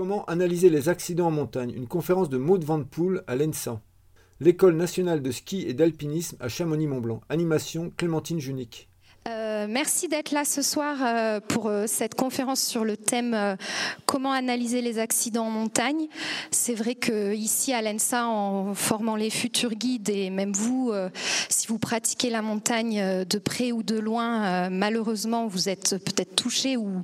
Comment 0.00 0.24
analyser 0.24 0.70
les 0.70 0.88
accidents 0.88 1.26
en 1.26 1.30
montagne? 1.30 1.74
Une 1.76 1.86
conférence 1.86 2.30
de 2.30 2.38
Maud 2.38 2.64
Van 2.64 2.82
Poel 2.84 3.22
à 3.26 3.36
l'ENSA. 3.36 3.82
L'école 4.40 4.74
nationale 4.74 5.20
de 5.20 5.30
ski 5.30 5.66
et 5.68 5.74
d'alpinisme 5.74 6.38
à 6.40 6.48
Chamonix-Mont-Blanc. 6.48 7.20
Animation 7.28 7.92
Clémentine 7.94 8.40
Junique. 8.40 8.89
Euh, 9.28 9.66
merci 9.68 10.08
d'être 10.08 10.30
là 10.30 10.46
ce 10.46 10.62
soir 10.62 10.96
euh, 11.02 11.40
pour 11.40 11.68
euh, 11.68 11.84
cette 11.86 12.14
conférence 12.14 12.62
sur 12.62 12.86
le 12.86 12.96
thème 12.96 13.56
comment 14.06 14.32
analyser 14.32 14.80
les 14.80 14.98
accidents 14.98 15.46
en 15.46 15.50
montagne. 15.50 16.06
C'est 16.50 16.74
vrai 16.74 16.94
que 16.94 17.34
ici 17.34 17.74
à 17.74 17.82
l'ENSA, 17.82 18.26
en 18.26 18.74
formant 18.74 19.16
les 19.16 19.28
futurs 19.28 19.74
guides 19.74 20.08
et 20.08 20.30
même 20.30 20.52
vous, 20.52 20.92
si 21.48 21.66
vous 21.66 21.78
pratiquez 21.78 22.30
la 22.30 22.42
montagne 22.42 23.24
de 23.24 23.38
près 23.38 23.72
ou 23.72 23.82
de 23.82 23.98
loin, 23.98 24.70
malheureusement 24.70 25.46
vous 25.46 25.68
êtes 25.68 25.96
peut-être 25.98 26.34
touché 26.34 26.76
ou 26.76 27.02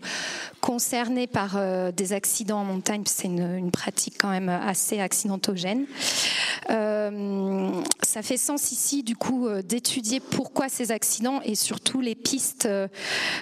concerné 0.61 1.27
par 1.27 1.59
des 1.93 2.13
accidents 2.13 2.61
en 2.61 2.65
montagne. 2.65 3.03
C'est 3.07 3.29
une, 3.29 3.57
une, 3.57 3.71
pratique 3.71 4.17
quand 4.19 4.31
même 4.31 4.49
assez 4.49 5.01
accidentogène. 5.01 5.87
ça 6.69 8.23
fait 8.23 8.37
sens 8.37 8.73
ici 8.73 9.03
du 9.03 9.17
coup 9.17 9.49
d'étudier 9.65 10.21
pourquoi 10.21 10.69
ces 10.69 10.93
accidents 10.93 11.41
et 11.43 11.55
surtout 11.55 12.01
les 12.07 12.15
pistes 12.15 12.67
euh, 12.67 12.89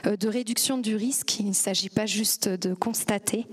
de 0.04 0.28
réduction 0.28 0.78
du 0.78 0.96
risque. 0.96 1.38
Il 1.38 1.48
ne 1.48 1.52
s'agit 1.52 1.90
pas 1.90 2.06
juste 2.06 2.48
de 2.48 2.74
constater. 2.74 3.46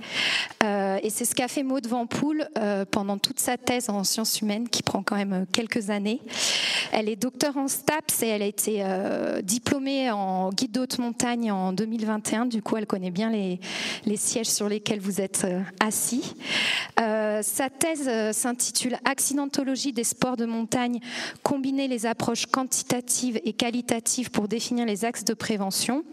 Euh, 0.64 1.00
et 1.04 1.10
c'est 1.10 1.26
ce 1.26 1.36
qu'a 1.36 1.48
fait 1.48 1.64
Maud 1.64 1.86
Van 1.86 2.08
euh, 2.58 2.86
pendant 2.90 3.18
toute 3.18 3.40
sa 3.40 3.58
thèse 3.58 3.90
en 3.90 4.04
sciences 4.04 4.42
humaines, 4.42 4.70
qui 4.70 4.84
prend 4.84 5.04
quand 5.04 5.18
même 5.18 5.46
quelques 5.52 5.90
années. 5.90 6.22
Elle 6.94 7.10
est 7.10 7.16
docteur 7.16 7.58
en 7.58 7.68
STAPS 7.68 8.24
et 8.24 8.28
elle 8.28 8.42
a 8.42 8.46
été 8.46 8.84
diplômée 9.44 10.12
en 10.12 10.50
guide 10.50 10.72
d'haute 10.72 10.98
montagne 10.98 11.52
en 11.52 11.72
2021. 11.72 12.46
Du 12.48 12.62
coup, 12.62 12.78
elle 12.78 12.86
connaît 12.86 13.12
bien 13.12 13.30
les 13.30 14.18
sièges 14.18 14.50
sur 14.50 14.68
lesquels 14.68 15.00
vous 15.00 15.22
êtes 15.22 15.48
assis. 15.80 16.34
sa 16.98 17.70
thèse 17.70 18.10
s'intitule 18.36 18.98
Accidentologie 19.06 19.94
des 19.94 20.04
sports 20.04 20.36
de 20.36 20.46
montagne, 20.46 21.00
combiner 21.44 21.88
les 21.88 22.06
approches 22.06 22.46
quantitatives 22.46 23.40
et 23.46 23.54
qualitatives 23.54 24.32
pour 24.32 24.48
définir 24.48 24.86
les 24.86 25.01
axes 25.04 25.24
de 25.24 25.34
prévention. 25.34 26.04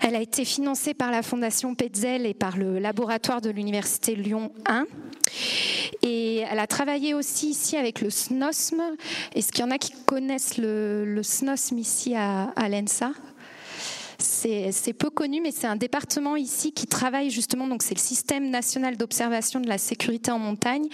Elle 0.00 0.14
a 0.14 0.20
été 0.20 0.44
financée 0.44 0.92
par 0.94 1.10
la 1.10 1.22
Fondation 1.22 1.74
Petzel 1.74 2.26
et 2.26 2.34
par 2.34 2.56
le 2.56 2.78
laboratoire 2.78 3.40
de 3.40 3.50
l'Université 3.50 4.14
Lyon 4.14 4.52
1. 4.66 4.86
Et 6.02 6.38
elle 6.38 6.58
a 6.58 6.66
travaillé 6.66 7.14
aussi 7.14 7.48
ici 7.48 7.76
avec 7.76 8.00
le 8.00 8.10
SNOSM. 8.10 8.82
Est-ce 9.34 9.50
qu'il 9.50 9.64
y 9.64 9.68
en 9.68 9.70
a 9.70 9.78
qui 9.78 9.92
connaissent 10.04 10.58
le, 10.58 11.20
SNOSM 11.22 11.78
ici 11.78 12.14
à 12.14 12.68
l'ENSA? 12.68 13.12
C'est 14.18 14.92
peu 14.92 15.10
connu, 15.10 15.40
mais 15.40 15.50
c'est 15.50 15.66
un 15.66 15.76
département 15.76 16.36
ici 16.36 16.72
qui 16.72 16.86
travaille 16.86 17.30
justement, 17.30 17.66
donc 17.66 17.82
c'est 17.82 17.94
le 17.94 18.00
système 18.00 18.50
national 18.50 18.96
d'observation 18.96 19.60
de 19.60 19.68
la 19.68 19.78
sécurité 19.78 20.30
en 20.30 20.38
montagne, 20.38 20.86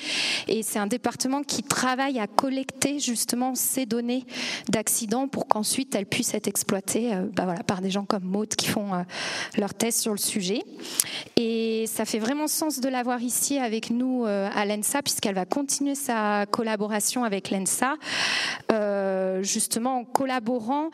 et 0.49 0.63
c'est 0.63 0.79
un 0.79 0.87
département 0.87 1.43
qui 1.43 1.63
travaille 1.63 2.19
à 2.19 2.27
collecter 2.27 2.99
justement 2.99 3.55
ces 3.55 3.87
données 3.87 4.25
d'accidents 4.69 5.29
pour 5.29 5.47
qu'ensuite 5.47 5.95
elles 5.95 6.07
puissent 6.07 6.35
être 6.35 6.49
exploitées 6.49 7.15
euh, 7.15 7.27
bah 7.33 7.55
par 7.67 7.81
des 7.81 7.91
gens 7.91 8.05
comme 8.05 8.25
Maud 8.25 8.49
qui 8.49 8.67
font 8.67 8.95
euh, 8.95 9.03
leur 9.57 9.75
thèse 9.75 9.97
sur 9.97 10.13
le 10.13 10.19
sujet. 10.19 10.63
Et 11.37 11.85
ça 11.87 12.05
fait 12.05 12.19
vraiment 12.19 12.47
sens 12.47 12.81
de 12.81 12.89
l'avoir 12.89 13.23
ici 13.23 13.59
avec 13.59 13.91
nous 13.91 14.25
euh, 14.27 14.49
à 14.55 14.65
l'ENSA, 14.67 15.03
puisqu'elle 15.03 15.35
va 15.35 15.45
continuer 15.45 15.95
sa 15.95 16.47
collaboration 16.47 17.25
avec 17.25 17.51
l'ENSA, 17.51 17.95
justement 19.43 19.99
en 19.99 20.05
collaborant 20.05 20.91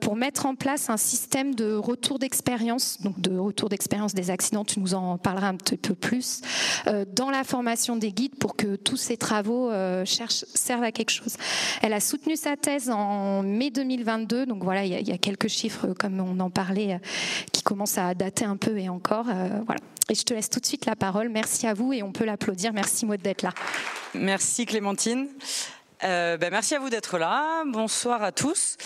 pour 0.00 0.16
mettre 0.16 0.46
en 0.46 0.54
place 0.54 0.90
un 0.90 0.96
système 0.96 1.49
de 1.54 1.74
retour 1.74 2.18
d'expérience, 2.18 3.00
donc 3.02 3.20
de 3.20 3.36
retour 3.36 3.68
d'expérience 3.68 4.14
des 4.14 4.30
accidents, 4.30 4.64
tu 4.64 4.80
nous 4.80 4.94
en 4.94 5.18
parleras 5.18 5.48
un 5.48 5.56
petit 5.56 5.76
peu 5.76 5.94
plus, 5.94 6.40
euh, 6.86 7.04
dans 7.06 7.30
la 7.30 7.44
formation 7.44 7.96
des 7.96 8.12
guides 8.12 8.36
pour 8.36 8.56
que 8.56 8.76
tous 8.76 8.96
ces 8.96 9.16
travaux 9.16 9.70
euh, 9.70 10.04
cherchent, 10.04 10.44
servent 10.54 10.84
à 10.84 10.92
quelque 10.92 11.10
chose. 11.10 11.36
Elle 11.82 11.92
a 11.92 12.00
soutenu 12.00 12.36
sa 12.36 12.56
thèse 12.56 12.90
en 12.90 13.42
mai 13.42 13.70
2022, 13.70 14.46
donc 14.46 14.62
voilà, 14.64 14.84
il 14.84 15.08
y, 15.08 15.12
a, 15.12 15.18
quelques 15.18 15.48
chiffres, 15.48 15.88
comme 15.98 16.20
on 16.20 16.40
en 16.40 16.50
parlait, 16.50 16.94
euh, 16.94 16.98
qui 17.52 17.62
commencent 17.62 17.98
à 17.98 18.14
dater 18.14 18.44
un 18.44 18.56
peu 18.56 18.78
et 18.78 18.88
encore. 18.88 19.24
voilà. 19.24 19.80
Et 20.08 20.14
je 20.14 20.24
te 20.24 20.34
laisse 20.34 20.50
tout 20.50 20.58
de 20.58 20.66
suite 20.66 20.86
la 20.86 20.96
parole. 20.96 21.28
Merci 21.28 21.68
à 21.68 21.74
vous 21.74 21.92
et 21.92 22.02
on 22.02 22.10
peut 22.10 22.24
l'applaudir. 22.24 22.72
Merci 22.72 23.06
Maud 23.06 23.20
d'être 23.22 23.42
là. 23.42 23.52
Merci 24.14 24.66
Clémentine. 24.66 25.28
Ben, 26.02 26.38
merci 26.50 26.74
à 26.74 26.80
vous 26.80 26.90
d'être 26.90 27.18
là. 27.18 27.62
Bonsoir 27.66 28.22
à 28.22 28.32
tous. 28.32 28.76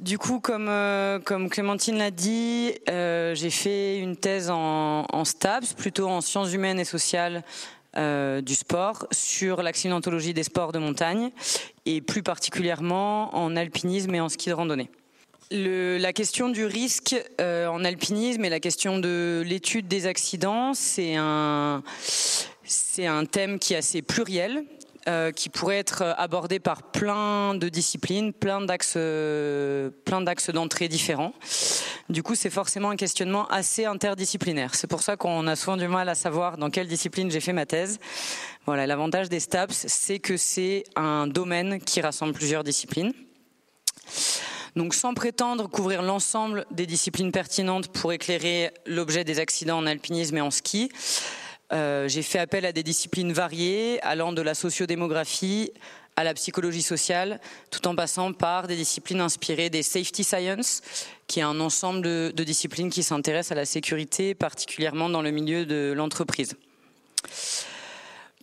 Du 0.00 0.16
coup, 0.16 0.40
comme, 0.40 0.68
euh, 0.70 1.18
comme 1.18 1.50
Clémentine 1.50 1.98
l'a 1.98 2.10
dit, 2.10 2.72
euh, 2.88 3.34
j'ai 3.34 3.50
fait 3.50 3.98
une 3.98 4.16
thèse 4.16 4.48
en, 4.48 5.04
en, 5.12 5.24
STAPS, 5.26 5.74
plutôt 5.74 6.08
en 6.08 6.22
sciences 6.22 6.54
humaines 6.54 6.80
et 6.80 6.86
sociales 6.86 7.44
euh, 7.98 8.40
du 8.40 8.54
sport, 8.54 9.06
sur 9.10 9.62
l'accidentologie 9.62 10.32
des 10.32 10.42
sports 10.42 10.72
de 10.72 10.78
montagne, 10.78 11.30
et 11.84 12.00
plus 12.00 12.22
particulièrement 12.22 13.36
en 13.36 13.54
alpinisme 13.56 14.14
et 14.14 14.22
en 14.22 14.30
ski 14.30 14.48
de 14.48 14.54
randonnée. 14.54 14.90
La 15.50 16.14
question 16.14 16.48
du 16.48 16.64
risque 16.64 17.16
en 17.38 17.84
alpinisme 17.84 18.44
et 18.44 18.50
la 18.50 18.60
question 18.60 18.98
de 18.98 19.42
l'étude 19.44 19.86
des 19.86 20.06
accidents, 20.06 20.72
c'est 20.72 21.16
un, 21.16 21.82
c'est 22.64 23.06
un 23.06 23.26
thème 23.26 23.58
qui 23.58 23.74
est 23.74 23.78
assez 23.78 24.00
pluriel, 24.00 24.64
euh, 25.08 25.32
qui 25.32 25.48
pourrait 25.48 25.78
être 25.78 26.14
abordé 26.18 26.60
par 26.60 26.82
plein 26.82 27.54
de 27.54 27.68
disciplines, 27.70 28.32
plein 28.34 28.60
d'axes, 28.60 28.94
euh, 28.96 29.88
plein 30.04 30.20
d'axes 30.20 30.50
d'entrée 30.50 30.88
différents. 30.88 31.32
Du 32.10 32.22
coup, 32.22 32.34
c'est 32.34 32.50
forcément 32.50 32.90
un 32.90 32.96
questionnement 32.96 33.46
assez 33.48 33.86
interdisciplinaire. 33.86 34.74
C'est 34.74 34.88
pour 34.88 35.02
ça 35.02 35.16
qu'on 35.16 35.46
a 35.46 35.56
souvent 35.56 35.78
du 35.78 35.88
mal 35.88 36.08
à 36.08 36.14
savoir 36.14 36.58
dans 36.58 36.68
quelle 36.68 36.86
discipline 36.86 37.30
j'ai 37.30 37.40
fait 37.40 37.54
ma 37.54 37.64
thèse. 37.64 37.98
Voilà, 38.66 38.86
l'avantage 38.86 39.30
des 39.30 39.40
STAPS, 39.40 39.86
c'est 39.88 40.18
que 40.18 40.36
c'est 40.36 40.84
un 40.96 41.26
domaine 41.26 41.80
qui 41.80 42.02
rassemble 42.02 42.34
plusieurs 42.34 42.62
disciplines. 42.62 43.12
Donc 44.76 44.94
sans 44.94 45.14
prétendre 45.14 45.68
couvrir 45.68 46.02
l'ensemble 46.02 46.66
des 46.70 46.86
disciplines 46.86 47.32
pertinentes 47.32 47.88
pour 47.88 48.12
éclairer 48.12 48.70
l'objet 48.86 49.24
des 49.24 49.38
accidents 49.38 49.78
en 49.78 49.86
alpinisme 49.86 50.36
et 50.36 50.40
en 50.40 50.50
ski, 50.50 50.90
euh, 51.72 52.08
j'ai 52.08 52.22
fait 52.22 52.38
appel 52.38 52.64
à 52.66 52.72
des 52.72 52.82
disciplines 52.82 53.32
variées, 53.32 54.00
allant 54.02 54.32
de 54.32 54.42
la 54.42 54.54
sociodémographie 54.54 55.72
à 56.16 56.24
la 56.24 56.34
psychologie 56.34 56.82
sociale, 56.82 57.40
tout 57.70 57.86
en 57.86 57.94
passant 57.94 58.32
par 58.32 58.66
des 58.66 58.76
disciplines 58.76 59.20
inspirées 59.20 59.70
des 59.70 59.82
safety 59.82 60.24
science, 60.24 60.82
qui 61.26 61.40
est 61.40 61.44
un 61.44 61.60
ensemble 61.60 62.02
de, 62.02 62.32
de 62.34 62.44
disciplines 62.44 62.90
qui 62.90 63.02
s'intéressent 63.02 63.52
à 63.52 63.54
la 63.54 63.64
sécurité, 63.64 64.34
particulièrement 64.34 65.08
dans 65.08 65.22
le 65.22 65.30
milieu 65.30 65.64
de 65.64 65.92
l'entreprise. 65.96 66.56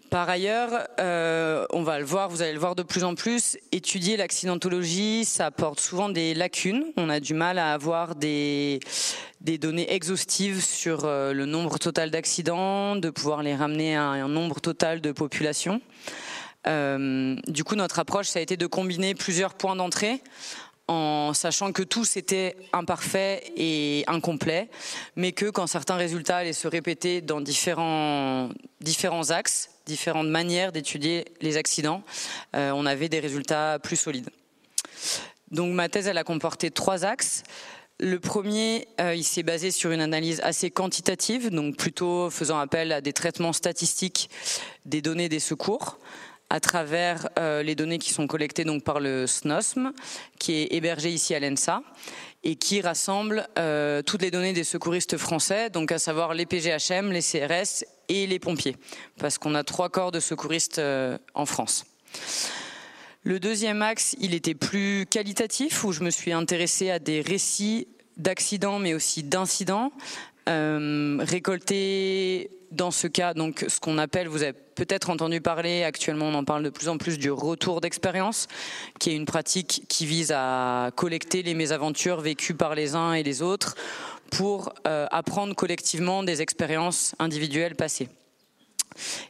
Par 0.09 0.29
ailleurs, 0.29 0.87
euh, 1.01 1.65
on 1.71 1.83
va 1.83 1.99
le 1.99 2.05
voir, 2.05 2.29
vous 2.29 2.41
allez 2.41 2.53
le 2.53 2.59
voir 2.59 2.75
de 2.75 2.83
plus 2.83 3.03
en 3.03 3.13
plus, 3.13 3.57
étudier 3.73 4.15
l'accidentologie, 4.15 5.25
ça 5.25 5.47
apporte 5.47 5.81
souvent 5.81 6.07
des 6.07 6.33
lacunes. 6.33 6.85
On 6.95 7.09
a 7.09 7.19
du 7.19 7.33
mal 7.33 7.59
à 7.59 7.73
avoir 7.73 8.15
des, 8.15 8.79
données 9.41 9.91
exhaustives 9.91 10.63
sur 10.63 11.03
euh, 11.03 11.33
le 11.33 11.45
nombre 11.45 11.77
total 11.77 12.09
d'accidents, 12.09 12.95
de 12.95 13.09
pouvoir 13.09 13.43
les 13.43 13.53
ramener 13.53 13.97
à 13.97 14.03
un 14.03 14.29
nombre 14.29 14.61
total 14.61 15.01
de 15.01 15.11
population. 15.11 15.81
Euh, 16.67 17.35
du 17.47 17.65
coup, 17.65 17.75
notre 17.75 17.99
approche, 17.99 18.27
ça 18.27 18.39
a 18.39 18.41
été 18.41 18.55
de 18.55 18.67
combiner 18.67 19.13
plusieurs 19.13 19.55
points 19.55 19.75
d'entrée 19.75 20.21
en 20.87 21.33
sachant 21.33 21.73
que 21.73 21.83
tous 21.83 22.15
étaient 22.15 22.55
imparfaits 22.71 23.43
et 23.57 24.05
incomplets, 24.07 24.69
mais 25.17 25.33
que 25.33 25.49
quand 25.49 25.67
certains 25.67 25.97
résultats 25.97 26.37
allaient 26.37 26.53
se 26.53 26.69
répéter 26.69 27.19
dans 27.19 27.41
différents 27.41 28.49
axes, 29.29 29.69
différentes 29.87 30.27
manières 30.27 30.71
d'étudier 30.71 31.25
les 31.41 31.57
accidents, 31.57 32.03
euh, 32.55 32.71
on 32.71 32.85
avait 32.85 33.09
des 33.09 33.19
résultats 33.19 33.79
plus 33.79 33.95
solides. 33.95 34.29
Donc 35.49 35.73
ma 35.73 35.89
thèse, 35.89 36.07
elle 36.07 36.17
a 36.17 36.23
comporté 36.23 36.69
trois 36.69 37.05
axes. 37.05 37.43
Le 37.99 38.19
premier, 38.19 38.87
euh, 39.01 39.15
il 39.15 39.23
s'est 39.23 39.43
basé 39.43 39.71
sur 39.71 39.91
une 39.91 40.01
analyse 40.01 40.39
assez 40.43 40.69
quantitative, 40.69 41.49
donc 41.49 41.77
plutôt 41.77 42.29
faisant 42.29 42.59
appel 42.59 42.91
à 42.91 43.01
des 43.01 43.13
traitements 43.13 43.53
statistiques 43.53 44.29
des 44.85 45.01
données 45.01 45.29
des 45.29 45.39
secours 45.39 45.97
à 46.49 46.59
travers 46.59 47.27
euh, 47.37 47.61
les 47.63 47.75
données 47.75 47.97
qui 47.97 48.13
sont 48.13 48.27
collectées 48.27 48.63
donc 48.63 48.83
par 48.83 48.99
le 48.99 49.27
SNOSM, 49.27 49.91
qui 50.39 50.53
est 50.53 50.73
hébergé 50.73 51.09
ici 51.09 51.35
à 51.35 51.39
l'ENSA 51.39 51.81
et 52.47 52.55
qui 52.55 52.79
rassemble 52.79 53.45
euh, 53.59 54.01
toutes 54.01 54.21
les 54.21 54.31
données 54.31 54.53
des 54.53 54.63
secouristes 54.63 55.17
français, 55.17 55.69
donc 55.69 55.91
à 55.91 55.99
savoir 55.99 56.33
les 56.33 56.45
PGHM, 56.45 57.11
les 57.11 57.21
CRS 57.21 57.83
et 58.07 58.25
les 58.25 58.39
pompiers, 58.39 58.77
parce 59.19 59.37
qu'on 59.37 59.53
a 59.53 59.65
trois 59.65 59.89
corps 59.89 60.13
de 60.13 60.21
secouristes 60.21 60.79
euh, 60.79 61.17
en 61.33 61.45
France. 61.45 61.83
Le 63.23 63.41
deuxième 63.41 63.81
axe, 63.81 64.15
il 64.21 64.33
était 64.33 64.55
plus 64.55 65.05
qualitatif, 65.09 65.83
où 65.83 65.91
je 65.91 66.01
me 66.03 66.09
suis 66.09 66.31
intéressée 66.31 66.89
à 66.89 66.99
des 66.99 67.19
récits 67.19 67.89
d'accidents, 68.15 68.79
mais 68.79 68.93
aussi 68.93 69.23
d'incidents, 69.23 69.91
euh, 70.47 71.17
récoltés 71.19 72.49
dans 72.71 72.91
ce 72.91 73.07
cas, 73.07 73.33
donc 73.33 73.65
ce 73.67 73.81
qu'on 73.81 73.97
appelle, 73.97 74.29
vous 74.29 74.43
avez 74.43 74.53
peut-être 74.77 75.09
entendu 75.09 75.41
parler, 75.41 75.83
actuellement 75.83 76.27
on 76.27 76.35
en 76.35 76.43
parle 76.43 76.63
de 76.63 76.69
plus 76.69 76.87
en 76.87 76.99
plus 76.99 77.17
du 77.17 77.31
retour 77.31 77.81
d'expérience, 77.81 78.47
qui 78.99 79.09
est 79.09 79.15
une 79.15 79.25
pratique 79.25 79.83
qui 79.89 80.05
vise 80.05 80.31
à 80.35 80.91
collecter 80.95 81.41
les 81.41 81.55
mésaventures 81.55 82.21
vécues 82.21 82.53
par 82.53 82.75
les 82.75 82.93
uns 82.93 83.13
et 83.13 83.23
les 83.23 83.41
autres 83.41 83.75
pour 84.31 84.71
euh, 84.85 85.07
apprendre 85.09 85.55
collectivement 85.55 86.21
des 86.21 86.43
expériences 86.43 87.15
individuelles 87.17 87.75
passées. 87.75 88.07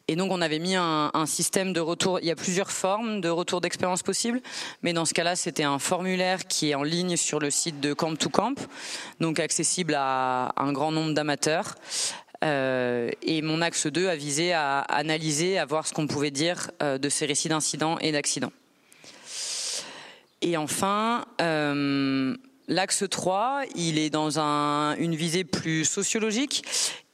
Et 0.07 0.15
donc 0.15 0.31
on 0.31 0.41
avait 0.41 0.59
mis 0.59 0.75
un, 0.75 1.11
système 1.25 1.73
de 1.73 1.79
retour, 1.79 2.19
il 2.19 2.27
y 2.27 2.31
a 2.31 2.35
plusieurs 2.35 2.71
formes 2.71 3.21
de 3.21 3.29
retour 3.29 3.59
d'expérience 3.61 4.03
possibles, 4.03 4.41
mais 4.81 4.93
dans 4.93 5.05
ce 5.05 5.13
cas-là 5.13 5.35
c'était 5.35 5.63
un 5.63 5.79
formulaire 5.79 6.47
qui 6.47 6.69
est 6.69 6.75
en 6.75 6.83
ligne 6.83 7.17
sur 7.17 7.39
le 7.39 7.49
site 7.49 7.79
de 7.79 7.93
Camp 7.93 8.15
to 8.15 8.29
Camp, 8.29 8.55
donc 9.19 9.39
accessible 9.39 9.95
à 9.97 10.53
un 10.57 10.71
grand 10.71 10.91
nombre 10.91 11.13
d'amateurs. 11.13 11.75
Euh, 12.43 13.09
et 13.21 13.41
mon 13.41 13.61
axe 13.61 13.87
2 13.87 14.07
a 14.07 14.15
visé 14.15 14.53
à 14.53 14.79
analyser, 14.79 15.57
à 15.57 15.65
voir 15.65 15.87
ce 15.87 15.93
qu'on 15.93 16.07
pouvait 16.07 16.31
dire 16.31 16.71
euh, 16.83 16.97
de 16.97 17.09
ces 17.09 17.25
récits 17.25 17.49
d'incidents 17.49 17.97
et 17.99 18.11
d'accidents. 18.11 18.53
Et 20.41 20.55
enfin, 20.55 21.25
euh, 21.41 22.35
l'axe 22.67 23.03
3, 23.09 23.63
il 23.75 23.97
est 23.97 24.11
dans 24.11 24.39
une 24.39 25.15
visée 25.15 25.43
plus 25.43 25.83
sociologique 25.85 26.63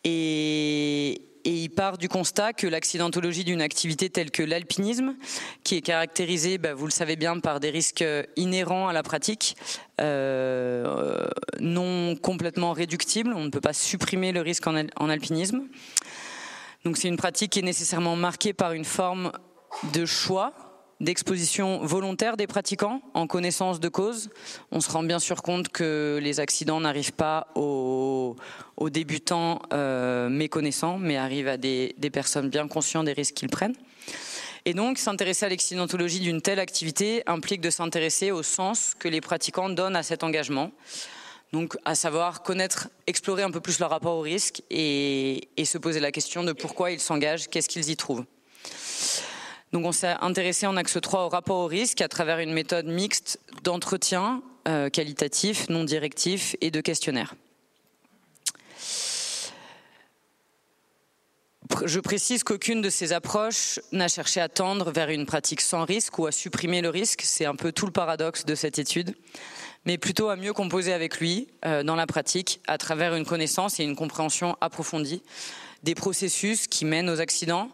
et, 0.04 1.22
il 1.52 1.70
part 1.70 1.98
du 1.98 2.10
constat 2.10 2.54
que 2.54 2.68
l'accidentologie 2.68 3.44
d'une 3.44 3.62
activité 3.62 4.10
telle 4.10 4.32
que 4.32 4.44
l'alpinisme, 4.44 5.16
qui 5.64 5.76
est 5.76 5.82
caractérisée, 5.82 6.58
bah, 6.58 6.74
vous 6.74 6.86
le 6.86 6.92
savez 6.92 7.16
bien, 7.16 7.40
par 7.40 7.60
des 7.60 7.70
risques 7.70 8.06
inhérents 8.36 8.88
à 8.88 8.94
la 8.94 9.04
pratique, 9.04 9.58
euh, 10.00 11.28
non 11.60 12.16
complètement 12.16 12.74
réductibles, 12.74 13.34
on 13.36 13.44
ne 13.44 13.50
peut 13.50 13.62
pas 13.62 13.74
supprimer 13.74 14.32
le 14.32 14.42
risque 14.42 14.68
en 14.68 15.10
alpinisme. 15.10 15.64
Donc 16.86 16.98
c'est 16.98 17.08
une 17.08 17.18
pratique 17.18 17.52
qui 17.52 17.60
est 17.60 17.64
nécessairement 17.64 18.16
marquée 18.16 18.54
par 18.54 18.74
une 18.74 18.86
forme 18.86 19.32
de 19.94 20.06
choix 20.06 20.54
d'exposition 21.00 21.80
volontaire 21.86 22.38
des 22.38 22.48
pratiquants 22.48 23.02
en 23.14 23.28
connaissance 23.28 23.80
de 23.80 23.90
cause. 23.90 24.30
On 24.72 24.80
se 24.80 24.90
rend 24.90 25.04
bien 25.04 25.20
sûr 25.20 25.42
compte 25.42 25.70
que 25.70 26.20
les 26.22 26.40
accidents 26.40 26.80
n'arrivent 26.80 27.14
pas 27.14 27.48
aux, 27.56 28.36
débutants 28.90 29.62
euh, 29.72 30.30
méconnaissants, 30.30 30.98
mais 30.98 31.18
arrivent 31.18 31.48
à 31.48 31.58
des, 31.58 31.96
personnes 32.12 32.50
bien 32.50 32.68
conscientes 32.68 33.06
des 33.06 33.14
risques 33.14 33.36
qu'ils 33.36 33.50
prennent. 33.50 33.76
Et 34.66 34.74
donc, 34.74 34.98
s'intéresser 34.98 35.46
à 35.46 35.50
l'accidentologie 35.50 36.22
d'une 36.22 36.42
telle 36.42 36.60
activité 36.60 37.24
implique 37.26 37.60
de 37.60 37.70
s'intéresser 37.70 38.32
au 38.32 38.44
sens 38.44 38.94
que 38.98 39.10
les 39.10 39.20
pratiquants 39.20 39.70
donnent 39.70 39.96
à 39.96 40.04
cet 40.04 40.24
engagement. 40.24 40.72
Donc, 41.52 41.78
à 41.86 41.96
savoir 41.96 42.44
connaître, 42.44 42.90
explorer 43.06 43.44
un 43.44 43.52
peu 43.52 43.60
plus 43.60 43.80
leur 43.80 43.90
rapport 43.90 44.16
au 44.16 44.22
risque 44.22 44.64
et 44.70 45.48
se 45.66 45.78
poser 45.78 46.00
la 46.00 46.12
question 46.12 46.44
de 46.44 46.54
pourquoi 46.54 46.92
ils 46.92 47.00
s'engagent, 47.00 47.50
qu'est-ce 47.50 47.70
qu'ils 47.70 47.90
y 47.90 47.98
trouvent. 47.98 48.26
Donc 49.74 49.88
on 49.88 49.92
s'est 49.92 50.16
intéressé 50.22 50.68
en 50.68 50.78
axe 50.78 51.00
3 51.02 51.26
au 51.26 51.30
rapport 51.30 51.58
au 51.58 51.66
risque 51.66 52.02
à 52.02 52.08
travers 52.08 52.38
une 52.38 52.54
méthode 52.54 52.86
mixte 52.86 53.40
d'entretien 53.64 54.44
euh, 54.68 54.90
qualitatif, 54.90 55.68
non 55.68 55.84
directif 55.84 56.56
et 56.62 56.70
de 56.70 56.80
questionnaire. 56.80 57.34
Je 61.86 62.00
précise 62.00 62.44
qu'aucune 62.44 62.84
de 62.84 62.90
ces 62.92 63.14
approches 63.14 63.80
n'a 63.92 64.08
cherché 64.08 64.40
à 64.40 64.48
tendre 64.48 64.92
vers 64.92 65.10
une 65.10 65.26
pratique 65.26 65.62
sans 65.62 65.86
risque 65.86 66.20
ou 66.20 66.28
à 66.28 66.32
supprimer 66.32 66.82
le 66.82 66.90
risque, 66.90 67.22
c'est 67.24 67.46
un 67.46 67.56
peu 67.56 67.72
tout 67.72 67.88
le 67.88 67.92
paradoxe 67.92 68.46
de 68.46 68.54
cette 68.54 68.78
étude, 68.78 69.16
mais 69.86 69.98
plutôt 69.98 70.30
à 70.30 70.36
mieux 70.36 70.54
composer 70.54 70.94
avec 70.94 71.20
lui 71.20 71.48
euh, 71.66 71.82
dans 71.82 71.96
la 71.96 72.06
pratique 72.06 72.62
à 72.68 72.78
travers 72.78 73.16
une 73.16 73.26
connaissance 73.26 73.80
et 73.80 73.84
une 73.84 73.96
compréhension 73.96 74.56
approfondie 74.62 75.24
des 75.82 75.96
processus 75.96 76.68
qui 76.68 76.86
mènent 76.86 77.10
aux 77.10 77.20
accidents, 77.20 77.70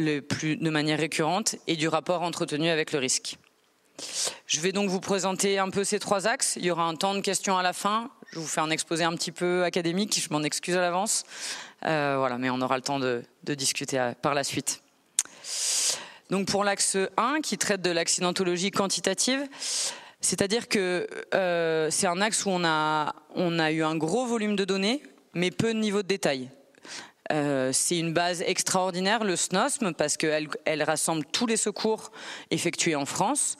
de 0.00 0.70
manière 0.70 0.98
récurrente 0.98 1.56
et 1.66 1.76
du 1.76 1.88
rapport 1.88 2.22
entretenu 2.22 2.68
avec 2.68 2.92
le 2.92 2.98
risque. 2.98 3.36
Je 4.46 4.60
vais 4.60 4.72
donc 4.72 4.88
vous 4.88 5.00
présenter 5.00 5.58
un 5.58 5.70
peu 5.70 5.84
ces 5.84 5.98
trois 5.98 6.26
axes. 6.26 6.56
Il 6.56 6.64
y 6.64 6.70
aura 6.70 6.84
un 6.84 6.94
temps 6.94 7.14
de 7.14 7.20
questions 7.20 7.58
à 7.58 7.62
la 7.62 7.72
fin. 7.72 8.10
Je 8.32 8.38
vous 8.38 8.46
fais 8.46 8.60
un 8.60 8.70
exposé 8.70 9.04
un 9.04 9.14
petit 9.14 9.32
peu 9.32 9.64
académique, 9.64 10.20
je 10.22 10.32
m'en 10.32 10.42
excuse 10.42 10.76
à 10.76 10.80
l'avance. 10.80 11.24
Euh, 11.84 12.16
voilà, 12.18 12.38
mais 12.38 12.50
on 12.50 12.60
aura 12.60 12.76
le 12.76 12.82
temps 12.82 12.98
de, 12.98 13.24
discuter 13.44 14.12
par 14.22 14.34
la 14.34 14.44
suite. 14.44 14.82
Donc 16.30 16.46
pour 16.46 16.62
l'axe 16.62 16.96
1, 17.16 17.40
qui 17.42 17.58
traite 17.58 17.82
de 17.82 17.90
l'accidentologie 17.90 18.70
quantitative, 18.70 19.48
c'est-à-dire 20.20 20.68
que 20.68 21.08
euh, 21.34 21.88
c'est 21.90 22.06
un 22.06 22.20
axe 22.20 22.44
où 22.46 22.50
on 22.50 22.64
a, 22.64 23.14
on 23.34 23.58
a 23.58 23.72
eu 23.72 23.82
un 23.82 23.96
gros 23.96 24.26
volume 24.26 24.54
de 24.54 24.64
données, 24.64 25.02
mais 25.34 25.50
peu 25.50 25.74
de 25.74 25.78
niveau 25.78 26.02
de 26.02 26.08
détail. 26.08 26.50
Euh, 27.30 27.70
c'est 27.72 27.98
une 27.98 28.12
base 28.12 28.42
extraordinaire, 28.42 29.24
le 29.24 29.36
SNOSM, 29.36 29.94
parce 29.94 30.16
qu'elle 30.16 30.48
elle 30.64 30.82
rassemble 30.82 31.24
tous 31.24 31.46
les 31.46 31.56
secours 31.56 32.10
effectués 32.50 32.96
en 32.96 33.06
France. 33.06 33.56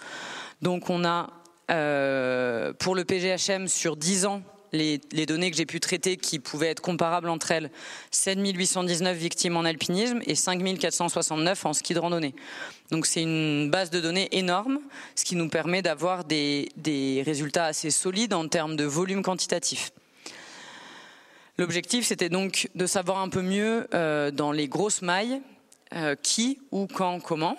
Donc 0.62 0.90
on 0.90 1.04
a, 1.04 1.30
euh, 1.70 2.72
pour 2.72 2.94
le 2.94 3.04
PGHM, 3.04 3.68
sur 3.68 3.96
10 3.96 4.26
ans, 4.26 4.42
les, 4.72 4.98
données 5.26 5.50
que 5.50 5.56
j'ai 5.56 5.66
pu 5.66 5.80
traiter 5.80 6.16
qui 6.16 6.38
pouvaient 6.38 6.68
être 6.68 6.80
comparables 6.80 7.28
entre 7.28 7.50
elles, 7.50 7.70
7819 8.12 9.16
victimes 9.16 9.56
en 9.56 9.64
alpinisme 9.64 10.20
et 10.26 10.36
5469 10.36 11.66
en 11.66 11.72
ski 11.72 11.94
de 11.94 11.98
randonnée. 11.98 12.34
Donc 12.92 13.06
c'est 13.06 13.22
une 13.22 13.68
base 13.68 13.90
de 13.90 14.00
données 14.00 14.28
énorme, 14.30 14.78
ce 15.16 15.24
qui 15.24 15.34
nous 15.34 15.48
permet 15.48 15.82
d'avoir 15.82 16.24
des 16.24 17.22
résultats 17.26 17.66
assez 17.66 17.90
solides 17.90 18.32
en 18.32 18.46
termes 18.46 18.76
de 18.76 18.84
volume 18.84 19.22
quantitatif. 19.22 19.90
L'objectif, 21.60 22.06
c'était 22.06 22.30
donc 22.30 22.70
de 22.74 22.86
savoir 22.86 23.18
un 23.18 23.28
peu 23.28 23.42
mieux 23.42 23.86
euh, 23.92 24.30
dans 24.30 24.50
les 24.50 24.66
grosses 24.66 25.02
mailles 25.02 25.42
euh, 25.92 26.14
qui, 26.14 26.58
où, 26.70 26.86
quand, 26.86 27.20
comment, 27.20 27.54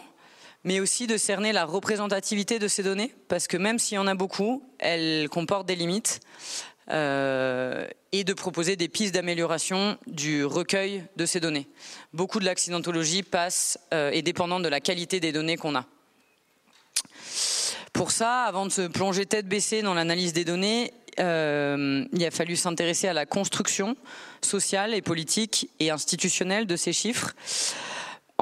mais 0.63 0.79
aussi 0.79 1.05
de 1.05 1.17
cerner 1.17 1.51
la 1.51 1.65
représentativité 1.65 2.57
de 2.57 2.67
ces 2.67 2.81
données, 2.81 3.13
parce 3.27 3.45
que 3.45 3.57
même 3.57 3.77
s'il 3.77 3.97
y 3.97 3.99
en 3.99 4.07
a 4.07 4.15
beaucoup, 4.15 4.63
elles 4.79 5.29
comportent 5.29 5.67
des 5.67 5.75
limites, 5.75 6.19
euh, 6.89 7.87
et 8.11 8.23
de 8.23 8.33
proposer 8.33 8.75
des 8.75 8.87
pistes 8.87 9.13
d'amélioration 9.13 9.99
du 10.07 10.45
recueil 10.45 11.03
de 11.15 11.27
ces 11.27 11.39
données. 11.39 11.67
Beaucoup 12.11 12.39
de 12.39 12.45
l'accidentologie 12.45 13.21
passe 13.21 13.77
est 13.91 14.23
dépendante 14.23 14.63
de 14.63 14.67
la 14.67 14.79
qualité 14.79 15.19
des 15.19 15.31
données 15.31 15.57
qu'on 15.57 15.75
a. 15.75 15.85
Pour 17.93 18.09
ça, 18.09 18.45
avant 18.45 18.65
de 18.65 18.71
se 18.71 18.87
plonger 18.87 19.27
tête 19.27 19.47
baissée 19.47 19.83
dans 19.83 19.93
l'analyse 19.93 20.33
des 20.33 20.43
données, 20.43 20.91
euh, 21.19 22.05
il 22.13 22.25
a 22.25 22.31
fallu 22.31 22.55
s'intéresser 22.55 23.07
à 23.07 23.13
la 23.13 23.25
construction 23.25 23.95
sociale 24.41 24.93
et 24.93 25.01
politique 25.01 25.69
et 25.79 25.91
institutionnelle 25.91 26.65
de 26.65 26.75
ces 26.75 26.93
chiffres. 26.93 27.33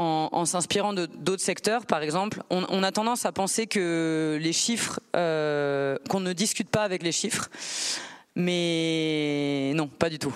En, 0.01 0.45
s'inspirant 0.45 0.93
d'autres 0.93 1.43
secteurs, 1.43 1.85
par 1.85 2.01
exemple, 2.01 2.41
on, 2.49 2.83
a 2.83 2.91
tendance 2.93 3.25
à 3.25 3.33
penser 3.33 3.67
que 3.67 4.39
les 4.41 4.53
chiffres, 4.53 5.01
euh, 5.13 5.97
qu'on 6.07 6.21
ne 6.21 6.31
discute 6.31 6.69
pas 6.69 6.83
avec 6.83 7.03
les 7.03 7.11
chiffres, 7.11 7.49
mais 8.33 9.73
non, 9.75 9.89
pas 9.89 10.09
du 10.09 10.17
tout. 10.17 10.33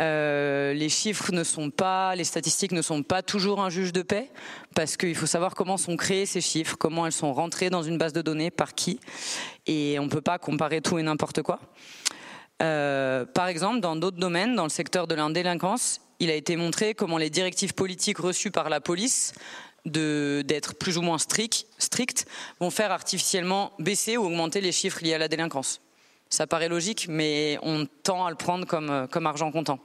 Euh, 0.00 0.72
les 0.74 0.88
chiffres 0.88 1.32
ne 1.32 1.42
sont 1.42 1.70
pas, 1.70 2.14
les 2.14 2.24
statistiques 2.24 2.72
ne 2.72 2.82
sont 2.82 3.02
pas 3.02 3.22
toujours 3.22 3.60
un 3.60 3.70
juge 3.70 3.92
de 3.92 4.02
paix, 4.02 4.30
parce 4.74 4.96
qu'il 4.96 5.14
faut 5.14 5.26
savoir 5.26 5.54
comment 5.54 5.76
sont 5.76 5.96
créés 5.96 6.26
ces 6.26 6.40
chiffres, 6.40 6.76
comment 6.78 7.06
elles 7.06 7.12
sont 7.12 7.32
rentrées 7.32 7.70
dans 7.70 7.82
une 7.82 7.98
base 7.98 8.12
de 8.12 8.22
données, 8.22 8.50
par 8.50 8.74
qui, 8.74 9.00
et 9.66 9.98
on 9.98 10.04
ne 10.04 10.10
peut 10.10 10.20
pas 10.20 10.38
comparer 10.38 10.80
tout 10.80 10.98
et 10.98 11.02
n'importe 11.02 11.42
quoi. 11.42 11.58
Euh, 12.62 13.24
par 13.24 13.48
exemple, 13.48 13.80
dans 13.80 13.96
d'autres 13.96 14.18
domaines, 14.18 14.54
dans 14.54 14.64
le 14.64 14.68
secteur 14.68 15.06
de 15.06 15.14
l'indélinquance, 15.14 16.00
il 16.20 16.30
a 16.30 16.34
été 16.34 16.56
montré 16.56 16.94
comment 16.94 17.18
les 17.18 17.30
directives 17.30 17.74
politiques 17.74 18.18
reçues 18.18 18.50
par 18.50 18.68
la 18.68 18.80
police 18.80 19.34
d'être 19.84 20.74
plus 20.74 20.98
ou 20.98 21.02
moins 21.02 21.18
strictes, 21.18 21.66
strictes 21.78 22.26
vont 22.60 22.70
faire 22.70 22.90
artificiellement 22.90 23.72
baisser 23.78 24.16
ou 24.16 24.26
augmenter 24.26 24.60
les 24.60 24.72
chiffres 24.72 25.02
liés 25.02 25.14
à 25.14 25.18
la 25.18 25.28
délinquance. 25.28 25.80
Ça 26.30 26.46
paraît 26.46 26.68
logique, 26.68 27.06
mais 27.08 27.58
on 27.62 27.86
tend 28.02 28.26
à 28.26 28.30
le 28.30 28.36
prendre 28.36 28.66
comme, 28.66 28.90
euh, 28.90 29.06
comme 29.06 29.26
argent 29.26 29.50
comptant. 29.50 29.78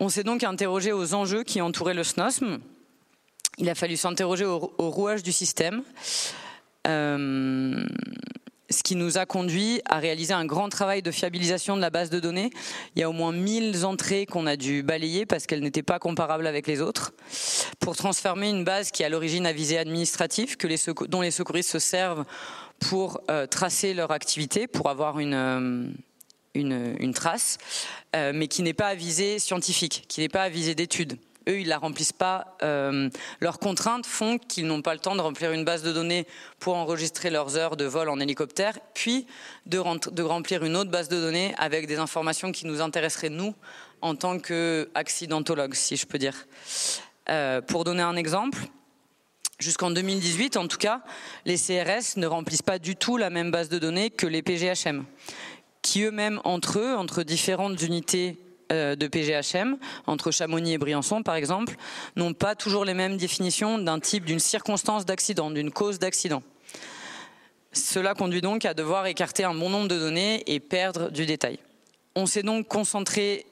On 0.00 0.08
s'est 0.08 0.24
donc 0.24 0.42
interrogé 0.42 0.92
aux 0.92 1.14
enjeux 1.14 1.42
qui 1.42 1.60
entouraient 1.60 1.94
le 1.94 2.04
SNOSM. 2.04 2.58
Il 3.58 3.70
a 3.70 3.74
fallu 3.74 3.96
s'interroger 3.96 4.44
au, 4.44 4.58
rouage 4.78 5.22
du 5.22 5.32
système, 5.32 5.82
euh, 6.86 7.86
ce 8.68 8.82
qui 8.82 8.96
nous 8.96 9.16
a 9.16 9.24
conduit 9.24 9.80
à 9.86 9.98
réaliser 9.98 10.34
un 10.34 10.44
grand 10.44 10.68
travail 10.68 11.00
de 11.00 11.10
fiabilisation 11.10 11.76
de 11.76 11.80
la 11.80 11.88
base 11.88 12.10
de 12.10 12.20
données. 12.20 12.50
Il 12.94 13.00
y 13.00 13.02
a 13.02 13.08
au 13.08 13.14
moins 13.14 13.32
1000 13.32 13.86
entrées 13.86 14.26
qu'on 14.26 14.46
a 14.46 14.56
dû 14.56 14.82
balayer 14.82 15.24
parce 15.24 15.46
qu'elles 15.46 15.62
n'étaient 15.62 15.82
pas 15.82 15.98
comparables 15.98 16.46
avec 16.46 16.66
les 16.66 16.82
autres, 16.82 17.14
pour 17.80 17.96
transformer 17.96 18.50
une 18.50 18.64
base 18.64 18.90
qui 18.90 19.04
à 19.04 19.08
l'origine 19.08 19.46
a 19.46 19.52
visé 19.52 19.78
administratif, 19.78 20.58
que 20.58 21.06
dont 21.06 21.22
les 21.22 21.30
secouristes 21.30 21.70
se 21.70 21.78
servent 21.78 22.26
pour 22.80 23.20
euh, 23.30 23.46
tracer 23.46 23.94
leur 23.94 24.10
activité, 24.10 24.66
pour 24.66 24.88
avoir 24.88 25.18
une, 25.18 25.34
euh, 25.34 26.96
une, 27.00 27.14
trace, 27.14 27.58
euh, 28.14 28.32
mais 28.34 28.48
qui 28.48 28.62
n'est 28.62 28.74
pas 28.74 28.88
à 28.88 28.94
visée 28.94 29.38
scientifique, 29.38 30.04
qui 30.08 30.20
n'est 30.20 30.28
pas 30.28 30.42
à 30.42 30.48
visée 30.48 30.74
d'études. 30.74 31.18
Eux, 31.48 31.60
ils 31.60 31.68
la 31.68 31.78
remplissent 31.78 32.12
pas. 32.12 32.56
leurs 33.40 33.60
contraintes 33.60 34.04
font 34.04 34.36
qu'ils 34.36 34.66
n'ont 34.66 34.82
pas 34.82 34.94
le 34.94 34.98
temps 34.98 35.14
de 35.14 35.20
remplir 35.20 35.52
une 35.52 35.64
base 35.64 35.84
de 35.84 35.92
données 35.92 36.26
pour 36.58 36.74
enregistrer 36.74 37.30
leurs 37.30 37.56
heures 37.56 37.76
de 37.76 37.84
vol 37.84 38.08
en 38.08 38.18
hélicoptère, 38.18 38.76
puis 38.94 39.28
de, 39.64 39.80
de 40.10 40.22
remplir 40.24 40.64
une 40.64 40.74
autre 40.74 40.90
base 40.90 41.08
de 41.08 41.20
données 41.20 41.54
avec 41.56 41.86
des 41.86 42.00
informations 42.00 42.50
qui 42.50 42.66
nous 42.66 42.80
intéresseraient 42.80 43.28
nous 43.28 43.54
en 44.00 44.16
tant 44.16 44.40
qu'accidentologues, 44.40 45.74
si 45.74 45.96
je 45.96 46.04
peux 46.04 46.18
dire. 46.18 46.34
pour 47.68 47.84
donner 47.84 48.02
un 48.02 48.16
exemple, 48.16 48.58
Jusqu'en 49.58 49.90
2018, 49.90 50.58
en 50.58 50.68
tout 50.68 50.76
cas, 50.76 51.00
les 51.46 51.56
CRS 51.56 52.16
ne 52.16 52.26
remplissent 52.26 52.62
pas 52.62 52.78
du 52.78 52.94
tout 52.94 53.16
la 53.16 53.30
même 53.30 53.50
base 53.50 53.70
de 53.70 53.78
données 53.78 54.10
que 54.10 54.26
les 54.26 54.42
PGHM, 54.42 55.06
qui 55.80 56.02
eux-mêmes, 56.02 56.42
entre 56.44 56.78
eux, 56.78 56.94
entre 56.94 57.22
différentes 57.22 57.80
unités 57.80 58.36
euh, 58.70 58.96
de 58.96 59.06
PGHM, 59.06 59.78
entre 60.06 60.30
Chamonix 60.30 60.74
et 60.74 60.78
Briançon 60.78 61.22
par 61.22 61.36
exemple, 61.36 61.76
n'ont 62.16 62.34
pas 62.34 62.54
toujours 62.54 62.84
les 62.84 62.92
mêmes 62.92 63.16
définitions 63.16 63.78
d'un 63.78 63.98
type, 63.98 64.26
d'une 64.26 64.40
circonstance 64.40 65.06
d'accident, 65.06 65.50
d'une 65.50 65.70
cause 65.70 65.98
d'accident. 65.98 66.42
Cela 67.72 68.14
conduit 68.14 68.42
donc 68.42 68.66
à 68.66 68.74
devoir 68.74 69.06
écarter 69.06 69.44
un 69.44 69.54
bon 69.54 69.70
nombre 69.70 69.88
de 69.88 69.98
données 69.98 70.42
et 70.52 70.60
perdre 70.60 71.10
du 71.10 71.24
détail. 71.24 71.60
On 72.14 72.26
s'est 72.26 72.42
donc 72.42 72.68
concentré 72.68 73.46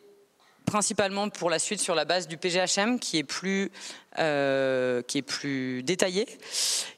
principalement 0.65 1.29
pour 1.29 1.51
la 1.51 1.59
suite 1.59 1.81
sur 1.81 1.95
la 1.95 2.05
base 2.05 2.27
du 2.27 2.37
PGHM 2.37 2.99
qui 2.99 3.19
est 3.19 3.25
plus, 3.25 3.71
euh, 4.19 5.03
qui 5.03 5.19
est 5.19 5.23
plus 5.23 5.83
détaillée 5.83 6.27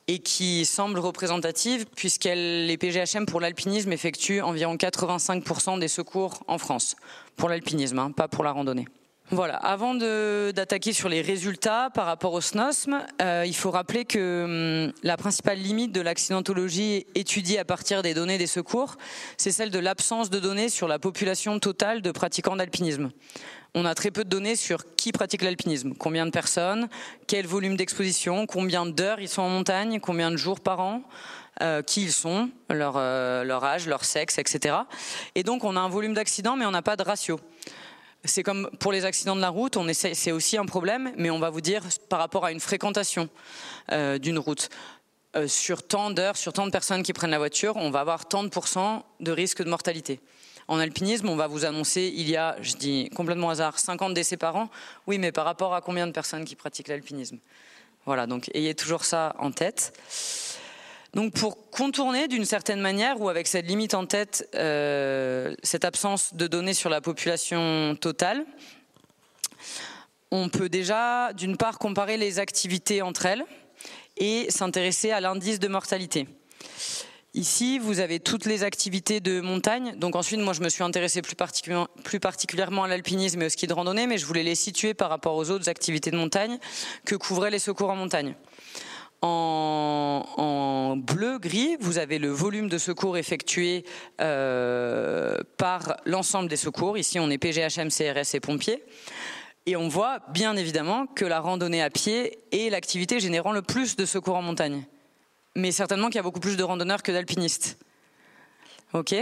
et 0.08 0.18
qui 0.18 0.64
semble 0.64 0.98
représentative 0.98 1.86
puisque 1.94 2.24
les 2.24 2.76
PGHM 2.76 3.26
pour 3.26 3.40
l'alpinisme 3.40 3.92
effectuent 3.92 4.40
environ 4.40 4.76
85% 4.76 5.78
des 5.78 5.88
secours 5.88 6.42
en 6.46 6.58
France, 6.58 6.96
pour 7.36 7.48
l'alpinisme, 7.48 7.98
hein, 7.98 8.10
pas 8.10 8.28
pour 8.28 8.44
la 8.44 8.52
randonnée. 8.52 8.86
Voilà. 9.30 9.56
Avant 9.56 9.94
d'attaquer 9.94 10.92
sur 10.92 11.08
les 11.08 11.20
résultats 11.20 11.90
par 11.92 12.06
rapport 12.06 12.32
au 12.32 12.40
SNOSM, 12.40 13.04
euh, 13.20 13.42
il 13.44 13.56
faut 13.56 13.72
rappeler 13.72 14.04
que 14.04 14.84
hum, 14.86 14.92
la 15.02 15.16
principale 15.16 15.58
limite 15.58 15.90
de 15.90 16.00
l'accidentologie 16.00 17.06
étudiée 17.16 17.58
à 17.58 17.64
partir 17.64 18.02
des 18.02 18.14
données 18.14 18.38
des 18.38 18.46
secours, 18.46 18.96
c'est 19.36 19.50
celle 19.50 19.70
de 19.70 19.80
l'absence 19.80 20.30
de 20.30 20.38
données 20.38 20.68
sur 20.68 20.86
la 20.86 21.00
population 21.00 21.58
totale 21.58 22.02
de 22.02 22.12
pratiquants 22.12 22.54
d'alpinisme. 22.54 23.10
On 23.78 23.84
a 23.84 23.94
très 23.94 24.10
peu 24.10 24.24
de 24.24 24.30
données 24.30 24.56
sur 24.56 24.96
qui 24.96 25.12
pratique 25.12 25.42
l'alpinisme, 25.42 25.92
combien 25.98 26.24
de 26.24 26.30
personnes, 26.30 26.88
quel 27.26 27.46
volume 27.46 27.76
d'exposition, 27.76 28.46
combien 28.46 28.86
d'heures 28.86 29.20
ils 29.20 29.28
sont 29.28 29.42
en 29.42 29.50
montagne, 29.50 30.00
combien 30.00 30.30
de 30.30 30.38
jours 30.38 30.60
par 30.60 30.80
an. 30.80 31.02
Euh, 31.62 31.82
qui 31.82 32.02
ils 32.02 32.12
sont, 32.12 32.50
leur, 32.68 32.94
euh, 32.96 33.60
âge, 33.62 33.86
leur 33.86 34.04
sexe, 34.04 34.38
etc. 34.38 34.76
Et 35.34 35.42
donc 35.42 35.64
on 35.64 35.74
a 35.74 35.80
un 35.80 35.88
volume 35.88 36.12
d'accidents, 36.12 36.54
mais 36.54 36.66
on 36.66 36.70
n'a 36.70 36.82
pas 36.82 36.96
de 36.96 37.02
ratio. 37.02 37.40
C'est 38.24 38.42
comme 38.42 38.70
pour 38.78 38.92
les 38.92 39.06
accidents 39.06 39.36
de 39.36 39.40
la 39.40 39.48
route, 39.48 39.78
c'est 39.92 40.32
aussi 40.32 40.58
un 40.58 40.66
problème, 40.66 41.12
mais 41.16 41.30
on 41.30 41.38
va 41.38 41.48
vous 41.48 41.62
dire 41.62 41.82
par 42.10 42.18
rapport 42.18 42.44
à 42.44 42.52
une 42.52 42.60
fréquentation 42.60 43.30
euh, 43.92 44.18
d'une 44.18 44.38
route. 44.38 44.68
Sur 45.46 45.86
tant 45.86 46.10
d'heures, 46.10 46.36
sur 46.38 46.54
tant 46.54 46.64
de 46.64 46.70
personnes 46.70 47.02
qui 47.02 47.12
prennent 47.12 47.30
la 47.30 47.38
voiture, 47.38 47.76
on 47.76 47.90
va 47.90 48.00
avoir 48.00 48.26
tant 48.26 48.42
de 48.42 48.48
pourcents 48.48 49.04
de 49.20 49.32
risque 49.32 49.62
de 49.62 49.68
mortalité. 49.68 50.20
En 50.68 50.78
alpinisme, 50.78 51.28
on 51.28 51.36
va 51.36 51.46
vous 51.46 51.64
annoncer, 51.64 52.12
il 52.14 52.28
y 52.28 52.36
a, 52.36 52.56
je 52.60 52.74
dis 52.74 53.08
complètement 53.14 53.50
hasard, 53.50 53.78
50 53.78 54.14
décès 54.14 54.36
par 54.36 54.56
an. 54.56 54.68
Oui, 55.06 55.18
mais 55.18 55.30
par 55.30 55.44
rapport 55.44 55.74
à 55.74 55.80
combien 55.80 56.06
de 56.06 56.12
personnes 56.12 56.44
qui 56.44 56.56
pratiquent 56.56 56.88
l'alpinisme? 56.88 57.38
Voilà, 58.04 58.26
donc 58.26 58.50
ayez 58.54 58.74
toujours 58.74 59.04
ça 59.04 59.36
en 59.38 59.52
tête. 59.52 59.92
Donc 61.14 61.32
pour 61.34 61.70
contourner 61.70 62.28
d'une 62.28 62.44
certaine 62.44 62.80
manière 62.80 63.20
ou 63.20 63.28
avec 63.28 63.46
cette 63.46 63.66
limite 63.66 63.94
en 63.94 64.06
tête, 64.06 64.48
euh, 64.54 65.54
cette 65.62 65.84
absence 65.84 66.34
de 66.34 66.46
données 66.46 66.74
sur 66.74 66.90
la 66.90 67.00
population 67.00 67.96
totale, 68.00 68.44
on 70.30 70.48
peut 70.48 70.68
déjà 70.68 71.32
d'une 71.32 71.56
part 71.56 71.78
comparer 71.78 72.16
les 72.16 72.38
activités 72.38 73.02
entre 73.02 73.26
elles 73.26 73.44
et 74.16 74.50
s'intéresser 74.50 75.10
à 75.10 75.20
l'indice 75.20 75.60
de 75.60 75.68
mortalité. 75.68 76.26
Ici, 77.36 77.78
vous 77.78 78.00
avez 78.00 78.18
toutes 78.18 78.46
les 78.46 78.62
activités 78.62 79.20
de 79.20 79.42
montagne. 79.42 79.94
Donc 79.98 80.16
ensuite, 80.16 80.40
moi, 80.40 80.54
je 80.54 80.62
me 80.62 80.70
suis 80.70 80.82
intéressé 80.82 81.20
plus, 81.20 81.34
particulièrement, 81.34 81.86
plus 82.02 82.18
particulièrement 82.18 82.84
à 82.84 82.88
l'alpinisme 82.88 83.42
et 83.42 83.46
au 83.46 83.48
ski 83.50 83.66
de 83.66 83.74
randonnée, 83.74 84.06
mais 84.06 84.16
je 84.16 84.24
voulais 84.24 84.42
les 84.42 84.54
situer 84.54 84.94
par 84.94 85.10
rapport 85.10 85.36
aux 85.36 85.50
autres 85.50 85.68
activités 85.68 86.10
de 86.10 86.16
montagne 86.16 86.58
que 87.04 87.14
couvraient 87.14 87.50
les 87.50 87.58
secours 87.58 87.90
en 87.90 87.96
montagne. 87.96 88.34
En, 89.20 90.96
bleu-gris, 90.96 91.76
vous 91.78 91.98
avez 91.98 92.18
le 92.18 92.30
volume 92.30 92.70
de 92.70 92.78
secours 92.78 93.18
effectué 93.18 93.84
euh, 94.22 95.36
par 95.58 95.98
l'ensemble 96.06 96.48
des 96.48 96.56
secours. 96.56 96.96
Ici, 96.96 97.20
on 97.20 97.28
est 97.28 97.36
PGHM, 97.36 97.90
CRS 97.90 98.34
et 98.34 98.40
pompiers. 98.40 98.82
Et 99.66 99.76
on 99.76 99.88
voit 99.88 100.20
bien 100.32 100.56
évidemment 100.56 101.06
que 101.06 101.26
la 101.26 101.40
randonnée 101.40 101.82
à 101.82 101.90
pied 101.90 102.38
est 102.52 102.70
l'activité 102.70 103.20
générant 103.20 103.52
le 103.52 103.60
plus 103.60 103.94
de 103.96 104.06
secours 104.06 104.36
en 104.36 104.42
montagne. 104.42 104.86
Mais 105.56 105.72
certainement 105.72 106.08
qu'il 106.08 106.16
y 106.16 106.20
a 106.20 106.22
beaucoup 106.22 106.40
plus 106.40 106.56
de 106.56 106.62
randonneurs 106.62 107.02
que 107.02 107.10
d'alpinistes. 107.10 107.78
Ok 108.92 109.14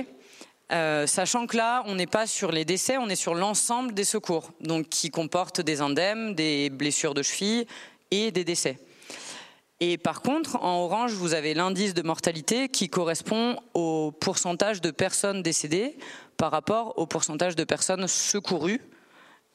euh, 0.72 1.06
sachant 1.06 1.46
que 1.46 1.58
là, 1.58 1.82
on 1.86 1.94
n'est 1.94 2.06
pas 2.06 2.26
sur 2.26 2.50
les 2.50 2.64
décès, 2.64 2.96
on 2.96 3.10
est 3.10 3.16
sur 3.16 3.34
l'ensemble 3.34 3.92
des 3.92 4.02
secours, 4.02 4.50
donc 4.60 4.88
qui 4.88 5.10
comportent 5.10 5.60
des 5.60 5.82
indemnes, 5.82 6.34
des 6.34 6.70
blessures 6.70 7.12
de 7.12 7.22
cheville 7.22 7.66
et 8.10 8.30
des 8.30 8.44
décès. 8.44 8.78
Et 9.80 9.98
par 9.98 10.22
contre, 10.22 10.56
en 10.62 10.82
orange, 10.84 11.12
vous 11.12 11.34
avez 11.34 11.52
l'indice 11.52 11.92
de 11.92 12.00
mortalité 12.00 12.70
qui 12.70 12.88
correspond 12.88 13.56
au 13.74 14.10
pourcentage 14.10 14.80
de 14.80 14.90
personnes 14.90 15.42
décédées 15.42 15.96
par 16.38 16.50
rapport 16.50 16.98
au 16.98 17.06
pourcentage 17.06 17.56
de 17.56 17.64
personnes 17.64 18.08
secourues 18.08 18.80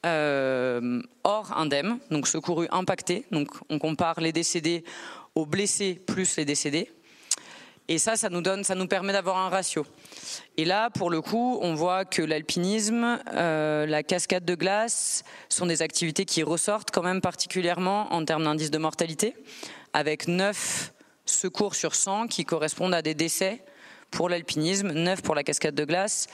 euh, 0.06 1.02
hors 1.24 1.58
indemne, 1.58 1.98
donc 2.10 2.28
secourues 2.28 2.68
impactées. 2.70 3.26
Donc 3.32 3.48
on 3.68 3.78
compare 3.78 4.20
les 4.20 4.32
décédés 4.32 4.84
aux 5.34 5.46
blessés 5.46 5.94
plus 5.94 6.36
les 6.36 6.44
décédés. 6.44 6.90
Et 7.88 7.98
ça, 7.98 8.16
ça 8.16 8.28
nous 8.28 8.40
donne, 8.40 8.62
ça 8.62 8.76
nous 8.76 8.86
permet 8.86 9.12
d'avoir 9.12 9.38
un 9.38 9.48
ratio. 9.48 9.84
Et 10.56 10.64
là, 10.64 10.90
pour 10.90 11.10
le 11.10 11.20
coup, 11.20 11.58
on 11.60 11.74
voit 11.74 12.04
que 12.04 12.22
l'alpinisme, 12.22 13.18
euh, 13.34 13.84
la 13.84 14.04
cascade 14.04 14.44
de 14.44 14.54
glace 14.54 15.24
sont 15.48 15.66
des 15.66 15.82
activités 15.82 16.24
qui 16.24 16.44
ressortent 16.44 16.92
quand 16.92 17.02
même 17.02 17.20
particulièrement 17.20 18.12
en 18.12 18.24
termes 18.24 18.44
d'indice 18.44 18.70
de 18.70 18.78
mortalité 18.78 19.34
avec 19.92 20.28
9 20.28 20.92
secours 21.26 21.74
sur 21.74 21.96
100 21.96 22.28
qui 22.28 22.44
correspondent 22.44 22.94
à 22.94 23.02
des 23.02 23.14
décès 23.14 23.64
pour 24.12 24.28
l'alpinisme, 24.28 24.92
9 24.92 25.22
pour 25.22 25.34
la 25.34 25.42
cascade 25.42 25.74
de 25.74 25.84
glace, 25.84 26.28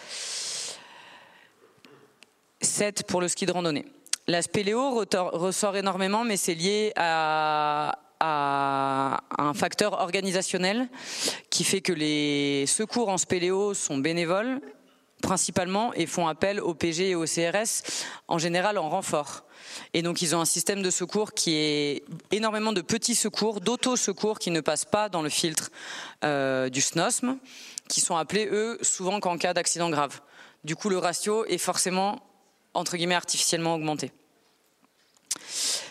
7 2.60 3.04
pour 3.04 3.22
le 3.22 3.28
ski 3.28 3.46
de 3.46 3.52
randonnée. 3.52 3.86
La 4.26 4.42
spéléo 4.42 5.04
ressort 5.14 5.76
énormément, 5.76 6.24
mais 6.24 6.36
c'est 6.36 6.54
lié 6.54 6.92
à, 6.96 7.98
à, 8.20 9.20
un 9.38 9.54
facteur 9.54 9.94
organisationnel 9.94 10.88
qui 11.50 11.64
fait 11.64 11.80
que 11.80 11.92
les 11.92 12.66
secours 12.66 13.08
en 13.08 13.18
spéléo 13.18 13.74
sont 13.74 13.98
bénévoles 13.98 14.60
principalement 15.22 15.92
et 15.94 16.06
font 16.06 16.28
appel 16.28 16.60
au 16.60 16.74
PG 16.74 17.10
et 17.10 17.14
au 17.14 17.24
CRS 17.24 17.82
en 18.28 18.38
général 18.38 18.78
en 18.78 18.88
renfort. 18.88 19.44
Et 19.94 20.02
donc 20.02 20.22
ils 20.22 20.36
ont 20.36 20.40
un 20.40 20.46
système 20.46 20.82
de 20.82 20.90
secours 20.90 21.32
qui 21.32 21.54
est 21.54 22.04
énormément 22.30 22.72
de 22.72 22.80
petits 22.80 23.14
secours, 23.14 23.60
d'auto-secours 23.60 24.38
qui 24.38 24.50
ne 24.50 24.60
passent 24.60 24.84
pas 24.84 25.08
dans 25.08 25.22
le 25.22 25.28
filtre 25.28 25.70
euh, 26.24 26.68
du 26.68 26.80
SNOSM, 26.80 27.38
qui 27.88 28.00
sont 28.00 28.16
appelés 28.16 28.48
eux 28.50 28.78
souvent 28.82 29.20
qu'en 29.20 29.38
cas 29.38 29.54
d'accident 29.54 29.90
grave. 29.90 30.20
Du 30.64 30.76
coup 30.76 30.88
le 30.88 30.98
ratio 30.98 31.44
est 31.46 31.58
forcément 31.58 32.20
entre 32.74 32.96
guillemets 32.96 33.14
artificiellement 33.14 33.74
augmenté. 33.74 34.12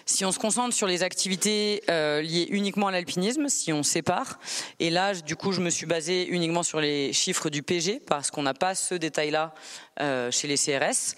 Si 0.07 0.23
on 0.23 0.31
se 0.31 0.37
concentre 0.37 0.75
sur 0.75 0.85
les 0.85 1.01
activités 1.01 1.81
euh, 1.89 2.21
liées 2.21 2.47
uniquement 2.51 2.87
à 2.87 2.91
l'alpinisme, 2.91 3.49
si 3.49 3.73
on 3.73 3.81
sépare, 3.81 4.39
et 4.79 4.91
là, 4.91 5.15
du 5.15 5.35
coup, 5.35 5.51
je 5.51 5.61
me 5.61 5.71
suis 5.71 5.87
basé 5.87 6.27
uniquement 6.27 6.61
sur 6.61 6.79
les 6.79 7.11
chiffres 7.11 7.49
du 7.49 7.63
PG 7.63 8.01
parce 8.05 8.29
qu'on 8.29 8.43
n'a 8.43 8.53
pas 8.53 8.75
ce 8.75 8.93
détail-là 8.93 9.55
euh, 10.01 10.29
chez 10.29 10.47
les 10.47 10.57
CRS. 10.57 11.15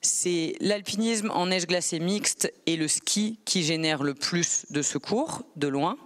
C'est 0.00 0.54
l'alpinisme 0.60 1.30
en 1.30 1.46
neige 1.46 1.66
glacée 1.66 2.00
mixte 2.00 2.50
et 2.64 2.76
le 2.76 2.88
ski 2.88 3.38
qui 3.44 3.64
génèrent 3.64 4.02
le 4.02 4.14
plus 4.14 4.64
de 4.70 4.80
secours, 4.80 5.42
de 5.56 5.68
loin. 5.68 5.98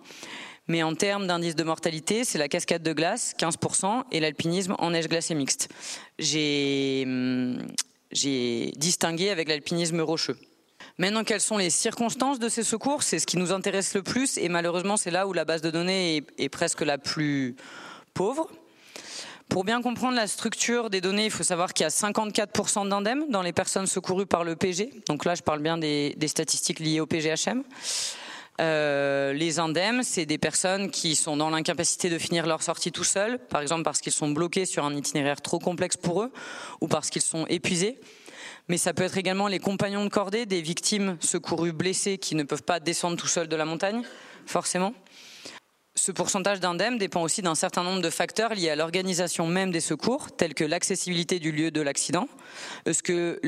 Mais 0.66 0.82
en 0.82 0.96
termes 0.96 1.28
d'indice 1.28 1.54
de 1.54 1.62
mortalité, 1.62 2.24
c'est 2.24 2.38
la 2.38 2.48
cascade 2.48 2.82
de 2.82 2.92
glace, 2.92 3.34
15%, 3.38 4.02
et 4.10 4.18
l'alpinisme 4.18 4.74
en 4.78 4.90
neige 4.90 5.08
glacée 5.08 5.34
mixte. 5.36 5.68
J'ai 6.18 7.04
hum, 7.06 7.58
distingué 8.76 9.30
avec 9.30 9.48
l'alpinisme 9.48 10.00
rocheux. 10.00 10.38
Maintenant, 10.96 11.24
quelles 11.24 11.40
sont 11.40 11.58
les 11.58 11.70
circonstances 11.70 12.38
de 12.38 12.48
ces 12.48 12.62
secours? 12.62 13.02
C'est 13.02 13.18
ce 13.18 13.26
qui 13.26 13.36
nous 13.36 13.50
intéresse 13.50 13.94
le 13.94 14.02
plus 14.02 14.38
et 14.38 14.48
malheureusement, 14.48 14.96
c'est 14.96 15.10
là 15.10 15.26
où 15.26 15.32
la 15.32 15.44
base 15.44 15.60
de 15.60 15.70
données 15.70 16.22
est, 16.38 16.48
presque 16.48 16.82
la 16.82 16.98
plus 16.98 17.56
pauvre. 18.14 18.48
Pour 19.48 19.64
bien 19.64 19.82
comprendre 19.82 20.14
la 20.14 20.28
structure 20.28 20.90
des 20.90 21.00
données, 21.00 21.24
il 21.24 21.30
faut 21.32 21.42
savoir 21.42 21.74
qu'il 21.74 21.82
y 21.82 21.86
a 21.86 21.90
54% 21.90 22.88
d'indemnes 22.88 23.24
dans 23.28 23.42
les 23.42 23.52
personnes 23.52 23.88
secourues 23.88 24.26
par 24.26 24.44
le 24.44 24.54
PG. 24.54 24.90
Donc 25.08 25.24
là, 25.24 25.34
je 25.34 25.42
parle 25.42 25.60
bien 25.60 25.78
des, 25.78 26.14
statistiques 26.28 26.78
liées 26.78 27.00
au 27.00 27.06
PGHM. 27.06 27.64
Euh, 28.60 29.32
les 29.32 29.58
indemnes, 29.58 30.04
c'est 30.04 30.26
des 30.26 30.38
personnes 30.38 30.92
qui 30.92 31.16
sont 31.16 31.36
dans 31.36 31.50
l'incapacité 31.50 32.08
de 32.08 32.18
finir 32.18 32.46
leur 32.46 32.62
sortie 32.62 32.92
tout 32.92 33.02
seuls, 33.02 33.40
par 33.40 33.60
exemple 33.60 33.82
parce 33.82 34.00
qu'ils 34.00 34.12
sont 34.12 34.28
bloqués 34.28 34.64
sur 34.64 34.84
un 34.84 34.94
itinéraire 34.94 35.42
trop 35.42 35.58
complexe 35.58 35.96
pour 35.96 36.22
eux 36.22 36.30
ou 36.80 36.86
parce 36.86 37.10
qu'ils 37.10 37.22
sont 37.22 37.46
épuisés 37.48 37.98
mais 38.68 38.78
ça 38.78 38.94
peut 38.94 39.02
être 39.02 39.18
également 39.18 39.48
les 39.48 39.58
compagnons 39.58 40.04
de 40.04 40.10
cordée 40.10 40.46
des 40.46 40.62
victimes 40.62 41.16
secourues 41.20 41.72
blessées 41.72 42.18
qui 42.18 42.34
ne 42.34 42.42
peuvent 42.42 42.62
pas 42.62 42.80
descendre 42.80 43.16
tout 43.16 43.26
seuls 43.26 43.48
de 43.48 43.56
la 43.56 43.64
montagne, 43.64 44.02
forcément. 44.46 44.94
Ce 45.96 46.10
pourcentage 46.10 46.58
d'indemnes 46.58 46.98
dépend 46.98 47.22
aussi 47.22 47.40
d'un 47.40 47.54
certain 47.54 47.84
nombre 47.84 48.02
de 48.02 48.10
facteurs 48.10 48.52
liés 48.52 48.70
à 48.70 48.74
l'organisation 48.74 49.46
même 49.46 49.70
des 49.70 49.80
secours, 49.80 50.34
tels 50.34 50.52
que 50.52 50.64
l'accessibilité 50.64 51.38
du 51.38 51.52
lieu 51.52 51.70
de 51.70 51.80
l'accident. 51.80 52.28
Est-ce 52.84 53.00
que 53.00 53.38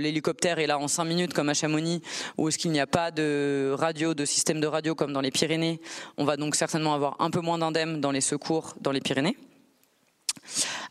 l'hélicoptère 0.00 0.60
est 0.60 0.68
là 0.68 0.78
en 0.78 0.86
5 0.86 1.04
minutes 1.04 1.34
comme 1.34 1.48
à 1.48 1.54
Chamonix, 1.54 2.00
ou 2.36 2.48
est-ce 2.48 2.56
qu'il 2.56 2.70
n'y 2.70 2.78
a 2.78 2.86
pas 2.86 3.10
de 3.10 3.74
radio, 3.76 4.14
de 4.14 4.24
système 4.24 4.60
de 4.60 4.68
radio 4.68 4.94
comme 4.94 5.12
dans 5.12 5.20
les 5.20 5.32
Pyrénées? 5.32 5.80
On 6.18 6.24
va 6.24 6.36
donc 6.36 6.54
certainement 6.54 6.94
avoir 6.94 7.16
un 7.18 7.30
peu 7.30 7.40
moins 7.40 7.58
d'indemnes 7.58 8.00
dans 8.00 8.12
les 8.12 8.20
secours 8.20 8.76
dans 8.80 8.92
les 8.92 9.00
Pyrénées. 9.00 9.36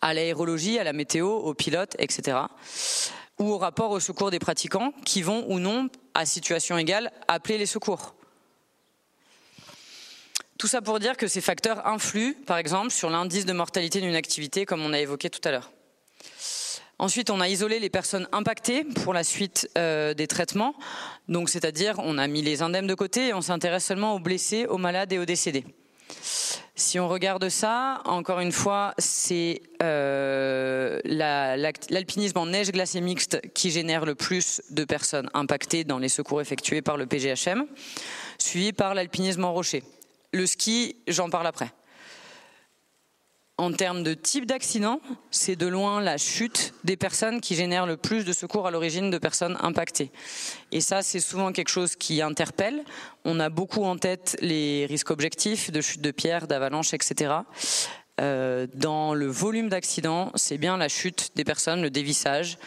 À 0.01 0.13
l'aérologie, 0.13 0.77
à 0.77 0.83
la 0.83 0.91
météo, 0.91 1.29
aux 1.29 1.53
pilotes, 1.53 1.95
etc. 1.99 2.37
ou 3.39 3.51
au 3.51 3.57
rapport 3.57 3.91
au 3.91 3.99
secours 3.99 4.31
des 4.31 4.39
pratiquants 4.39 4.93
qui 5.05 5.21
vont 5.21 5.45
ou 5.49 5.59
non, 5.59 5.89
à 6.13 6.25
situation 6.25 6.77
égale, 6.77 7.11
appeler 7.27 7.57
les 7.57 7.65
secours. 7.65 8.15
Tout 10.57 10.67
ça 10.67 10.81
pour 10.81 10.99
dire 10.99 11.17
que 11.17 11.27
ces 11.27 11.41
facteurs 11.41 11.85
influent, 11.85 12.33
par 12.47 12.57
exemple, 12.57 12.89
sur 12.89 13.11
l'indice 13.11 13.45
de 13.45 13.53
mortalité 13.53 14.01
d'une 14.01 14.15
activité, 14.15 14.65
comme 14.65 14.81
on 14.81 14.91
a 14.91 14.99
évoqué 14.99 15.29
tout 15.29 15.41
à 15.43 15.51
l'heure. 15.51 15.71
Ensuite, 16.99 17.29
on 17.29 17.39
a 17.41 17.47
isolé 17.47 17.79
les 17.79 17.91
personnes 17.91 18.27
impactées 18.31 18.83
pour 18.83 19.13
la 19.13 19.23
suite 19.23 19.69
euh, 19.77 20.15
des 20.15 20.25
traitements. 20.25 20.73
C'est-à-dire, 21.45 21.99
on 21.99 22.17
a 22.17 22.27
mis 22.27 22.41
les 22.41 22.63
indemnes 22.63 22.87
de 22.87 22.95
côté 22.95 23.27
et 23.27 23.33
on 23.35 23.41
s'intéresse 23.41 23.85
seulement 23.85 24.15
aux 24.15 24.19
blessés, 24.19 24.65
aux 24.65 24.79
malades 24.79 25.13
et 25.13 25.19
aux 25.19 25.25
décédés. 25.25 25.63
Si 26.75 26.99
on 26.99 27.07
regarde 27.07 27.49
ça, 27.49 28.01
encore 28.05 28.39
une 28.39 28.51
fois, 28.51 28.93
c'est 28.99 29.63
euh, 29.81 30.99
l'alpinisme 31.05 32.37
en 32.37 32.45
neige 32.45 32.71
glacée 32.71 33.01
mixte 33.01 33.41
qui 33.55 33.71
génère 33.71 34.05
le 34.05 34.13
plus 34.13 34.61
de 34.69 34.85
personnes 34.85 35.29
impactées 35.33 35.83
dans 35.83 35.97
les 35.97 36.09
secours 36.09 36.39
effectués 36.39 36.83
par 36.83 36.97
le 36.97 37.07
PGHM, 37.07 37.65
suivi 38.37 38.73
par 38.73 38.93
l'alpinisme 38.93 39.43
en 39.43 39.53
rocher. 39.53 39.83
Le 40.33 40.45
ski, 40.45 40.97
j'en 41.07 41.29
parle 41.29 41.47
après. 41.47 41.71
En 43.59 43.71
termes 43.73 44.03
de 44.03 44.13
type 44.13 44.45
d'accident, 44.45 45.01
c'est 45.31 45.55
de 45.55 45.65
loin 45.65 45.99
la 45.99 46.17
chute 46.17 46.75
des 46.83 46.95
personnes 46.95 47.41
qui 47.41 47.55
génèrent 47.55 47.87
le 47.87 47.97
plus 47.97 48.23
de 48.23 48.31
secours 48.31 48.67
à 48.67 48.71
l'origine 48.71 49.09
de 49.09 49.17
personnes 49.17 49.57
impactées. 49.61 50.11
Et 50.71 50.79
ça, 50.79 51.01
c'est 51.01 51.19
souvent 51.19 51.51
quelque 51.51 51.69
chose 51.69 51.95
qui 51.95 52.21
interpelle. 52.21 52.83
On 53.25 53.39
a 53.39 53.49
beaucoup 53.49 53.83
en 53.83 53.97
tête 53.97 54.37
les 54.41 54.85
risques 54.85 55.09
objectifs 55.09 55.71
de 55.71 55.81
chute 55.81 56.01
de 56.01 56.11
pierres, 56.11 56.47
d'avalanches, 56.47 56.93
etc. 56.93 57.33
Euh, 58.21 58.67
dans 58.75 59.15
le 59.15 59.25
volume 59.25 59.69
d'accidents, 59.69 60.31
c'est 60.35 60.59
bien 60.59 60.77
la 60.77 60.87
chute 60.87 61.31
des 61.35 61.43
personnes, 61.43 61.81
le 61.81 61.89
dévissage, 61.89 62.59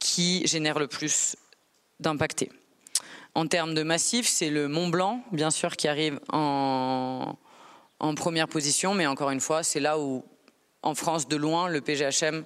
qui 0.00 0.44
génère 0.48 0.80
le 0.80 0.88
plus 0.88 1.36
d'impactés. 2.00 2.50
En 3.36 3.46
termes 3.46 3.74
de 3.74 3.84
massif, 3.84 4.26
c'est 4.26 4.50
le 4.50 4.66
Mont 4.66 4.88
Blanc, 4.88 5.22
bien 5.30 5.52
sûr, 5.52 5.76
qui 5.76 5.86
arrive 5.86 6.18
en, 6.32 7.36
en 8.00 8.14
première 8.14 8.48
position, 8.48 8.94
mais 8.94 9.06
encore 9.06 9.30
une 9.30 9.40
fois, 9.40 9.62
c'est 9.62 9.80
là 9.80 9.98
où, 9.98 10.24
en 10.82 10.94
France, 10.94 11.28
de 11.28 11.36
loin, 11.36 11.68
le 11.68 11.80
PGHM 11.80 12.44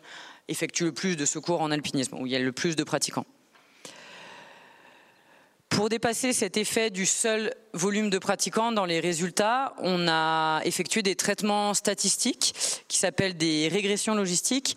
effectue 0.49 0.85
le 0.85 0.92
plus 0.92 1.16
de 1.16 1.25
secours 1.25 1.61
en 1.61 1.71
alpinisme, 1.71 2.16
où 2.18 2.26
il 2.26 2.32
y 2.32 2.37
a 2.37 2.38
le 2.38 2.52
plus 2.52 2.76
de 2.76 2.85
pratiquants. 2.85 3.26
Pour 5.68 5.88
dépasser 5.88 6.35
cet 6.35 6.59
effet 6.59 6.90
du 6.90 7.06
seul 7.06 7.54
volume 7.73 8.11
de 8.11 8.18
pratiquants 8.18 8.73
dans 8.73 8.85
les 8.85 9.00
résultats, 9.00 9.75
on 9.78 10.06
a 10.06 10.61
effectué 10.64 11.02
des 11.02 11.16
traitements 11.16 11.73
statistiques 11.73 12.85
qui 12.88 12.99
s'appellent 12.99 13.37
des 13.38 13.68
régressions 13.68 14.14
logistiques 14.14 14.76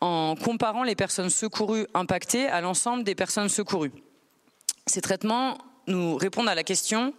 en 0.00 0.34
comparant 0.34 0.82
les 0.82 0.96
personnes 0.96 1.30
secourues 1.30 1.86
impactées 1.94 2.48
à 2.48 2.60
l'ensemble 2.60 3.04
des 3.04 3.14
personnes 3.14 3.48
secourues. 3.48 3.92
Ces 4.88 5.00
traitements 5.00 5.58
nous 5.86 6.16
répondent 6.16 6.48
à 6.48 6.56
la 6.56 6.64
question, 6.64 7.14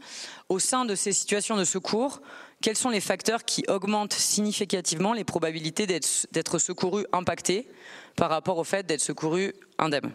au 0.50 0.60
sein 0.60 0.84
de 0.84 0.94
ces 0.94 1.14
situations 1.14 1.56
de 1.56 1.64
secours, 1.64 2.22
quels 2.64 2.78
sont 2.78 2.90
les 2.90 3.02
facteurs 3.02 3.44
qui 3.44 3.66
augmentent 3.68 4.14
significativement 4.14 5.12
les 5.12 5.26
probabilités 5.26 5.86
d'être 5.86 6.60
secouru 6.60 7.06
impacté 7.12 7.68
par 8.16 8.30
rapport 8.30 8.58
au 8.58 8.64
fait 8.64 8.86
d'être 8.86 9.02
secouru 9.02 9.54
indemne? 9.78 10.14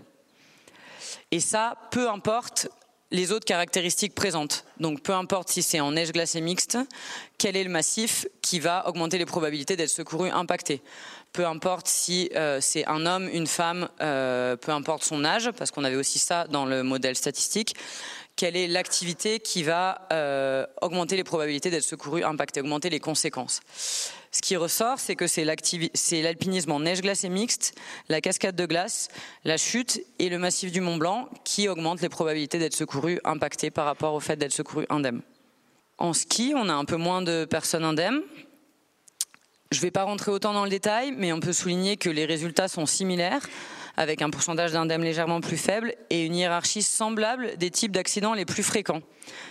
Et 1.31 1.41
ça, 1.41 1.77
peu 1.91 2.09
importe 2.09 2.69
les 3.11 3.33
autres 3.33 3.45
caractéristiques 3.45 4.15
présentes. 4.15 4.65
Donc 4.81 5.03
peu 5.03 5.13
importe 5.13 5.51
si 5.51 5.63
c'est 5.63 5.81
en 5.81 5.93
neige 5.93 6.13
glacée 6.13 6.41
mixte, 6.41 6.79
quel 7.37 7.55
est 7.57 7.65
le 7.65 7.71
massif 7.71 8.27
qui 8.43 8.61
va 8.61 8.89
augmenter 8.89 9.19
les 9.19 9.27
probabilités 9.27 9.77
d'être 9.77 9.91
secouru 9.91 10.31
impacté? 10.31 10.83
Peu 11.33 11.47
importe 11.47 11.87
si 11.87 12.31
euh, 12.35 12.61
c'est 12.63 12.87
un 12.87 13.05
homme, 13.05 13.29
une 13.31 13.47
femme, 13.47 13.89
euh, 14.01 14.57
peu 14.57 14.73
importe 14.73 15.05
son 15.05 15.25
âge, 15.25 15.51
parce 15.53 15.71
qu'on 15.71 15.85
avait 15.85 15.97
aussi 15.97 16.19
ça 16.19 16.47
dans 16.47 16.65
le 16.65 16.83
modèle 16.83 17.17
statistique 17.17 17.77
quelle 18.39 18.57
est 18.57 18.69
l'activité 18.69 19.41
qui 19.41 19.65
va 19.65 20.07
euh, 20.13 20.65
augmenter 20.81 21.17
les 21.17 21.25
probabilités 21.25 21.71
d'être 21.71 21.83
secouru, 21.83 22.23
impacté, 22.23 22.61
augmenter 22.61 22.89
les 22.89 23.01
conséquences. 23.01 23.61
Ce 24.31 24.41
qui 24.41 24.55
ressort, 24.55 25.01
c'est 25.01 25.17
que 25.17 25.27
c'est 25.27 25.45
l'alpinisme 25.45 26.71
en 26.71 26.79
neige 26.79 27.01
glacée 27.01 27.31
mixte, 27.31 27.75
la 28.09 28.21
cascade 28.21 28.55
de 28.55 28.65
glace, 28.65 29.09
la 29.45 29.57
chute 29.57 30.01
et 30.21 30.29
le 30.29 30.39
massif 30.39 30.71
du 30.71 30.81
Mont 30.81 30.99
Blanc 30.99 31.29
qui 31.43 31.69
augmentent 31.69 32.01
les 32.01 32.09
probabilités 32.09 32.61
d'être 32.61 32.77
secouru, 32.77 33.19
impacté 33.25 33.73
par 33.73 33.87
rapport 33.87 34.15
au 34.15 34.21
fait 34.21 34.37
d'être 34.37 34.53
secouru 34.53 34.87
indemne. 34.89 35.21
En 35.99 36.13
ski, 36.13 36.53
on 36.55 36.69
a 36.69 36.75
un 36.75 36.85
peu 36.85 36.97
moins 36.97 37.23
de 37.23 37.45
personnes 37.45 37.85
indemnes. 37.85 38.21
Je 39.73 39.79
ne 39.79 39.83
vais 39.83 39.91
pas 39.91 40.05
rentrer 40.05 40.31
autant 40.31 40.53
dans 40.53 40.63
le 40.63 40.71
détail, 40.71 41.13
mais 41.17 41.33
on 41.33 41.41
peut 41.41 41.53
souligner 41.53 41.97
que 41.97 42.09
les 42.09 42.25
résultats 42.25 42.69
sont 42.69 42.87
similaires 42.87 43.43
avec 43.99 44.23
un 44.23 44.31
pourcentage 44.31 44.71
d'indemnes 44.71 45.03
légèrement 45.03 45.41
plus 45.41 45.57
faible 45.57 45.93
et 46.09 46.25
une 46.25 46.37
hiérarchie 46.37 46.85
semblable 46.85 47.57
des 47.57 47.73
types 47.73 47.91
d'accidents 47.91 48.33
les 48.33 48.45
plus 48.45 48.63
fréquents. 48.63 49.03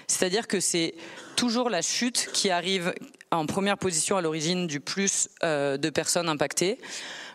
C'est-à-dire 0.08 0.48
que 0.48 0.62
c'est 0.62 0.96
toujours 1.36 1.70
la 1.70 1.82
chute 1.82 2.30
qui 2.32 2.50
arrive 2.50 2.96
en 3.30 3.46
première 3.46 3.78
position 3.78 4.16
à 4.16 4.22
l'origine 4.22 4.66
du 4.66 4.80
plus 4.80 5.28
euh, 5.44 5.76
de 5.76 5.90
personnes 5.90 6.30
impactées, 6.30 6.80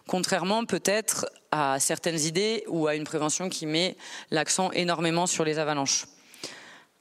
contrairement 0.06 0.64
peut-être 0.64 1.26
à 1.50 1.78
certaines 1.78 2.18
idées 2.18 2.64
ou 2.66 2.86
à 2.86 2.94
une 2.94 3.04
prévention 3.04 3.50
qui 3.50 3.66
met 3.66 3.98
l'accent 4.30 4.72
énormément 4.72 5.26
sur 5.26 5.44
les 5.44 5.58
avalanches. 5.58 6.06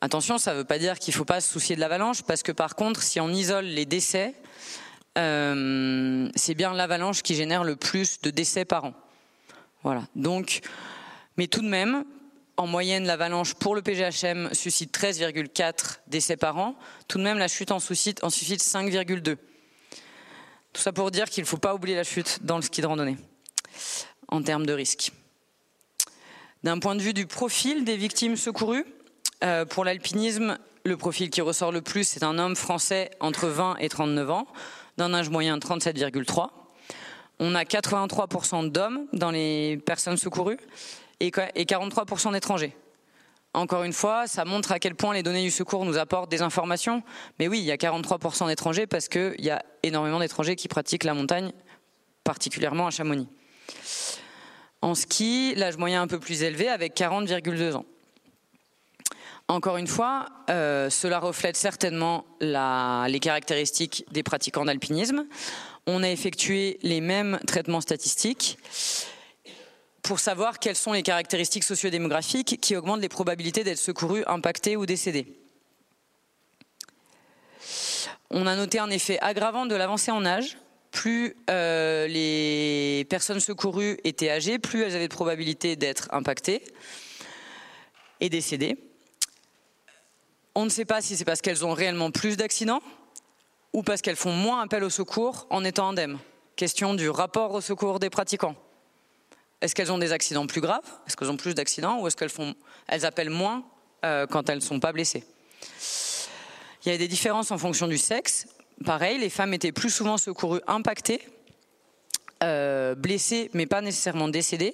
Attention, 0.02 0.38
ça 0.38 0.52
ne 0.52 0.58
veut 0.58 0.66
pas 0.66 0.78
dire 0.78 1.00
qu'il 1.00 1.14
ne 1.14 1.18
faut 1.20 1.26
pas 1.26 1.40
se 1.40 1.50
soucier 1.50 1.78
de 1.78 1.80
l'avalanche, 1.80 2.24
parce 2.24 2.44
que 2.44 2.52
par 2.52 2.76
contre, 2.76 3.02
si 3.02 3.22
on 3.22 3.30
isole 3.30 3.64
les 3.64 3.86
décès, 3.86 4.36
euh, 5.18 6.28
c'est 6.36 6.54
bien 6.54 6.74
l'avalanche 6.74 7.22
qui 7.22 7.34
génère 7.34 7.64
le 7.64 7.78
plus 7.78 8.20
de 8.20 8.30
décès 8.30 8.66
par 8.66 8.84
an. 8.84 8.94
Voilà. 9.84 10.04
Donc, 10.16 10.62
mais 11.38 11.48
tout 11.48 11.62
de 11.62 11.68
même, 11.68 12.06
en 12.58 12.68
moyenne, 12.68 13.06
l'avalanche 13.06 13.56
pour 13.56 13.76
le 13.76 13.82
PGHM 13.82 14.54
suscite 14.54 14.96
13,4 14.98 16.00
décès 16.08 16.38
par 16.38 16.58
an. 16.58 16.76
Tout 17.08 17.18
de 17.18 17.24
même, 17.24 17.38
la 17.38 17.48
chute 17.48 17.72
en 17.72 17.80
suscite, 17.80 18.24
en 18.24 18.30
suscite 18.30 18.62
5,2. 18.62 19.38
Tout 20.74 20.82
ça 20.82 20.94
pour 20.94 21.12
dire 21.12 21.30
qu'il 21.30 21.44
ne 21.44 21.48
faut 21.48 21.58
pas 21.58 21.74
oublier 21.74 21.96
la 21.96 22.04
chute 22.04 22.40
dans 22.44 22.58
le 22.58 22.62
ski 22.62 22.82
de 22.82 22.88
randonnée, 22.88 23.18
en 24.28 24.42
termes 24.42 24.66
de 24.66 24.74
risque. 24.74 25.12
D'un 26.64 26.80
point 26.80 26.96
de 26.96 27.02
vue 27.02 27.14
du 27.14 27.26
profil 27.26 27.84
des 27.84 27.98
victimes 27.98 28.36
secourues, 28.36 28.86
euh, 29.44 29.66
pour 29.66 29.84
l'alpinisme, 29.84 30.60
le 30.86 30.98
profil 30.98 31.30
qui 31.30 31.42
ressort 31.42 31.72
le 31.72 31.82
plus, 31.82 32.08
c'est 32.08 32.24
un 32.24 32.38
homme 32.38 32.56
français 32.56 33.12
entre 33.20 33.48
20 33.48 33.78
et 33.78 33.90
39 33.90 34.30
ans, 34.30 34.48
d'un 34.98 35.14
âge 35.14 35.30
moyen 35.30 35.58
de 35.58 35.66
37,3. 35.66 36.50
On 37.44 37.56
a 37.56 37.64
83% 37.64 38.70
d'hommes 38.70 39.08
dans 39.14 39.32
les 39.32 39.78
personnes 39.84 40.16
secourues 40.16 40.60
et 41.20 41.32
43% 41.32 42.34
d'étrangers. 42.34 42.78
Encore 43.56 43.84
une 43.84 43.94
fois, 43.94 44.28
ça 44.28 44.46
montre 44.46 44.72
à 44.72 44.78
quel 44.78 44.94
point 44.94 45.16
les 45.16 45.24
données 45.24 45.42
du 45.42 45.50
secours 45.50 45.84
nous 45.84 45.98
apportent 45.98 46.30
des 46.30 46.44
informations. 46.44 47.02
Mais 47.40 47.48
oui, 47.48 47.58
il 47.58 47.66
y 47.66 47.72
a 47.72 47.78
43% 47.78 48.46
d'étrangers 48.46 48.86
parce 48.86 49.08
qu'il 49.08 49.34
y 49.40 49.50
a 49.50 49.66
énormément 49.82 50.20
d'étrangers 50.20 50.56
qui 50.56 50.68
pratiquent 50.68 51.04
la 51.04 51.16
montagne, 51.16 51.52
particulièrement 52.24 52.86
à 52.86 52.92
Chamonix. 52.92 53.28
En 54.84 54.94
ski, 54.94 55.56
l'âge 55.56 55.78
moyen 55.78 56.04
un 56.04 56.08
peu 56.08 56.20
plus 56.20 56.44
élevé 56.44 56.70
avec 56.70 56.96
40,2 56.96 57.74
ans. 57.74 57.86
Encore 59.48 59.78
une 59.78 59.88
fois, 59.88 60.28
euh, 60.50 60.90
cela 60.90 61.20
reflète 61.20 61.58
certainement 61.58 62.26
les 62.40 63.20
caractéristiques 63.20 64.06
des 64.12 64.24
pratiquants 64.24 64.64
d'alpinisme. 64.64 65.26
On 65.88 66.04
a 66.04 66.10
effectué 66.10 66.78
les 66.84 67.02
mêmes 67.02 67.40
traitements 67.48 67.82
statistiques 67.82 68.58
pour 70.04 70.20
savoir 70.20 70.60
quelles 70.60 70.76
sont 70.76 70.94
les 70.94 71.04
caractéristiques 71.04 71.64
sociodémographiques 71.64 72.60
qui 72.62 72.76
augmentent 72.76 73.02
les 73.02 73.10
probabilités 73.10 73.64
d'être 73.64 73.78
secouru, 73.78 74.24
impacté 74.28 74.76
ou 74.76 74.86
décédé. 74.86 75.28
On 78.30 78.48
a 78.48 78.56
noté 78.56 78.80
un 78.80 78.90
effet 78.90 79.20
aggravant 79.20 79.66
de 79.66 79.76
l'avancée 79.76 80.12
en 80.12 80.26
âge. 80.26 80.58
Plus 80.92 81.36
euh, 81.50 82.08
les 82.08 83.06
personnes 83.10 83.40
secourues 83.40 83.98
étaient 84.04 84.30
âgées, 84.30 84.60
plus 84.60 84.82
elles 84.82 84.96
avaient 84.96 85.08
de 85.08 85.14
probabilité 85.14 85.76
d'être 85.76 86.10
impactées 86.12 86.62
et 88.20 88.30
décédées. 88.30 88.78
On 90.54 90.66
ne 90.66 90.70
sait 90.70 90.86
pas 90.86 91.02
si 91.02 91.16
c'est 91.16 91.26
parce 91.26 91.42
qu'elles 91.42 91.66
ont 91.66 91.74
réellement 91.74 92.12
plus 92.12 92.36
d'accidents 92.36 92.82
ou 93.74 93.84
parce 93.84 94.02
qu'elles 94.02 94.16
font 94.16 94.34
moins 94.34 94.62
appel 94.62 94.84
au 94.84 94.90
secours 94.90 95.48
en 95.50 95.64
étant 95.64 95.90
indemnes? 95.90 96.20
Question 96.56 96.94
du 96.94 97.10
rapport 97.10 97.54
au 97.54 97.62
secours 97.62 98.00
des 98.00 98.10
pratiquants. 98.10 98.56
Est-ce 99.62 99.76
qu'elles 99.76 99.92
ont 99.92 99.98
des 99.98 100.12
accidents 100.12 100.48
plus 100.48 100.62
graves? 100.62 100.86
Est-ce 101.08 101.16
qu'elles 101.16 101.32
ont 101.32 101.38
plus 101.38 101.56
d'accidents 101.56 102.02
Ou 102.02 102.08
est-ce 102.08 102.18
qu'elles 102.18 102.30
font, 102.30 102.56
elles 102.88 103.06
appellent 103.06 103.30
moins 103.30 103.64
euh, 104.04 104.26
quand 104.28 104.50
elles 104.50 104.58
ne 104.58 104.64
sont 104.64 104.80
pas 104.80 104.92
blessées? 104.92 105.24
Il 106.84 106.92
y 106.92 106.96
a 106.96 106.98
des 106.98 107.08
différences 107.08 107.52
en 107.52 107.58
fonction 107.58 107.88
du 107.88 107.98
sexe. 107.98 108.48
Pareil, 108.84 109.20
les 109.20 109.30
femmes 109.30 109.54
étaient 109.54 109.72
plus 109.72 109.92
souvent 109.92 110.18
secourues 110.18 110.62
impactées, 110.66 111.22
euh, 112.44 112.96
blessées, 112.96 113.52
mais 113.54 113.68
pas 113.68 113.82
nécessairement 113.82 114.28
décédées. 114.28 114.74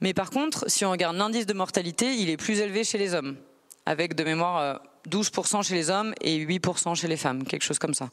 Mais 0.00 0.14
par 0.14 0.30
contre, 0.30 0.70
si 0.70 0.84
on 0.84 0.92
regarde 0.92 1.16
l'indice 1.16 1.46
de 1.46 1.54
mortalité, 1.54 2.14
il 2.14 2.30
est 2.30 2.36
plus 2.36 2.60
élevé 2.60 2.84
chez 2.84 2.98
les 2.98 3.14
hommes, 3.14 3.36
avec 3.84 4.14
de 4.14 4.22
mémoire 4.22 4.58
euh, 4.58 4.74
12% 5.08 5.62
chez 5.62 5.74
les 5.74 5.90
hommes 5.90 6.14
et 6.20 6.44
8% 6.44 6.94
chez 6.94 7.08
les 7.08 7.16
femmes, 7.16 7.44
quelque 7.44 7.64
chose 7.64 7.78
comme 7.78 7.94
ça. 7.94 8.10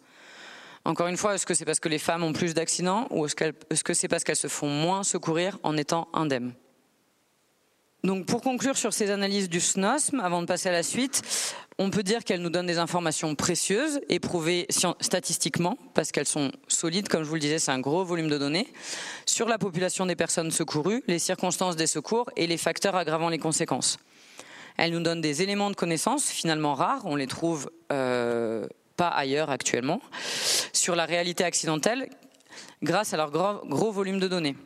Encore 0.85 1.07
une 1.07 1.17
fois, 1.17 1.35
est-ce 1.35 1.45
que 1.45 1.53
c'est 1.53 1.65
parce 1.65 1.79
que 1.79 1.89
les 1.89 1.97
femmes 1.97 2.23
ont 2.23 2.33
plus 2.33 2.53
d'accidents 2.53 3.07
ou 3.09 3.25
est-ce, 3.25 3.35
que 3.35 3.93
c'est 3.93 4.07
parce 4.07 4.23
qu'elles 4.23 4.35
se 4.35 4.47
font 4.47 4.67
moins 4.67 5.03
secourir 5.03 5.57
en 5.63 5.77
étant 5.77 6.09
indemnes? 6.13 6.53
Donc 8.03 8.25
pour 8.25 8.41
conclure 8.41 8.75
sur 8.75 8.91
ces 8.91 9.11
analyses 9.11 9.47
du 9.47 9.61
SNOSM, 9.61 10.19
avant 10.19 10.41
de 10.41 10.45
passer 10.45 10.67
à 10.67 10.73
la 10.73 10.83
suite, 10.83 11.21
on 11.79 11.89
peut 11.89 12.03
dire 12.03 12.25
qu'elles 12.25 12.41
nous 12.41 12.49
donnent 12.49 12.67
des 12.67 12.77
informations 12.77 13.33
précieuses 13.33 14.01
et 14.09 14.19
prouvées 14.19 14.67
statistiquement, 14.99 15.77
parce 15.93 16.11
qu'elles 16.11 16.27
sont 16.27 16.51
solides, 16.67 17.07
comme 17.07 17.23
je 17.23 17.29
vous 17.29 17.35
le 17.35 17.39
disais, 17.39 17.59
c'est 17.59 17.71
un 17.71 17.79
gros 17.79 18.03
volume 18.03 18.27
de 18.27 18.37
données, 18.37 18.67
sur 19.25 19.47
la 19.47 19.57
population 19.57 20.05
des 20.05 20.17
personnes 20.17 20.51
secourues, 20.51 21.01
les 21.07 21.17
circonstances 21.17 21.77
des 21.77 21.87
secours 21.87 22.29
et 22.35 22.45
les 22.45 22.57
facteurs 22.57 22.97
aggravant 22.97 23.29
les 23.29 23.39
conséquences. 23.39 23.97
Elles 24.83 24.91
nous 24.91 24.99
donnent 24.99 25.21
des 25.21 25.41
éléments 25.41 25.69
de 25.69 25.77
connaissance 25.77 26.29
finalement 26.29 26.73
rares, 26.73 27.05
on 27.05 27.15
les 27.15 27.25
trouve 27.25 27.71
euh, 27.93 28.67
pas 28.97 29.07
ailleurs 29.07 29.49
actuellement, 29.49 30.01
sur 30.73 30.97
la 30.97 31.05
réalité 31.05 31.45
accidentelle 31.45 32.09
grâce 32.81 33.13
à 33.13 33.17
leur 33.17 33.31
gros 33.31 33.91
volume 33.93 34.19
de 34.19 34.27
données 34.27 34.57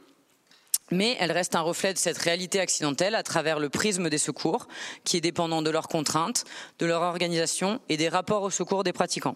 mais 0.89 1.17
elle 1.19 1.32
reste 1.32 1.53
un 1.53 1.62
reflet 1.62 1.93
de 1.93 1.99
cette 1.99 2.17
réalité 2.17 2.60
accidentelle 2.60 3.13
à 3.13 3.21
travers 3.21 3.60
le 3.60 3.69
prisme 3.69 4.10
des 4.10 4.17
secours, 4.17 4.67
qui 5.03 5.17
est 5.17 5.21
dépendant 5.21 5.62
de 5.62 5.69
leurs 5.69 5.89
contraintes, 5.89 6.45
de 6.80 6.86
leur 6.88 7.03
organisation 7.03 7.80
et 7.89 7.97
des 7.97 8.08
rapports 8.10 8.41
au 8.41 8.49
secours 8.49 8.84
des 8.84 8.93
pratiquants. 8.93 9.36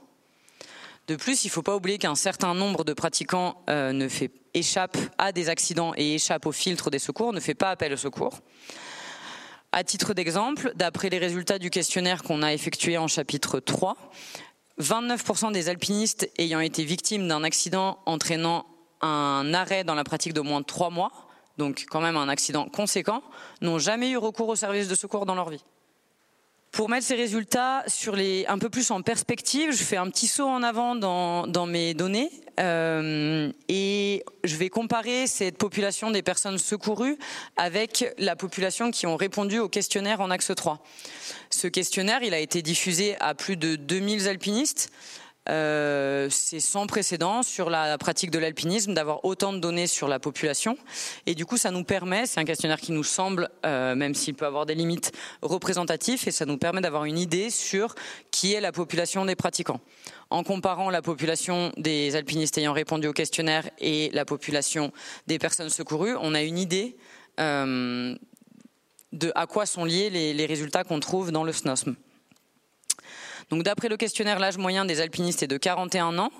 De 1.07 1.15
plus, 1.15 1.43
il 1.43 1.47
ne 1.47 1.51
faut 1.51 1.61
pas 1.61 1.75
oublier 1.75 1.97
qu'un 1.97 2.15
certain 2.15 2.55
nombre 2.55 2.85
de 2.85 2.93
pratiquants 2.93 3.61
euh, 3.69 3.91
ne 3.91 4.07
fait, 4.07 4.31
échappent 4.53 4.97
à 5.17 5.33
des 5.33 5.49
accidents 5.49 5.93
et 5.97 6.15
échappent 6.15 6.45
au 6.45 6.53
filtre 6.53 6.89
des 6.89 6.99
secours, 6.99 7.33
ne 7.33 7.41
fait 7.41 7.53
pas 7.53 7.69
appel 7.69 7.93
au 7.93 7.97
secours. 7.97 8.39
À 9.71 9.83
titre 9.83 10.13
d'exemple, 10.13 10.73
d'après 10.75 11.09
les 11.09 11.17
résultats 11.17 11.59
du 11.59 11.69
questionnaire 11.69 12.23
qu'on 12.23 12.43
a 12.43 12.53
effectué 12.53 12.97
en 12.97 13.07
chapitre 13.07 13.59
3, 13.59 13.95
29% 14.81 15.51
des 15.51 15.69
alpinistes 15.69 16.29
ayant 16.37 16.59
été 16.59 16.83
victimes 16.83 17.27
d'un 17.27 17.43
accident 17.43 17.99
entraînant 18.05 18.65
un 19.01 19.53
arrêt 19.53 19.83
dans 19.83 19.95
la 19.95 20.03
pratique 20.03 20.33
d'au 20.33 20.43
moins 20.43 20.61
trois 20.61 20.89
mois 20.89 21.11
donc 21.57 21.85
quand 21.89 22.01
même 22.01 22.17
un 22.17 22.29
accident 22.29 22.67
conséquent, 22.67 23.21
n'ont 23.61 23.79
jamais 23.79 24.09
eu 24.09 24.17
recours 24.17 24.49
aux 24.49 24.55
services 24.55 24.87
de 24.87 24.95
secours 24.95 25.25
dans 25.25 25.35
leur 25.35 25.49
vie. 25.49 25.63
Pour 26.71 26.87
mettre 26.87 27.05
ces 27.05 27.15
résultats 27.15 27.83
sur 27.87 28.15
les, 28.15 28.45
un 28.47 28.57
peu 28.57 28.69
plus 28.69 28.91
en 28.91 29.01
perspective, 29.01 29.73
je 29.73 29.83
fais 29.83 29.97
un 29.97 30.09
petit 30.09 30.27
saut 30.27 30.47
en 30.47 30.63
avant 30.63 30.95
dans, 30.95 31.65
mes 31.65 31.93
données 31.93 32.31
euh, 32.61 33.51
et 33.67 34.23
je 34.45 34.55
vais 34.55 34.69
comparer 34.69 35.27
cette 35.27 35.57
population 35.57 36.11
des 36.11 36.21
personnes 36.21 36.57
secourues 36.57 37.17
avec 37.57 38.13
la 38.17 38.37
population 38.37 38.89
qui 38.89 39.05
ont 39.05 39.17
répondu 39.17 39.59
au 39.59 39.67
questionnaire 39.67 40.21
en 40.21 40.31
axe 40.31 40.53
3. 40.55 40.81
Ce 41.49 41.67
questionnaire, 41.67 42.23
il 42.23 42.33
a 42.33 42.39
été 42.39 42.61
diffusé 42.61 43.17
à 43.19 43.35
plus 43.35 43.57
de 43.57 43.75
2000 43.75 44.29
alpinistes 44.29 44.93
euh, 45.49 46.27
c'est 46.29 46.59
sans 46.59 46.85
précédent 46.85 47.41
sur 47.41 47.71
la 47.71 47.97
pratique 47.97 48.29
de 48.29 48.37
l'alpinisme 48.37 48.93
d'avoir 48.93 49.25
autant 49.25 49.53
de 49.53 49.57
données 49.57 49.87
sur 49.87 50.07
la 50.07 50.19
population. 50.19 50.77
Et 51.25 51.33
du 51.33 51.45
coup, 51.45 51.57
ça 51.57 51.71
nous 51.71 51.83
permet, 51.83 52.27
c'est 52.27 52.39
un 52.39 52.45
questionnaire 52.45 52.79
qui 52.79 52.91
nous 52.91 53.03
semble, 53.03 53.49
euh, 53.65 53.95
même 53.95 54.13
s'il 54.13 54.35
peut 54.35 54.45
avoir 54.45 54.67
des 54.67 54.75
limites, 54.75 55.11
représentatif, 55.41 56.27
et 56.27 56.31
ça 56.31 56.45
nous 56.45 56.57
permet 56.57 56.81
d'avoir 56.81 57.05
une 57.05 57.17
idée 57.17 57.49
sur 57.49 57.95
qui 58.29 58.53
est 58.53 58.61
la 58.61 58.71
population 58.71 59.25
des 59.25 59.35
pratiquants. 59.35 59.81
En 60.29 60.43
comparant 60.43 60.91
la 60.91 61.01
population 61.01 61.71
des 61.75 62.15
alpinistes 62.15 62.57
ayant 62.59 62.73
répondu 62.73 63.07
au 63.07 63.13
questionnaire 63.13 63.67
et 63.79 64.11
la 64.13 64.25
population 64.25 64.93
des 65.25 65.39
personnes 65.39 65.69
secourues, 65.69 66.15
on 66.21 66.35
a 66.35 66.41
une 66.43 66.59
idée 66.59 66.95
euh, 67.39 68.15
de 69.11 69.31
à 69.35 69.47
quoi 69.47 69.65
sont 69.65 69.85
liés 69.85 70.09
les, 70.09 70.33
les 70.33 70.45
résultats 70.45 70.83
qu'on 70.83 70.99
trouve 70.99 71.31
dans 71.31 71.43
le 71.43 71.51
SNOSM. 71.51 71.95
Donc 73.51 73.63
d'après 73.63 73.89
le 73.89 73.97
questionnaire, 73.97 74.39
l'âge 74.39 74.57
moyen 74.57 74.85
des 74.85 75.01
alpinistes 75.01 75.43
est 75.43 75.47
de 75.47 75.57
41 75.57 76.17
ans, 76.17 76.31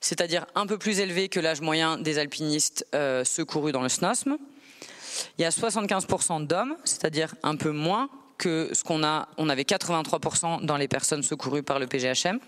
c'est-à-dire 0.00 0.46
un 0.54 0.66
peu 0.66 0.78
plus 0.78 0.98
élevé 0.98 1.28
que 1.28 1.38
l'âge 1.38 1.60
moyen 1.60 1.98
des 1.98 2.18
alpinistes 2.18 2.86
euh, 2.94 3.22
secourus 3.22 3.70
dans 3.70 3.82
le 3.82 3.90
SNOSM. 3.90 4.38
Il 5.38 5.42
y 5.42 5.44
a 5.44 5.50
75% 5.50 6.46
d'hommes, 6.46 6.74
c'est-à-dire 6.84 7.34
un 7.42 7.56
peu 7.56 7.70
moins 7.70 8.08
que 8.38 8.70
ce 8.72 8.82
qu'on 8.82 9.04
a. 9.04 9.28
On 9.36 9.50
avait 9.50 9.62
83% 9.62 10.64
dans 10.64 10.78
les 10.78 10.88
personnes 10.88 11.22
secourues 11.22 11.62
par 11.62 11.78
le 11.78 11.86
PGHM. 11.86 12.40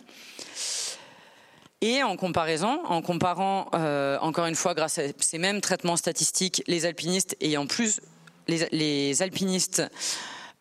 Et 1.83 2.03
en 2.03 2.17
comparaison, 2.17 2.81
en 2.87 3.03
comparant 3.03 3.69
euh, 3.75 4.19
encore 4.21 4.47
une 4.47 4.55
fois 4.55 4.73
grâce 4.73 4.99
à 4.99 5.03
ces 5.19 5.39
mêmes 5.39 5.61
traitements 5.61 5.99
statistiques, 5.99 6.63
les 6.67 6.87
alpinistes 6.87 7.37
ayant 7.43 7.67
plus 7.67 8.01
les, 8.49 9.23
alpinistes 9.23 9.83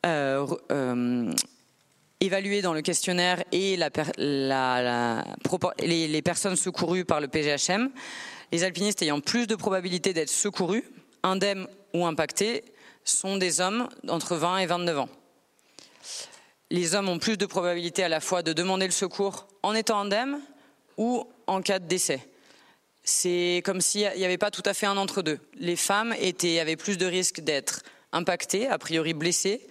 euh, 0.05 0.45
évalués 2.21 2.61
dans 2.61 2.73
le 2.73 2.81
questionnaire 2.81 3.43
et 3.51 3.77
les, 3.77 3.89
personnes 6.21 6.55
secourues 6.55 7.05
par 7.05 7.21
le 7.21 7.27
PGHM, 7.27 7.89
les 8.51 8.63
alpinistes 8.63 9.01
ayant 9.01 9.19
plus 9.19 9.47
de 9.47 9.55
probabilité 9.55 10.13
d'être 10.13 10.29
secourus, 10.29 10.83
indemnes 11.23 11.67
ou 11.93 12.05
impactés, 12.05 12.63
sont 13.03 13.37
des 13.37 13.61
hommes 13.61 13.87
entre 14.07 14.35
20 14.35 14.59
et 14.59 14.65
29 14.65 14.99
ans. 14.99 15.09
Les 16.71 16.95
hommes 16.95 17.09
ont 17.09 17.19
plus 17.19 17.37
de 17.37 17.45
probabilité 17.45 18.03
à 18.03 18.09
la 18.09 18.19
fois 18.19 18.41
de 18.41 18.53
demander 18.53 18.85
le 18.85 18.91
secours 18.91 19.47
en 19.61 19.75
étant 19.75 19.99
indemnes 19.99 20.39
ou 20.97 21.27
en 21.47 21.61
cas 21.61 21.79
de 21.79 21.87
décès. 21.87 22.27
C'est 23.03 23.61
comme 23.63 23.81
s'il 23.81 24.11
n'y 24.17 24.25
avait 24.25 24.39
pas 24.39 24.49
tout 24.49 24.63
à 24.65 24.73
fait 24.73 24.87
un 24.87 24.97
entre-deux. 24.97 25.39
Les 25.59 25.75
femmes 25.75 26.11
avaient 26.11 26.75
plus 26.75 26.97
de 26.97 27.05
risques 27.05 27.41
d'être 27.41 27.83
impactées, 28.11 28.67
a 28.67 28.79
priori 28.79 29.13
blessées, 29.13 29.61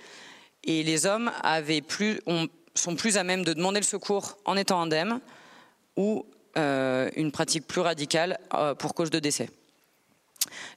et 0.66 0.83
les 0.83 1.07
hommes 1.07 1.31
sont 2.74 2.96
plus 2.96 3.16
à 3.16 3.24
même 3.24 3.44
de 3.44 3.53
demander 3.53 3.81
le 3.81 3.85
secours 3.85 4.38
en 4.44 4.57
étant 4.57 4.81
indemnes 4.81 5.20
ou 5.96 6.27
euh, 6.57 7.11
une 7.16 7.33
pratique 7.33 7.66
plus 7.66 7.81
radicale 7.81 8.38
euh, 8.55 8.74
pour 8.74 8.94
cause 8.94 9.11
de 9.11 9.18
décès. 9.18 9.50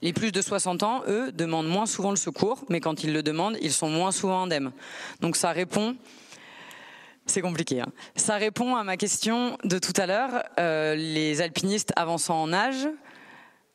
Les 0.01 0.13
plus 0.13 0.31
de 0.31 0.41
60 0.41 0.83
ans, 0.83 1.03
eux, 1.07 1.31
demandent 1.31 1.67
moins 1.67 1.85
souvent 1.85 2.11
le 2.11 2.17
secours, 2.17 2.63
mais 2.69 2.79
quand 2.79 3.03
ils 3.03 3.13
le 3.13 3.21
demandent, 3.21 3.57
ils 3.61 3.73
sont 3.73 3.89
moins 3.89 4.11
souvent 4.11 4.43
indemnes. 4.43 4.71
Donc 5.21 5.35
ça 5.35 5.51
répond 5.51 5.95
c'est 7.27 7.41
compliqué. 7.41 7.81
Hein. 7.81 7.87
Ça 8.15 8.37
répond 8.37 8.75
à 8.75 8.85
ma 8.85 8.95
question 8.95 9.57
de 9.65 9.79
tout 9.79 9.93
à 9.97 10.05
l'heure. 10.05 10.43
Euh, 10.59 10.95
les 10.95 11.41
alpinistes 11.41 11.91
avançant 11.97 12.41
en 12.41 12.53
âge 12.53 12.87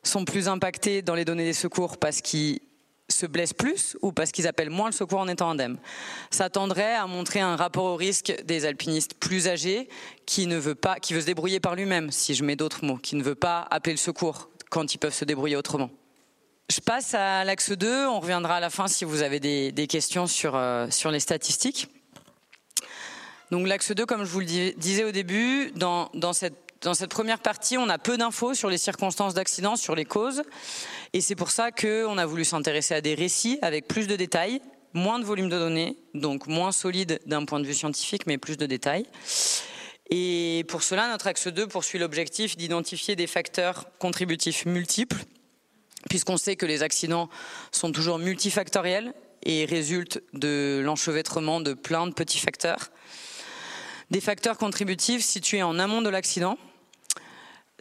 sont 0.01 0.25
plus 0.25 0.47
impactés 0.47 1.03
dans 1.03 1.13
les 1.13 1.23
données 1.23 1.45
des 1.45 1.53
secours 1.53 1.97
parce 1.97 2.21
qu'ils 2.21 2.61
se 3.09 3.25
blessent 3.25 3.53
plus 3.53 3.97
ou 4.01 4.11
parce 4.11 4.31
qu'ils 4.31 4.47
appellent 4.47 4.69
moins 4.69 4.87
le 4.87 4.93
secours 4.93 5.19
en 5.19 5.27
étant 5.27 5.49
indemnes. 5.49 5.77
Ça 6.31 6.49
tendrait 6.49 6.95
à 6.95 7.07
montrer 7.07 7.41
un 7.41 7.55
rapport 7.55 7.85
au 7.85 7.95
risque 7.95 8.33
des 8.45 8.65
alpinistes 8.65 9.15
plus 9.15 9.47
âgés 9.47 9.89
qui 10.25 10.47
ne 10.47 10.57
veut 10.57 10.75
pas, 10.75 10.95
qui 10.95 11.13
veut 11.13 11.21
se 11.21 11.25
débrouiller 11.25 11.59
par 11.59 11.75
lui-même, 11.75 12.11
si 12.11 12.33
je 12.33 12.43
mets 12.43 12.55
d'autres 12.55 12.85
mots, 12.85 12.97
qui 12.97 13.15
ne 13.15 13.23
veut 13.23 13.35
pas 13.35 13.67
appeler 13.69 13.93
le 13.93 13.97
secours 13.97 14.49
quand 14.69 14.93
ils 14.93 14.97
peuvent 14.97 15.13
se 15.13 15.25
débrouiller 15.25 15.55
autrement. 15.55 15.89
Je 16.69 16.79
passe 16.79 17.13
à 17.13 17.43
l'axe 17.43 17.71
2, 17.71 18.07
on 18.07 18.19
reviendra 18.19 18.55
à 18.55 18.59
la 18.59 18.69
fin 18.69 18.87
si 18.87 19.05
vous 19.05 19.21
avez 19.21 19.39
des, 19.39 19.87
questions 19.87 20.27
sur, 20.27 20.55
euh, 20.55 20.87
sur 20.89 21.11
les 21.11 21.19
statistiques. 21.19 21.89
Donc 23.51 23.67
l'axe 23.67 23.91
2, 23.91 24.05
comme 24.05 24.23
je 24.23 24.29
vous 24.29 24.39
le 24.39 24.73
disais 24.73 25.03
au 25.03 25.11
début, 25.11 25.71
dans, 25.75 26.09
dans 26.13 26.33
cette 26.33 26.62
dans 26.83 26.93
cette 26.93 27.11
première 27.11 27.39
partie, 27.39 27.77
on 27.77 27.87
a 27.87 27.97
peu 27.97 28.17
d'infos 28.17 28.53
sur 28.53 28.69
les 28.69 28.77
circonstances 28.77 29.33
d'accident, 29.33 29.77
sur 29.77 29.95
les 29.95 30.03
causes. 30.03 30.43
Et 31.13 31.21
c'est 31.21 31.35
pour 31.35 31.49
ça 31.49 31.71
qu'on 31.71 32.17
a 32.17 32.25
voulu 32.25 32.43
s'intéresser 32.43 32.93
à 32.93 33.01
des 33.01 33.15
récits 33.15 33.57
avec 33.61 33.87
plus 33.87 34.05
de 34.05 34.17
détails, 34.17 34.61
moins 34.93 35.17
de 35.17 35.23
volume 35.23 35.47
de 35.47 35.57
données, 35.57 35.97
donc 36.13 36.45
moins 36.47 36.73
solide 36.73 37.21
d'un 37.25 37.45
point 37.45 37.61
de 37.61 37.65
vue 37.65 37.73
scientifique, 37.73 38.27
mais 38.27 38.37
plus 38.37 38.57
de 38.57 38.65
détails. 38.65 39.05
Et 40.09 40.65
pour 40.67 40.83
cela, 40.83 41.07
notre 41.07 41.27
axe 41.27 41.47
2 41.47 41.67
poursuit 41.67 41.99
l'objectif 41.99 42.57
d'identifier 42.57 43.15
des 43.15 43.27
facteurs 43.27 43.85
contributifs 43.97 44.65
multiples, 44.65 45.23
puisqu'on 46.09 46.37
sait 46.37 46.57
que 46.57 46.65
les 46.65 46.83
accidents 46.83 47.29
sont 47.71 47.93
toujours 47.93 48.19
multifactoriels 48.19 49.13
et 49.43 49.63
résultent 49.63 50.21
de 50.33 50.81
l'enchevêtrement 50.83 51.61
de 51.61 51.73
plein 51.73 52.07
de 52.07 52.13
petits 52.13 52.39
facteurs. 52.39 52.91
Des 54.11 54.19
facteurs 54.19 54.57
contributifs 54.57 55.23
situés 55.23 55.63
en 55.63 55.79
amont 55.79 56.01
de 56.01 56.09
l'accident, 56.09 56.57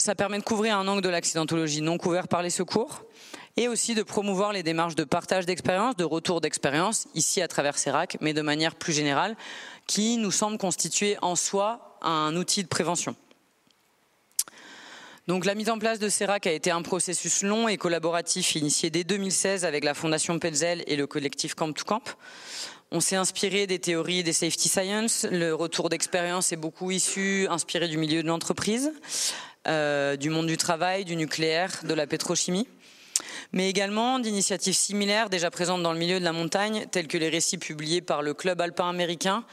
ça 0.03 0.17
permet 0.17 0.38
de 0.38 0.43
couvrir 0.43 0.77
un 0.77 0.88
angle 0.88 1.01
de 1.01 1.09
l'accidentologie 1.09 1.81
non 1.81 1.97
couvert 1.97 2.27
par 2.27 2.43
les 2.43 2.51
secours 2.51 3.05
et 3.57 3.69
aussi 3.69 3.95
de 3.95 4.03
promouvoir 4.03 4.53
les 4.53 4.65
démarches 4.65 4.97
de 4.97 5.05
partage 5.05 5.47
d'expérience, 5.47 5.95
de 5.95 6.05
retour 6.05 6.41
d'expérience, 6.41 7.07
ici 7.15 7.41
à 7.41 7.47
travers 7.47 7.79
CERAC, 7.79 8.17
mais 8.21 8.33
de 8.33 8.43
manière 8.43 8.75
plus 8.75 8.93
générale, 8.93 9.37
qui 9.87 10.17
nous 10.17 10.33
semble 10.33 10.59
constituer 10.59 11.17
en 11.23 11.37
soi 11.37 11.99
un 12.03 12.35
outil 12.35 12.65
de 12.65 12.69
prévention. 12.69 13.15
Donc 15.29 15.45
la 15.45 15.55
mise 15.55 15.71
en 15.71 15.79
place 15.79 16.01
de 16.01 16.09
CERAC 16.09 16.49
a 16.49 16.53
été 16.53 16.73
un 16.73 16.83
processus 16.83 17.43
long 17.43 17.69
et 17.69 17.77
collaboratif 17.77 18.57
initié 18.57 18.91
dès 18.91 19.05
2016 19.05 19.65
avec 19.65 19.85
la 19.85 19.95
Fondation 19.95 20.37
Petzel 20.41 20.83
et 20.88 20.97
le 20.97 21.07
collectif 21.07 21.55
Camp 21.55 21.73
to 21.73 21.85
Camp. 21.85 22.03
On 22.91 23.01
s'est 23.01 23.17
inspiré 23.17 23.67
des 23.67 23.79
théories 23.79 24.25
des 24.25 24.33
safety 24.33 24.69
science. 24.69 25.27
Le 25.31 25.55
retour 25.55 25.88
d'expérience 25.88 26.53
est 26.53 26.57
beaucoup 26.57 26.91
issu, 26.91 27.47
inspiré 27.49 27.88
du 27.88 27.99
milieu 27.99 28.23
de 28.23 28.29
l'entreprise. 28.29 28.93
Euh, 29.68 30.16
du 30.16 30.29
monde 30.29 30.48
du 30.48 30.57
travail, 30.57 31.05
du 31.05 31.14
nucléaire, 31.14 31.83
de 31.85 31.94
la 31.94 32.09
pétrochimie, 32.09 32.66
mais 33.53 33.70
également 33.70 34.18
d'initiatives 34.18 34.75
similaires 34.75 35.31
déjà 35.31 35.53
présentes 35.53 35.85
dans 35.85 35.92
le 35.92 36.01
milieu 36.01 36.18
de 36.18 36.25
la 36.25 36.33
montagne, 36.33 36.87
telles 36.90 37.07
que 37.07 37.16
les 37.16 37.29
récits 37.29 37.59
publiés 37.59 38.01
par 38.01 38.22
le 38.22 38.35
Club 38.35 38.61
alpin 38.61 38.88
américain 38.88 39.44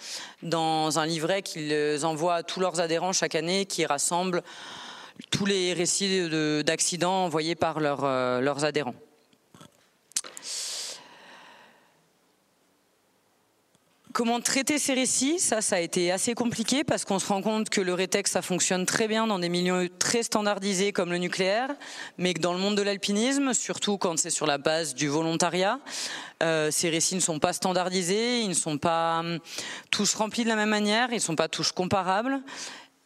dans 0.41 0.97
un 0.97 1.05
livret 1.05 1.43
qu'ils 1.43 2.05
envoient 2.05 2.35
à 2.35 2.43
tous 2.43 2.59
leurs 2.59 2.79
adhérents 2.79 3.13
chaque 3.13 3.35
année, 3.35 3.67
qui 3.67 3.85
rassemble 3.85 4.41
tous 5.29 5.45
les 5.45 5.73
récits 5.73 6.27
d'accidents 6.65 7.25
envoyés 7.25 7.53
par 7.53 7.77
euh, 7.77 8.41
leurs 8.41 8.65
adhérents. 8.65 8.95
Comment 14.13 14.39
traiter 14.39 14.79
ces 14.79 14.93
récits 14.93 15.39
Ça, 15.39 15.61
ça 15.61 15.77
a 15.77 15.79
été 15.79 16.11
assez 16.11 16.33
compliqué 16.33 16.83
parce 16.83 17.05
qu'on 17.05 17.19
se 17.19 17.27
rend 17.27 17.41
compte 17.41 17.69
que 17.69 17.81
le 17.81 17.93
rétexte, 17.93 18.33
ça 18.33 18.41
fonctionne 18.41 18.85
très 18.85 19.07
bien 19.07 19.27
dans 19.27 19.39
des 19.39 19.49
milieux 19.49 19.89
très 19.99 20.23
standardisés 20.23 20.91
comme 20.91 21.11
le 21.11 21.17
nucléaire, 21.17 21.69
mais 22.17 22.33
que 22.33 22.41
dans 22.41 22.53
le 22.53 22.59
monde 22.59 22.75
de 22.75 22.81
l'alpinisme, 22.81 23.53
surtout 23.53 23.97
quand 23.97 24.17
c'est 24.17 24.29
sur 24.29 24.45
la 24.45 24.57
base 24.57 24.95
du 24.95 25.07
volontariat, 25.07 25.79
euh, 26.41 26.71
ces 26.71 26.89
récits 26.89 27.15
ne 27.15 27.19
sont 27.19 27.39
pas 27.39 27.53
standardisés, 27.53 28.41
ils 28.41 28.49
ne 28.49 28.53
sont 28.53 28.77
pas 28.77 29.19
hum, 29.19 29.39
tous 29.91 30.13
remplis 30.15 30.43
de 30.43 30.49
la 30.49 30.55
même 30.55 30.69
manière, 30.69 31.09
ils 31.11 31.15
ne 31.15 31.19
sont 31.19 31.35
pas 31.35 31.47
tous 31.47 31.71
comparables. 31.71 32.41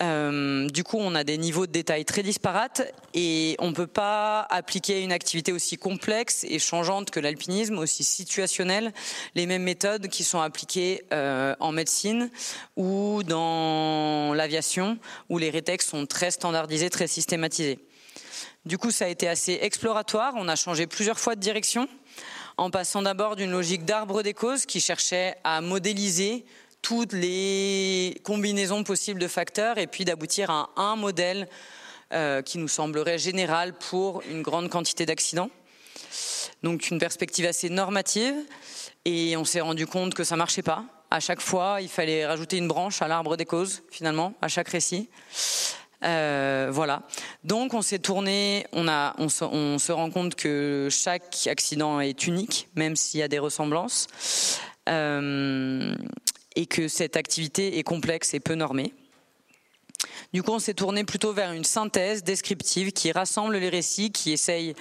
Euh, 0.03 0.69
du 0.69 0.83
coup, 0.83 0.97
on 0.99 1.15
a 1.15 1.23
des 1.23 1.37
niveaux 1.37 1.65
de 1.65 1.71
détail 1.71 2.03
très 2.03 2.23
disparates 2.23 2.81
et 3.13 3.55
on 3.59 3.69
ne 3.69 3.73
peut 3.73 3.87
pas 3.87 4.41
appliquer 4.49 5.01
une 5.01 5.13
activité 5.13 5.53
aussi 5.53 5.77
complexe 5.77 6.45
et 6.49 6.59
changeante 6.59 7.09
que 7.09 7.21
l'alpinisme, 7.21 7.77
aussi 7.77 8.03
situationnelle, 8.03 8.91
les 9.35 9.45
mêmes 9.45 9.63
méthodes 9.63 10.09
qui 10.09 10.23
sont 10.23 10.41
appliquées 10.41 11.05
euh, 11.13 11.55
en 11.59 11.71
médecine 11.71 12.29
ou 12.75 13.23
dans 13.23 14.33
l'aviation, 14.33 14.97
où 15.29 15.37
les 15.37 15.49
rétextes 15.49 15.89
sont 15.89 16.05
très 16.05 16.31
standardisés, 16.31 16.89
très 16.89 17.07
systématisés. 17.07 17.79
Du 18.65 18.77
coup, 18.77 18.91
ça 18.91 19.05
a 19.05 19.07
été 19.07 19.27
assez 19.27 19.59
exploratoire. 19.61 20.33
On 20.35 20.49
a 20.49 20.55
changé 20.55 20.85
plusieurs 20.85 21.19
fois 21.19 21.35
de 21.35 21.41
direction, 21.41 21.87
en 22.57 22.69
passant 22.69 23.01
d'abord 23.01 23.35
d'une 23.35 23.51
logique 23.51 23.85
d'arbre 23.85 24.21
des 24.21 24.33
causes 24.33 24.65
qui 24.65 24.81
cherchait 24.81 25.35
à 25.43 25.61
modéliser 25.61 26.45
toutes 26.83 27.13
les 27.13 28.21
combinaisons 28.23 28.83
possibles 28.83 29.19
de 29.19 29.27
facteurs 29.27 29.79
et 29.79 29.87
puis 29.87 30.05
d'aboutir 30.05 30.51
à 30.51 30.69
un 30.75 30.95
modèle 30.95 31.47
euh, 32.11 32.43
qui 32.43 32.59
nous 32.59 32.67
semblerait 32.67 33.17
général 33.17 33.73
pour 33.73 34.21
une 34.29 34.43
grande 34.43 34.69
quantité 34.69 35.07
d'accidents. 35.07 35.49
Donc 36.61 36.91
une 36.91 36.99
perspective 36.99 37.45
assez 37.45 37.69
normative 37.69 38.35
et 39.05 39.35
on 39.37 39.45
s'est 39.45 39.61
rendu 39.61 39.87
compte 39.87 40.13
que 40.13 40.23
ça 40.23 40.35
marchait 40.35 40.61
pas. 40.61 40.83
À 41.09 41.19
chaque 41.19 41.41
fois, 41.41 41.79
il 41.81 41.89
fallait 41.89 42.25
rajouter 42.25 42.57
une 42.57 42.67
branche 42.67 43.01
à 43.01 43.07
l'arbre 43.07 43.37
des 43.37 43.45
causes, 43.45 43.83
finalement, 43.89 44.33
à 44.41 44.47
chaque 44.47 44.69
récit. 44.69 45.09
Euh, 46.03 46.69
voilà. 46.71 47.03
Donc 47.45 47.73
on 47.73 47.81
s'est 47.81 47.99
tourné, 47.99 48.67
on, 48.73 49.29
se, 49.29 49.91
rend 49.91 50.09
compte 50.09 50.35
que 50.35 50.89
chaque 50.91 51.47
accident 51.47 52.01
est 52.01 52.27
unique, 52.27 52.67
même 52.75 52.97
s'il 52.97 53.21
y 53.21 53.23
a 53.23 53.29
des 53.29 53.39
ressemblances. 53.39 54.07
Euh, 54.89 55.95
et 56.55 56.65
que 56.65 56.87
cette 56.87 57.17
activité 57.17 57.77
est 57.77 57.83
complexe 57.83 58.33
et 58.33 58.39
peu 58.39 58.55
normée. 58.55 58.93
Du 60.33 60.43
coup, 60.43 60.51
on 60.51 60.59
s'est 60.59 60.73
tourné 60.73 61.03
plutôt 61.03 61.33
vers 61.33 61.51
une 61.51 61.63
synthèse 61.63 62.23
descriptive 62.23 62.91
qui 62.91 63.11
rassemble 63.11 63.55
les 63.57 63.69
récits, 63.69 64.11
qui 64.11 64.31
essaye 64.31 64.75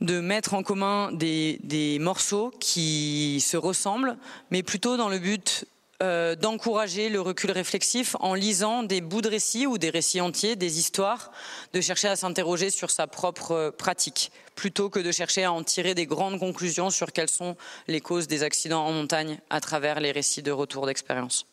de 0.00 0.20
mettre 0.20 0.54
en 0.54 0.62
commun 0.62 1.10
des, 1.12 1.58
des 1.62 1.98
morceaux 1.98 2.52
qui 2.60 3.40
se 3.40 3.56
ressemblent, 3.56 4.18
mais 4.50 4.62
plutôt 4.62 4.96
dans 4.96 5.08
le 5.08 5.18
but 5.18 5.66
euh, 6.02 6.34
d'encourager 6.34 7.08
le 7.08 7.22
recul 7.22 7.50
réflexif 7.50 8.16
en 8.20 8.34
lisant 8.34 8.82
des 8.82 9.00
bouts 9.00 9.22
de 9.22 9.30
récits 9.30 9.66
ou 9.66 9.78
des 9.78 9.88
récits 9.88 10.20
entiers, 10.20 10.54
des 10.54 10.78
histoires, 10.78 11.32
de 11.72 11.80
chercher 11.80 12.08
à 12.08 12.16
s'interroger 12.16 12.68
sur 12.68 12.90
sa 12.90 13.06
propre 13.06 13.52
euh, 13.52 13.70
pratique, 13.70 14.30
plutôt 14.56 14.90
que 14.90 15.00
de 15.00 15.10
chercher 15.10 15.44
à 15.44 15.52
en 15.52 15.62
tirer 15.62 15.94
des 15.94 16.04
grandes 16.04 16.38
conclusions 16.38 16.90
sur 16.90 17.12
quelles 17.12 17.30
sont 17.30 17.56
les 17.88 18.02
causes 18.02 18.26
des 18.26 18.42
accidents 18.42 18.84
en 18.84 18.92
montagne 18.92 19.38
à 19.48 19.60
travers 19.60 20.00
les 20.00 20.12
récits 20.12 20.42
de 20.42 20.50
retour 20.50 20.84
d'expérience. 20.84 21.46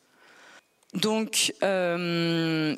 Donc, 0.94 1.54
euh, 1.64 2.76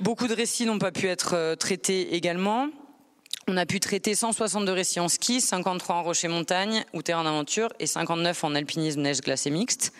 beaucoup 0.00 0.28
de 0.28 0.34
récits 0.34 0.66
n'ont 0.66 0.78
pas 0.78 0.92
pu 0.92 1.08
être 1.08 1.54
traités 1.54 2.16
également. 2.16 2.68
On 3.50 3.56
a 3.56 3.64
pu 3.64 3.80
traiter 3.80 4.14
162 4.14 4.72
récits 4.72 5.00
en 5.00 5.08
ski, 5.08 5.40
53 5.40 5.96
en 5.96 6.02
rocher 6.02 6.28
montagne 6.28 6.84
ou 6.92 7.00
terrain 7.00 7.24
d'aventure 7.24 7.72
et 7.80 7.86
59 7.86 8.44
en 8.44 8.54
alpinisme 8.54 9.00
neige 9.00 9.22
glacée 9.22 9.48
mixte. 9.48 9.94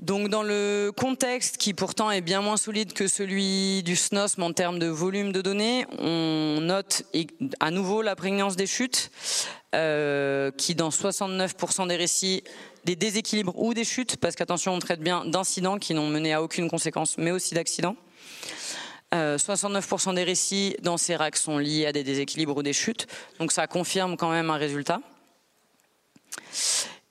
Donc 0.00 0.30
dans 0.30 0.42
le 0.42 0.92
contexte 0.96 1.58
qui 1.58 1.74
pourtant 1.74 2.10
est 2.10 2.22
bien 2.22 2.40
moins 2.40 2.56
solide 2.56 2.94
que 2.94 3.06
celui 3.06 3.82
du 3.82 3.96
SNOSM 3.96 4.42
en 4.42 4.52
termes 4.54 4.78
de 4.78 4.86
volume 4.86 5.30
de 5.30 5.42
données, 5.42 5.86
on 5.98 6.58
note 6.62 7.02
à 7.60 7.70
nouveau 7.70 8.00
la 8.00 8.16
prégnance 8.16 8.56
des 8.56 8.66
chutes, 8.66 9.10
euh, 9.74 10.50
qui 10.52 10.74
dans 10.74 10.88
69% 10.88 11.86
des 11.86 11.96
récits, 11.96 12.42
des 12.86 12.96
déséquilibres 12.96 13.52
ou 13.58 13.74
des 13.74 13.84
chutes, 13.84 14.16
parce 14.16 14.36
qu'attention, 14.36 14.72
on 14.72 14.78
traite 14.78 15.00
bien 15.00 15.26
d'incidents 15.26 15.78
qui 15.78 15.92
n'ont 15.92 16.08
mené 16.08 16.32
à 16.32 16.42
aucune 16.42 16.70
conséquence, 16.70 17.18
mais 17.18 17.30
aussi 17.30 17.54
d'accidents. 17.54 17.96
69% 19.12 20.10
euh, 20.10 20.12
des 20.14 20.24
récits 20.24 20.76
dans 20.82 20.96
ces 20.96 21.14
racks 21.14 21.36
sont 21.36 21.58
liés 21.58 21.84
à 21.84 21.92
des 21.92 22.04
déséquilibres 22.04 22.56
ou 22.56 22.62
des 22.62 22.72
chutes, 22.72 23.06
donc 23.38 23.52
ça 23.52 23.66
confirme 23.66 24.16
quand 24.16 24.30
même 24.30 24.48
un 24.48 24.56
résultat. 24.56 25.02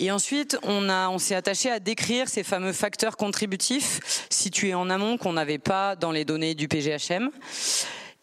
Et 0.02 0.12
ensuite, 0.12 0.58
on, 0.64 1.18
s'est 1.20 1.36
attaché 1.36 1.70
à 1.70 1.82
décrire 1.82 2.30
ces 2.30 2.44
fameux 2.44 2.72
facteurs 2.72 3.18
contributifs 3.18 4.26
situés 4.30 4.74
en 4.74 4.90
amont 4.90 5.18
qu'on 5.18 5.34
n'avait 5.34 5.58
pas 5.58 5.98
dans 5.98 6.14
les 6.14 6.24
données 6.24 6.56
du 6.56 6.70
PGHM. 6.70 7.30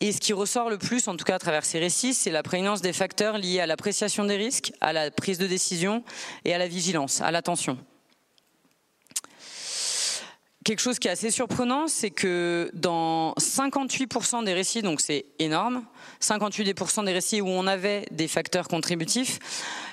Et 0.00 0.12
ce 0.12 0.18
qui 0.18 0.32
ressort 0.32 0.70
le 0.70 0.78
plus, 0.78 1.06
en 1.06 1.16
tout 1.16 1.24
cas 1.24 1.34
à 1.34 1.38
travers 1.38 1.66
ces 1.66 1.78
récits, 1.78 2.14
c'est 2.14 2.30
la 2.30 2.42
prégnance 2.42 2.80
des 2.80 2.94
facteurs 2.94 3.36
liés 3.36 3.60
à 3.60 3.66
l'appréciation 3.66 4.24
des 4.24 4.36
risques, 4.36 4.72
à 4.80 4.94
la 4.94 5.10
prise 5.10 5.36
de 5.38 5.46
décision 5.46 6.02
et 6.46 6.54
à 6.54 6.58
la 6.58 6.66
vigilance, 6.66 7.20
à 7.20 7.30
l'attention. 7.30 7.78
Quelque 10.64 10.80
chose 10.80 10.98
qui 10.98 11.06
est 11.06 11.12
assez 11.12 11.30
surprenant, 11.30 11.86
c'est 11.86 12.10
que 12.10 12.70
dans 12.74 13.32
58% 13.34 14.44
des 14.44 14.52
récits, 14.52 14.82
donc 14.82 15.00
c'est 15.00 15.26
énorme, 15.38 15.84
58% 16.20 17.04
des 17.04 17.12
récits 17.12 17.40
où 17.40 17.48
on 17.48 17.66
avait 17.66 18.04
des 18.10 18.26
facteurs 18.26 18.66
contributifs, 18.66 19.38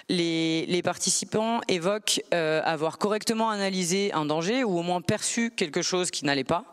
les, 0.10 0.82
participants 0.84 1.62
évoquent 1.68 2.22
euh, 2.34 2.62
avoir 2.64 2.98
correctement 2.98 3.50
analysé 3.50 4.12
un 4.14 4.26
danger 4.26 4.64
ou 4.64 4.78
au 4.78 4.82
moins 4.82 5.02
perçu 5.02 5.52
quelque 5.52 5.82
chose 5.82 6.12
qui 6.12 6.26
n'allait 6.26 6.44
pas, 6.44 6.66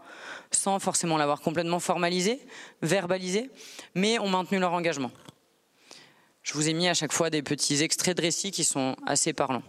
sans 0.51 0.79
forcément 0.79 1.17
l'avoir 1.17 1.41
complètement 1.41 1.81
formalisé, 1.81 2.41
verbalisé, 2.83 3.51
mais 3.95 4.19
ont 4.19 4.29
maintenu 4.29 4.59
leur 4.59 4.73
engagement. 4.73 5.13
Je 6.43 6.55
vous 6.55 6.69
ai 6.69 6.73
mis 6.73 6.89
à 6.89 6.95
chaque 6.95 7.13
fois 7.13 7.31
des 7.31 7.43
petits 7.43 7.83
extraits 7.83 8.17
de 8.17 8.23
récits 8.23 8.51
qui 8.51 8.65
sont 8.65 8.97
assez 9.07 9.33
parlants. 9.33 9.63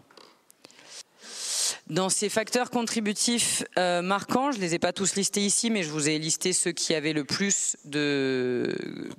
Dans 1.89 2.09
ces 2.09 2.29
facteurs 2.29 2.69
contributifs 2.69 3.63
euh, 3.77 4.01
marquants, 4.01 4.51
je 4.51 4.59
les 4.59 4.75
ai 4.75 4.79
pas 4.79 4.93
tous 4.93 5.15
listés 5.15 5.41
ici, 5.41 5.69
mais 5.69 5.83
je 5.83 5.89
vous 5.89 6.07
ai 6.07 6.19
listé 6.19 6.53
ceux 6.53 6.71
qui 6.71 6.93
avaient 6.93 7.11
le 7.11 7.23
plus 7.23 7.75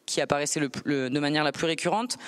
qui 0.07 0.21
apparaissaient 0.21 0.61
de 0.61 1.19
manière 1.19 1.45
la 1.45 1.53
plus 1.53 1.67
récurrente. 1.67 2.19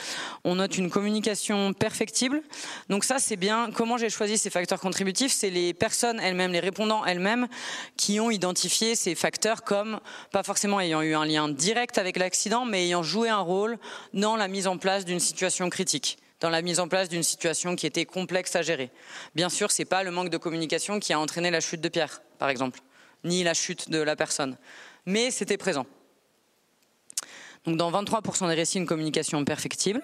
On 0.43 0.57
note 0.57 0.77
une 0.77 0.91
communication 0.91 1.73
perfectible. 1.73 2.43
Donc 2.89 3.05
ça, 3.05 3.19
c'est 3.19 3.37
bien. 3.37 3.71
Comment 3.73 3.97
j'ai 3.97 4.11
choisi 4.11 4.37
ces 4.37 4.51
facteurs 4.51 4.81
contributifs? 4.81 5.33
C'est 5.33 5.51
les 5.51 5.73
personnes 5.73 6.21
elles-mêmes, 6.21 6.53
les 6.53 6.61
répondants 6.61 7.05
elles-mêmes, 7.05 7.49
qui 7.97 8.21
ont 8.21 8.31
identifié 8.31 8.97
ces 8.97 9.15
facteurs 9.15 9.63
comme 9.63 10.01
pas 10.33 10.43
forcément 10.43 10.81
ayant 10.81 11.03
eu 11.03 11.15
un 11.15 11.25
lien 11.25 11.49
direct 11.49 11.97
avec 11.97 12.19
l'accident, 12.19 12.65
mais 12.65 12.85
ayant 12.85 13.03
joué 13.03 13.29
un 13.29 13.41
rôle 13.41 13.79
dans 14.13 14.37
la 14.37 14.49
mise 14.49 14.67
en 14.67 14.77
place 14.77 15.05
d'une 15.05 15.21
situation 15.21 15.71
critique 15.71 16.19
dans 16.45 16.51
la 16.51 16.61
mise 16.61 16.79
en 16.79 16.89
place 16.89 17.09
d'une 17.09 17.23
situation 17.23 17.75
qui 17.75 17.87
était 17.87 18.05
complexe 18.05 18.55
à 18.55 18.61
gérer. 18.61 18.91
Bien 19.35 19.49
sûr, 19.49 19.71
ce 19.71 19.81
n'est 19.81 19.87
pas 19.87 20.03
le 20.03 20.11
manque 20.11 20.29
de 20.29 20.37
communication 20.37 21.01
qui 21.01 21.15
a 21.15 21.19
entraîné 21.19 21.51
la 21.51 21.61
chute 21.61 21.81
de 21.81 21.89
Pierre, 21.89 22.21
par 22.39 22.51
exemple, 22.51 22.81
ni 23.25 23.43
la 23.43 23.55
chute 23.55 23.89
de 23.89 23.99
la 23.99 24.15
personne, 24.15 24.59
mais 25.07 25.31
c'était 25.31 25.57
présent. 25.57 25.87
Donc 27.65 27.79
dans 27.79 27.91
23% 27.91 28.47
des 28.49 28.55
récits, 28.55 28.77
une 28.77 28.85
communication 28.85 29.43
perfectible. 29.43 30.03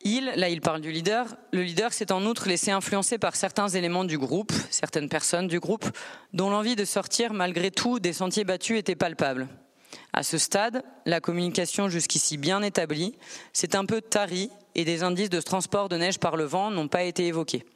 Il, 0.00 0.24
là 0.34 0.48
il 0.48 0.60
parle 0.60 0.80
du 0.80 0.90
leader, 0.90 1.36
le 1.52 1.62
leader 1.62 1.92
s'est 1.92 2.10
en 2.10 2.26
outre 2.26 2.48
laissé 2.48 2.72
influencer 2.72 3.18
par 3.18 3.36
certains 3.36 3.68
éléments 3.68 4.04
du 4.04 4.18
groupe, 4.18 4.52
certaines 4.68 5.08
personnes 5.08 5.46
du 5.46 5.60
groupe, 5.60 5.86
dont 6.32 6.50
l'envie 6.50 6.74
de 6.74 6.84
sortir 6.84 7.32
malgré 7.32 7.70
tout 7.70 8.00
des 8.00 8.12
sentiers 8.12 8.42
battus 8.42 8.80
était 8.80 8.96
palpable. 8.96 9.46
À 10.16 10.22
ce 10.22 10.38
stade, 10.38 10.84
la 11.06 11.20
communication 11.20 11.88
jusqu'ici 11.88 12.36
bien 12.36 12.62
établie 12.62 13.16
s'est 13.52 13.74
un 13.74 13.84
peu 13.84 14.00
tarie 14.00 14.48
et 14.76 14.84
des 14.84 15.02
indices 15.02 15.28
de 15.28 15.40
transport 15.40 15.88
de 15.88 15.96
neige 15.96 16.20
par 16.20 16.36
le 16.36 16.44
vent 16.44 16.70
n'ont 16.70 16.86
pas 16.86 17.02
été 17.02 17.26
évoqués. 17.26 17.66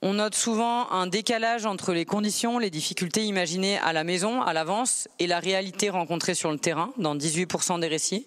On 0.00 0.14
note 0.14 0.34
souvent 0.34 0.90
un 0.90 1.06
décalage 1.06 1.66
entre 1.66 1.92
les 1.92 2.06
conditions, 2.06 2.58
les 2.58 2.70
difficultés 2.70 3.24
imaginées 3.24 3.76
à 3.80 3.92
la 3.92 4.04
maison, 4.04 4.40
à 4.40 4.54
l'avance, 4.54 5.06
et 5.18 5.26
la 5.26 5.38
réalité 5.38 5.90
rencontrée 5.90 6.34
sur 6.34 6.50
le 6.50 6.58
terrain, 6.58 6.94
dans 6.96 7.14
18% 7.14 7.78
des 7.78 7.88
récits. 7.88 8.26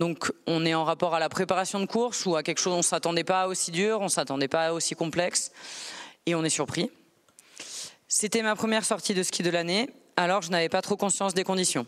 Donc 0.00 0.32
on 0.48 0.66
est 0.66 0.74
en 0.74 0.82
rapport 0.82 1.14
à 1.14 1.20
la 1.20 1.28
préparation 1.28 1.78
de 1.78 1.86
course 1.86 2.26
ou 2.26 2.34
à 2.34 2.42
quelque 2.42 2.60
chose, 2.60 2.74
on 2.74 2.78
ne 2.78 2.82
s'attendait 2.82 3.22
pas 3.22 3.46
aussi 3.46 3.70
dur, 3.70 4.00
on 4.00 4.04
ne 4.04 4.08
s'attendait 4.08 4.48
pas 4.48 4.72
aussi 4.72 4.96
complexe, 4.96 5.52
et 6.26 6.34
on 6.34 6.42
est 6.42 6.50
surpris. 6.50 6.90
C'était 8.08 8.42
ma 8.42 8.56
première 8.56 8.84
sortie 8.84 9.14
de 9.14 9.22
ski 9.22 9.44
de 9.44 9.50
l'année 9.50 9.88
alors 10.18 10.42
je 10.42 10.50
n'avais 10.50 10.68
pas 10.68 10.82
trop 10.82 10.96
conscience 10.96 11.32
des 11.32 11.44
conditions. 11.44 11.86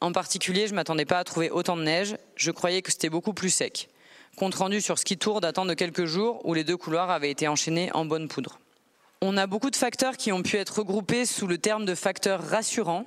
En 0.00 0.12
particulier, 0.12 0.66
je 0.66 0.72
ne 0.72 0.76
m'attendais 0.76 1.04
pas 1.04 1.18
à 1.18 1.24
trouver 1.24 1.50
autant 1.50 1.76
de 1.76 1.82
neige, 1.82 2.16
je 2.34 2.50
croyais 2.50 2.80
que 2.82 2.90
c'était 2.90 3.10
beaucoup 3.10 3.34
plus 3.34 3.50
sec. 3.50 3.90
Compte 4.36 4.54
rendu 4.54 4.80
sur 4.80 4.98
Ski 4.98 5.18
Tour 5.18 5.40
datant 5.40 5.66
de 5.66 5.74
quelques 5.74 6.06
jours 6.06 6.40
où 6.46 6.54
les 6.54 6.64
deux 6.64 6.76
couloirs 6.76 7.10
avaient 7.10 7.30
été 7.30 7.46
enchaînés 7.46 7.90
en 7.92 8.06
bonne 8.06 8.28
poudre. 8.28 8.58
On 9.20 9.36
a 9.36 9.46
beaucoup 9.46 9.70
de 9.70 9.76
facteurs 9.76 10.16
qui 10.16 10.32
ont 10.32 10.42
pu 10.42 10.56
être 10.56 10.78
regroupés 10.78 11.26
sous 11.26 11.46
le 11.46 11.58
terme 11.58 11.84
de 11.84 11.94
facteurs 11.94 12.42
rassurants. 12.42 13.04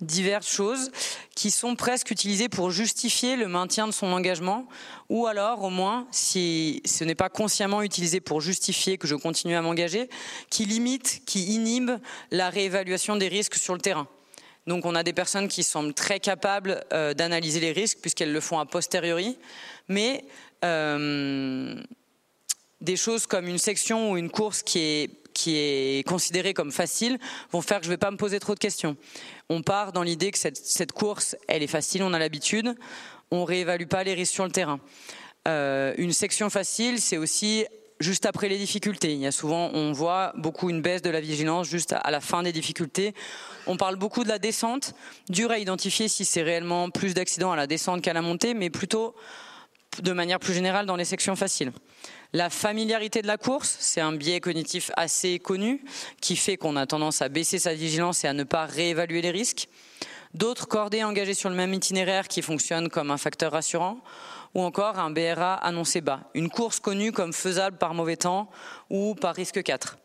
Diverses 0.00 0.48
choses 0.48 0.90
qui 1.34 1.50
sont 1.50 1.76
presque 1.76 2.10
utilisées 2.10 2.48
pour 2.48 2.70
justifier 2.70 3.36
le 3.36 3.48
maintien 3.48 3.86
de 3.86 3.92
son 3.92 4.08
engagement, 4.08 4.66
ou 5.08 5.26
alors 5.26 5.62
au 5.62 5.70
moins, 5.70 6.06
si 6.10 6.82
ce 6.84 7.04
n'est 7.04 7.14
pas 7.14 7.28
consciemment 7.28 7.82
utilisé 7.82 8.20
pour 8.20 8.40
justifier 8.40 8.98
que 8.98 9.06
je 9.06 9.14
continue 9.14 9.54
à 9.54 9.62
m'engager, 9.62 10.08
qui 10.50 10.64
limite, 10.64 11.22
qui 11.26 11.54
inhibe 11.54 11.90
la 12.30 12.50
réévaluation 12.50 13.16
des 13.16 13.28
risques 13.28 13.56
sur 13.56 13.74
le 13.74 13.80
terrain. 13.80 14.08
Donc 14.66 14.84
on 14.84 14.94
a 14.94 15.02
des 15.02 15.12
personnes 15.12 15.48
qui 15.48 15.62
semblent 15.62 15.94
très 15.94 16.20
capables 16.20 16.84
euh, 16.92 17.14
d'analyser 17.14 17.60
les 17.60 17.72
risques 17.72 17.98
puisqu'elles 18.00 18.32
le 18.32 18.40
font 18.40 18.58
a 18.58 18.66
posteriori, 18.66 19.38
mais 19.88 20.24
euh, 20.64 21.82
des 22.80 22.96
choses 22.96 23.26
comme 23.26 23.46
une 23.46 23.58
section 23.58 24.12
ou 24.12 24.16
une 24.16 24.30
course 24.30 24.62
qui 24.62 24.78
est 24.78 25.19
qui 25.40 25.56
est 25.56 26.06
considérée 26.06 26.52
comme 26.52 26.70
facile 26.70 27.18
vont 27.50 27.62
faire 27.62 27.78
que 27.78 27.84
je 27.84 27.88
ne 27.90 27.94
vais 27.94 27.98
pas 27.98 28.10
me 28.10 28.18
poser 28.18 28.38
trop 28.40 28.54
de 28.54 28.58
questions. 28.58 28.96
On 29.48 29.62
part 29.62 29.92
dans 29.92 30.02
l'idée 30.02 30.30
que 30.30 30.38
cette, 30.38 30.92
course, 30.92 31.34
elle 31.48 31.62
est 31.62 31.66
facile, 31.66 32.02
on 32.02 32.12
a 32.12 32.18
l'habitude, 32.18 32.74
on 33.30 33.44
réévalue 33.44 33.86
pas 33.86 34.04
les 34.04 34.12
risques 34.12 34.34
sur 34.34 34.44
le 34.44 34.50
terrain. 34.50 34.80
Euh, 35.48 35.94
une 35.96 36.12
section 36.12 36.50
facile, 36.50 37.00
c'est 37.00 37.16
aussi 37.16 37.64
juste 38.00 38.26
après 38.26 38.48
les 38.50 38.58
difficultés. 38.58 39.12
Il 39.12 39.18
y 39.20 39.26
a 39.26 39.32
souvent, 39.32 39.70
on 39.72 39.92
voit 39.92 40.32
beaucoup 40.36 40.68
une 40.68 40.82
baisse 40.82 41.00
de 41.00 41.10
la 41.10 41.20
vigilance 41.20 41.68
juste 41.68 41.94
à 41.98 42.10
la 42.10 42.20
fin 42.20 42.42
des 42.42 42.52
difficultés. 42.52 43.14
On 43.66 43.78
parle 43.78 43.96
beaucoup 43.96 44.24
de 44.24 44.28
la 44.28 44.38
descente, 44.38 44.94
dur 45.30 45.50
à 45.50 45.58
identifier 45.58 46.08
si 46.08 46.26
c'est 46.26 46.42
réellement 46.42 46.90
plus 46.90 47.14
d'accidents 47.14 47.52
à 47.52 47.56
la 47.56 47.66
descente 47.66 48.02
qu'à 48.02 48.12
la 48.12 48.22
montée, 48.22 48.52
mais 48.52 48.68
plutôt 48.68 49.14
de 50.02 50.12
manière 50.12 50.38
plus 50.38 50.54
générale 50.54 50.86
dans 50.86 50.96
les 50.96 51.04
sections 51.04 51.34
faciles. 51.34 51.72
La 52.32 52.48
familiarité 52.48 53.22
de 53.22 53.26
la 53.26 53.38
course, 53.38 53.76
c'est 53.80 54.00
un 54.00 54.12
biais 54.12 54.40
cognitif 54.40 54.92
assez 54.96 55.40
connu 55.40 55.82
qui 56.20 56.36
fait 56.36 56.56
qu'on 56.56 56.76
a 56.76 56.86
tendance 56.86 57.22
à 57.22 57.28
baisser 57.28 57.58
sa 57.58 57.74
vigilance 57.74 58.22
et 58.22 58.28
à 58.28 58.32
ne 58.32 58.44
pas 58.44 58.66
réévaluer 58.66 59.20
les 59.20 59.32
risques. 59.32 59.68
D'autres 60.32 60.68
cordées 60.68 61.02
engagées 61.02 61.34
sur 61.34 61.50
le 61.50 61.56
même 61.56 61.74
itinéraire 61.74 62.28
qui 62.28 62.40
fonctionnent 62.40 62.88
comme 62.88 63.10
un 63.10 63.16
facteur 63.16 63.50
rassurant 63.50 63.98
ou 64.54 64.62
encore 64.62 65.00
un 65.00 65.10
BRA 65.10 65.54
annoncé 65.54 66.00
bas, 66.00 66.20
une 66.34 66.50
course 66.50 66.78
connue 66.78 67.10
comme 67.10 67.32
faisable 67.32 67.78
par 67.78 67.94
mauvais 67.94 68.16
temps 68.16 68.48
ou 68.90 69.16
par 69.16 69.34
risque 69.34 69.60
4. 69.60 69.98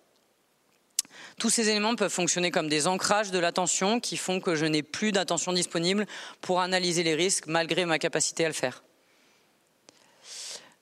Tous 1.39 1.51
ces 1.51 1.69
éléments 1.69 1.95
peuvent 1.95 2.11
fonctionner 2.11 2.49
comme 2.49 2.69
des 2.69 2.87
ancrages 2.87 3.29
de 3.29 3.37
l'attention 3.37 3.99
qui 3.99 4.17
font 4.17 4.39
que 4.39 4.55
je 4.55 4.65
n'ai 4.65 4.81
plus 4.81 5.11
d'attention 5.11 5.53
disponible 5.53 6.07
pour 6.41 6.59
analyser 6.59 7.03
les 7.03 7.13
risques 7.13 7.45
malgré 7.45 7.85
ma 7.85 7.99
capacité 7.99 8.45
à 8.45 8.47
le 8.47 8.53
faire. 8.53 8.83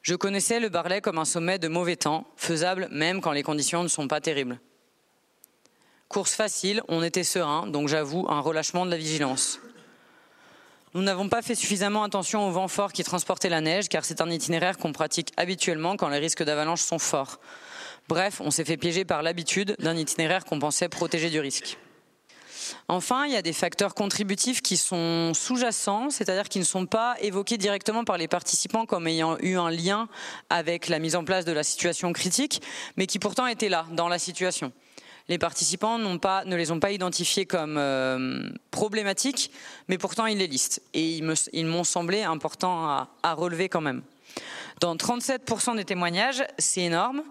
Je 0.03 0.15
connaissais 0.15 0.59
le 0.59 0.67
Barlet 0.67 0.99
comme 0.99 1.17
un 1.17 1.25
sommet 1.25 1.59
de 1.59 1.69
mauvais 1.69 1.95
temps, 1.95 2.27
faisable 2.35 2.89
même 2.91 3.21
quand 3.21 3.31
les 3.31 3.41
conditions 3.41 3.83
ne 3.83 3.87
sont 3.87 4.09
pas 4.09 4.19
terribles. 4.19 4.59
Course 6.09 6.35
facile, 6.35 6.83
on 6.89 7.01
était 7.01 7.23
serein, 7.23 7.67
donc 7.67 7.87
j'avoue 7.87 8.25
un 8.27 8.41
relâchement 8.41 8.85
de 8.85 8.91
la 8.91 8.97
vigilance. 8.97 9.61
Nous 10.93 11.01
n'avons 11.01 11.29
pas 11.29 11.41
fait 11.41 11.55
suffisamment 11.55 12.03
attention 12.03 12.45
au 12.45 12.51
vent 12.51 12.67
fort 12.67 12.91
qui 12.91 13.05
transportait 13.05 13.47
la 13.47 13.61
neige, 13.61 13.87
car 13.87 14.03
c'est 14.03 14.19
un 14.19 14.29
itinéraire 14.29 14.77
qu'on 14.77 14.91
pratique 14.91 15.31
habituellement 15.37 15.95
quand 15.95 16.09
les 16.09 16.19
risques 16.19 16.43
d'avalanche 16.43 16.81
sont 16.81 16.99
forts. 16.99 17.39
Bref, 18.09 18.41
on 18.41 18.51
s'est 18.51 18.65
fait 18.65 18.77
piéger 18.77 19.05
par 19.05 19.23
l'habitude 19.23 19.77
d'un 19.79 19.95
itinéraire 19.95 20.43
qu'on 20.43 20.59
pensait 20.59 20.89
protéger 20.89 21.29
du 21.29 21.39
risque. 21.39 21.77
Enfin, 22.87 23.25
il 23.25 23.33
y 23.33 23.35
a 23.35 23.41
des 23.41 23.53
facteurs 23.53 23.95
contributifs 23.95 24.61
qui 24.61 24.77
sont 24.77 25.33
sous-jacents, 25.33 26.09
c'est-à-dire 26.09 26.49
qui 26.49 26.59
ne 26.59 26.63
sont 26.63 26.85
pas 26.85 27.15
évoqués 27.21 27.57
directement 27.57 28.03
par 28.03 28.17
les 28.17 28.27
participants 28.27 28.85
comme 28.85 29.07
ayant 29.07 29.37
eu 29.39 29.57
un 29.57 29.69
lien 29.69 30.07
avec 30.49 30.87
la 30.89 30.99
mise 30.99 31.15
en 31.15 31.23
place 31.23 31.45
de 31.45 31.51
la 31.51 31.63
situation 31.63 32.11
critique, 32.13 32.61
mais 32.97 33.07
qui 33.07 33.19
pourtant 33.19 33.47
étaient 33.47 33.69
là, 33.69 33.85
dans 33.91 34.07
la 34.07 34.19
situation. 34.19 34.71
Les 35.29 35.37
participants 35.37 35.97
ne 35.99 36.55
les 36.55 36.71
ont 36.71 36.79
pas 36.79 36.91
identifiés 36.91 37.45
comme 37.45 37.77
euh, 37.77 38.49
problématiques, 38.71 39.51
mais 39.87 39.97
pourtant 39.97 40.25
ils 40.25 40.37
les 40.37 40.47
listent. 40.47 40.81
Et 40.93 41.21
ils 41.53 41.65
m'ont 41.65 41.83
semblé 41.85 42.23
importants 42.23 43.07
à, 43.23 43.33
relever 43.33 43.69
quand 43.69 43.81
même. 43.81 44.01
Dans 44.81 44.95
37% 44.95 45.77
des 45.77 45.85
témoignages, 45.85 46.43
c'est 46.57 46.81
énorme, 46.81 47.23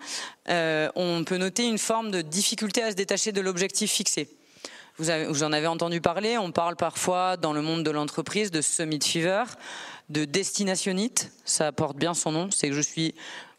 euh, 0.49 0.89
on 0.95 1.23
peut 1.25 1.37
noter 1.37 1.67
une 1.67 1.77
forme 1.77 2.11
de 2.11 2.23
difficulté 2.23 2.83
à 2.83 2.91
se 2.91 2.97
détacher 2.97 3.33
de 3.33 3.43
l'objectif 3.43 3.91
fixé. 3.91 4.29
Vous, 4.99 5.43
en 5.43 5.53
avez 5.53 5.67
entendu 5.67 6.01
parler, 6.01 6.37
on 6.37 6.53
parle 6.53 6.77
parfois 6.77 7.37
dans 7.37 7.53
le 7.53 7.63
monde 7.63 7.83
de 7.83 7.91
l'entreprise 7.91 8.51
de 8.51 8.61
summit 8.61 9.01
fever, 9.03 9.45
de 10.11 10.25
destinationite, 10.27 11.33
ça 11.45 11.73
porte 11.73 11.97
bien 11.97 12.13
son 12.13 12.33
nom, 12.33 12.51
c'est 12.51 12.69
que 12.69 12.75
je 12.75 12.81
suis 12.81 13.15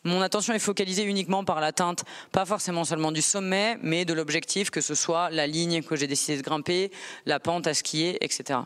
mon 0.05 0.21
attention 0.21 0.53
est 0.53 0.59
focalisée 0.59 1.03
uniquement 1.03 1.45
par 1.45 1.61
l'atteinte, 1.61 2.03
pas 2.33 2.45
forcément 2.45 2.83
seulement 2.83 3.13
du 3.13 3.21
sommet, 3.21 3.77
mais 3.81 4.03
de 4.03 4.13
l'objectif, 4.13 4.69
que 4.69 4.81
ce 4.81 4.95
soit 4.95 5.29
la 5.29 5.47
ligne 5.47 5.81
que 5.81 5.95
j'ai 5.95 6.07
décidé 6.07 6.35
de 6.35 6.41
grimper, 6.41 6.91
la 7.25 7.39
pente 7.39 7.67
à 7.67 7.73
skier, 7.73 8.17
etc. 8.23 8.59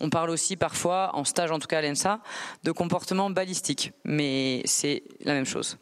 On 0.00 0.10
parle 0.10 0.28
aussi 0.28 0.56
parfois, 0.56 1.10
en 1.14 1.24
stage 1.24 1.50
en 1.50 1.58
tout 1.58 1.66
cas 1.66 1.78
à 1.78 1.82
l'ENSA, 1.82 2.20
de 2.64 2.72
comportement 2.72 3.30
balistique, 3.30 3.92
mais 4.04 4.60
c'est 4.66 5.02
la 5.24 5.32
même 5.32 5.46
chose. 5.46 5.78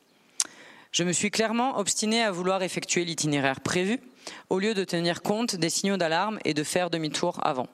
Je 0.93 1.03
me 1.03 1.13
suis 1.13 1.31
clairement 1.33 1.79
obstiné 1.79 2.23
à 2.23 2.31
vouloir 2.31 2.63
effectuer 2.63 3.05
l'itinéraire 3.05 3.61
prévu, 3.61 3.99
au 4.49 4.59
lieu 4.59 4.75
de 4.75 4.85
tenir 4.85 5.23
compte 5.23 5.57
des 5.57 5.71
signaux 5.71 5.97
d'alarme 5.97 6.39
et 6.45 6.55
de 6.55 6.63
faire 6.63 6.91
demi-tour 6.91 7.39
avant. 7.43 7.69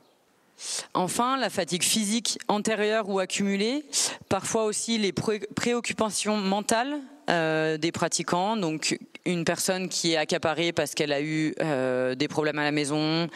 Enfin, 0.95 1.37
la 1.37 1.51
fatigue 1.51 1.83
physique 1.83 2.39
antérieure 2.49 3.09
ou 3.09 3.19
accumulée, 3.19 3.85
parfois 4.29 4.65
aussi 4.65 4.99
les 4.99 5.13
préoccupations 5.13 6.39
mentales 6.39 6.99
euh, 7.29 7.77
des 7.77 7.93
pratiquants, 7.93 8.57
donc 8.57 8.99
une 9.27 9.45
personne 9.45 9.89
qui 9.89 10.13
est 10.13 10.17
accaparée 10.17 10.73
parce 10.73 10.95
qu'elle 10.95 11.13
a 11.13 11.21
eu 11.21 11.55
euh, 11.61 12.15
des 12.15 12.29
problèmes 12.29 12.59
à 12.59 12.65
la 12.65 12.73
maison, 12.73 13.29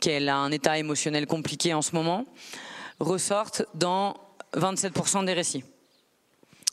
qu'elle 0.00 0.28
a 0.28 0.36
un 0.36 0.52
état 0.52 0.78
émotionnel 0.78 1.26
compliqué 1.26 1.74
en 1.74 1.82
ce 1.82 1.94
moment, 1.94 2.26
ressortent 3.00 3.64
dans 3.74 4.14
27% 4.54 5.24
des 5.24 5.32
récits. 5.32 5.64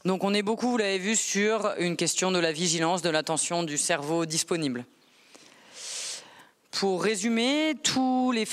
Donc 0.03 0.23
on 0.23 0.33
est 0.35 0.43
beaucoup, 0.43 0.69
vous 0.69 0.77
l'avez 0.77 0.99
vu, 0.99 1.15
sur 1.15 1.73
une 1.79 1.95
question 1.95 2.31
de 2.31 2.37
la 2.37 2.51
vigilance, 2.51 3.01
de 3.01 3.09
l'attention 3.09 3.63
du 3.63 3.77
cerveau 3.77 4.25
disponible. 4.25 4.85
Pour 6.79 7.03
résumer, 7.03 7.73
tous 7.83 8.33
les, 8.33 8.45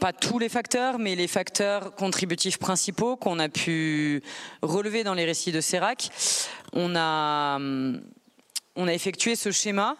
pas 0.00 0.12
tous 0.12 0.40
les 0.40 0.48
facteurs, 0.48 0.98
mais 0.98 1.14
les 1.14 1.28
facteurs 1.28 1.94
contributifs 1.94 2.58
principaux 2.58 3.14
qu'on 3.14 3.38
a 3.38 3.48
pu 3.48 4.20
relever 4.62 5.04
dans 5.04 5.14
les 5.14 5.24
récits 5.24 5.52
de 5.52 5.60
Serac, 5.60 6.08
on 6.72 6.96
a, 6.96 7.60
effectué 8.88 9.36
ce 9.36 9.52
schéma 9.52 9.96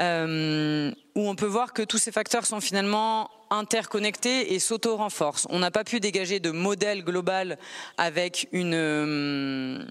euh, 0.00 0.90
où 1.14 1.28
on 1.28 1.36
peut 1.36 1.46
voir 1.46 1.72
que 1.72 1.82
tous 1.82 1.98
ces 1.98 2.10
facteurs 2.10 2.46
sont 2.46 2.60
finalement 2.60 3.30
interconnectés 3.50 4.52
et 4.54 4.58
s'auto-renforcent. 4.58 5.46
On 5.50 5.60
n'a 5.60 5.70
pas 5.70 5.84
pu 5.84 6.00
dégager 6.00 6.40
de 6.40 6.50
modèle 6.50 7.04
global 7.04 7.58
avec 7.96 8.48
une, 8.50 9.86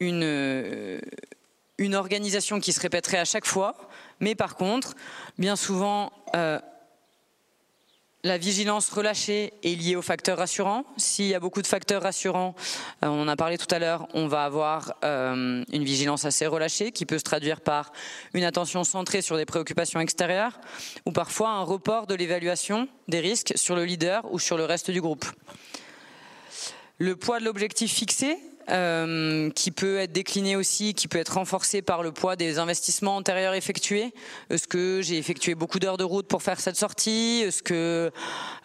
une, 0.00 1.00
une 1.78 1.94
organisation 1.94 2.60
qui 2.60 2.74
se 2.74 2.80
répéterait 2.80 3.18
à 3.18 3.24
chaque 3.24 3.46
fois. 3.46 3.88
Mais 4.20 4.34
par 4.34 4.56
contre, 4.56 4.94
bien 5.38 5.56
souvent, 5.56 6.12
euh, 6.34 6.58
la 8.26 8.38
vigilance 8.38 8.90
relâchée 8.90 9.52
est 9.62 9.80
liée 9.80 9.94
aux 9.94 10.02
facteurs 10.02 10.38
rassurants. 10.38 10.84
S'il 10.96 11.26
y 11.26 11.34
a 11.34 11.38
beaucoup 11.38 11.62
de 11.62 11.66
facteurs 11.66 12.02
rassurants, 12.02 12.56
euh, 13.04 13.06
on 13.06 13.22
en 13.22 13.28
a 13.28 13.36
parlé 13.36 13.56
tout 13.56 13.72
à 13.72 13.78
l'heure, 13.78 14.08
on 14.14 14.26
va 14.26 14.44
avoir 14.44 14.94
euh, 15.04 15.62
une 15.72 15.84
vigilance 15.84 16.24
assez 16.24 16.46
relâchée 16.46 16.90
qui 16.90 17.06
peut 17.06 17.18
se 17.18 17.24
traduire 17.24 17.60
par 17.60 17.92
une 18.34 18.42
attention 18.42 18.82
centrée 18.82 19.22
sur 19.22 19.36
des 19.36 19.46
préoccupations 19.46 20.00
extérieures 20.00 20.58
ou 21.04 21.12
parfois 21.12 21.50
un 21.50 21.62
report 21.62 22.08
de 22.08 22.16
l'évaluation 22.16 22.88
des 23.06 23.20
risques 23.20 23.52
sur 23.54 23.76
le 23.76 23.84
leader 23.84 24.24
ou 24.32 24.40
sur 24.40 24.56
le 24.56 24.64
reste 24.64 24.90
du 24.90 25.00
groupe. 25.00 25.26
Le 26.98 27.14
poids 27.14 27.38
de 27.38 27.44
l'objectif 27.44 27.92
fixé, 27.92 28.38
euh, 28.70 29.50
qui 29.50 29.70
peut 29.70 29.98
être 29.98 30.12
décliné 30.12 30.56
aussi, 30.56 30.92
qui 30.94 31.06
peut 31.06 31.18
être 31.18 31.34
renforcé 31.34 31.82
par 31.82 32.02
le 32.02 32.10
poids 32.10 32.34
des 32.34 32.58
investissements 32.58 33.16
antérieurs 33.16 33.54
effectués. 33.54 34.12
Est-ce 34.50 34.66
que 34.66 35.00
j'ai 35.02 35.18
effectué 35.18 35.54
beaucoup 35.54 35.78
d'heures 35.78 35.96
de 35.96 36.04
route 36.04 36.26
pour 36.26 36.42
faire 36.42 36.58
cette 36.58 36.76
sortie? 36.76 37.42
Est-ce 37.46 37.62
que 37.62 38.10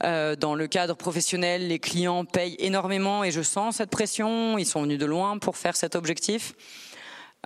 euh, 0.04 0.36
dans 0.36 0.56
le 0.56 0.68
cadre 0.68 0.96
professionnel, 0.96 1.68
les 1.68 1.80
clients 1.80 2.26
payent 2.26 2.56
énormément 2.60 3.24
et 3.24 3.32
je 3.32 3.42
sens 3.42 3.76
cette 3.76 3.92
pression? 3.92 4.58
Ils 4.58 4.66
sont 4.66 4.82
venus 4.82 4.98
de 4.98 5.06
loin 5.06 5.38
pour 5.38 5.56
faire 5.56 5.76
cet 5.76 5.96
objectif. 5.96 6.54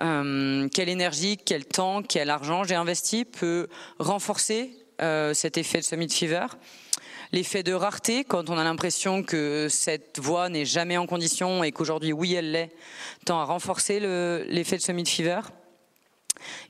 Euh, 0.00 0.68
Quelle 0.72 0.88
énergie, 0.88 1.36
quel 1.36 1.64
temps, 1.66 2.02
quel 2.02 2.30
argent 2.30 2.64
j'ai 2.64 2.74
investi 2.74 3.24
peut 3.24 3.68
renforcer 3.98 4.70
cet 5.34 5.58
effet 5.58 5.80
de 5.80 5.84
summit 5.84 6.08
fever? 6.08 6.46
L'effet 7.32 7.62
de 7.62 7.72
rareté 7.72 8.24
quand 8.24 8.50
on 8.50 8.58
a 8.58 8.64
l'impression 8.64 9.22
que 9.22 9.68
cette 9.70 10.18
voie 10.18 10.48
n'est 10.48 10.64
jamais 10.64 10.96
en 10.96 11.06
condition 11.06 11.64
et 11.64 11.72
qu'aujourd'hui, 11.72 12.12
oui, 12.12 12.34
elle 12.34 12.52
l'est, 12.52 12.70
tend 13.24 13.40
à 13.40 13.44
renforcer 13.44 14.00
l'effet 14.48 14.76
de 14.76 14.82
summit 14.82 15.06
fever. 15.06 15.40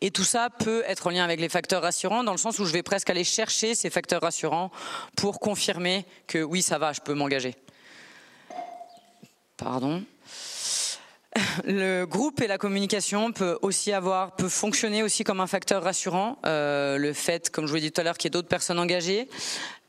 Et 0.00 0.10
tout 0.10 0.24
ça 0.24 0.48
peut 0.50 0.84
être 0.86 1.06
en 1.06 1.10
lien 1.10 1.24
avec 1.24 1.40
les 1.40 1.48
facteurs 1.48 1.82
rassurants, 1.82 2.24
dans 2.24 2.32
le 2.32 2.38
sens 2.38 2.58
où 2.58 2.64
je 2.64 2.72
vais 2.72 2.82
presque 2.82 3.10
aller 3.10 3.24
chercher 3.24 3.74
ces 3.74 3.90
facteurs 3.90 4.22
rassurants 4.22 4.70
pour 5.16 5.40
confirmer 5.40 6.04
que 6.26 6.42
oui, 6.42 6.62
ça 6.62 6.78
va, 6.78 6.92
je 6.92 7.00
peux 7.00 7.14
m'engager. 7.14 7.54
Pardon. 9.56 10.04
Le 11.64 12.04
groupe 12.04 12.40
et 12.40 12.46
la 12.46 12.58
communication 12.58 13.32
peut 13.32 13.58
aussi 13.62 13.92
avoir, 13.92 14.36
peut 14.36 14.48
fonctionner 14.48 15.02
aussi 15.02 15.24
comme 15.24 15.40
un 15.40 15.46
facteur 15.46 15.82
rassurant. 15.82 16.38
Euh, 16.46 16.98
le 16.98 17.12
fait, 17.12 17.50
comme 17.50 17.66
je 17.66 17.70
vous 17.70 17.76
l'ai 17.76 17.82
dit 17.82 17.92
tout 17.92 18.00
à 18.00 18.04
l'heure, 18.04 18.18
qu'il 18.18 18.28
y 18.28 18.30
ait 18.30 18.36
d'autres 18.36 18.48
personnes 18.48 18.78
engagées, 18.78 19.28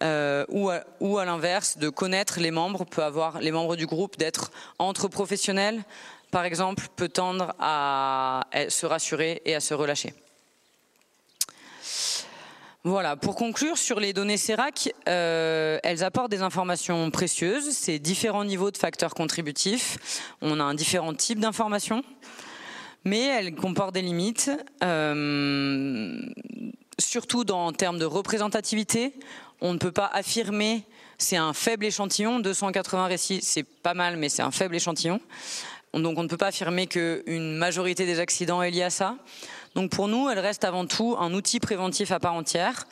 euh, 0.04 0.46
ou 0.50 0.70
à, 0.70 0.84
ou 1.00 1.18
à 1.18 1.26
l'inverse, 1.26 1.78
de 1.78 1.90
connaître 1.90 2.40
les 2.40 2.52
membres, 2.52 2.86
peut 2.86 3.04
avoir 3.04 3.40
les 3.40 3.52
membres 3.52 3.76
du 3.76 3.86
groupe 3.86 4.18
d'être 4.18 4.52
entre 4.80 5.08
professionnels, 5.08 5.84
par 6.32 6.44
exemple, 6.44 6.88
peut 6.96 7.10
tendre 7.10 7.54
à 7.60 8.46
se 8.70 8.86
rassurer 8.86 9.42
et 9.46 9.56
à 9.56 9.60
se 9.60 9.74
relâcher. 9.74 10.14
Voilà, 12.88 13.18
pour 13.18 13.36
conclure 13.36 13.78
sur 13.78 14.00
les 14.00 14.14
données 14.14 14.38
CERAC, 14.38 14.94
euh, 15.10 15.78
elles 15.84 16.06
apportent 16.06 16.32
des 16.32 16.42
informations 16.42 17.12
précieuses, 17.12 17.72
c'est 17.72 18.00
différents 18.00 18.46
niveaux 18.46 18.72
de 18.72 18.78
facteurs 18.78 19.14
contributifs, 19.14 20.32
on 20.42 20.62
a 20.62 20.64
un 20.64 20.74
différent 20.74 21.14
type 21.14 21.42
d'informations, 21.42 22.02
mais 23.04 23.20
elles 23.20 23.54
comportent 23.56 23.94
des 23.94 24.02
limites, 24.02 24.50
euh, 24.86 26.18
surtout 26.98 27.44
dans, 27.44 27.66
en 27.66 27.74
termes 27.74 28.00
de 28.00 28.06
représentativité. 28.06 29.14
On 29.60 29.74
ne 29.74 29.80
peut 29.80 29.92
pas 29.92 30.10
affirmer, 30.14 30.84
c'est 31.18 31.36
un 31.36 31.52
faible 31.52 31.84
échantillon, 31.84 32.40
280 32.40 33.08
récits, 33.08 33.40
c'est 33.42 33.64
pas 33.64 33.96
mal, 33.96 34.16
mais 34.16 34.30
c'est 34.30 34.44
un 34.44 34.52
faible 34.52 34.78
échantillon. 34.78 35.20
Donc 35.94 36.18
on 36.18 36.24
ne 36.24 36.30
peut 36.30 36.38
pas 36.38 36.48
affirmer 36.48 36.88
qu'une 36.88 37.58
majorité 37.58 38.06
des 38.06 38.22
accidents 38.22 38.62
est 38.62 38.72
liée 38.72 38.84
à 38.84 38.90
ça. 38.90 39.18
Donc 39.78 39.92
pour 39.92 40.08
nous, 40.08 40.28
elle 40.28 40.40
reste 40.40 40.64
avant 40.64 40.88
tout 40.88 41.16
un 41.20 41.36
outil 41.36 41.60
préventif 41.60 42.12
à 42.12 42.20
part 42.20 42.34
entière, 42.34 42.88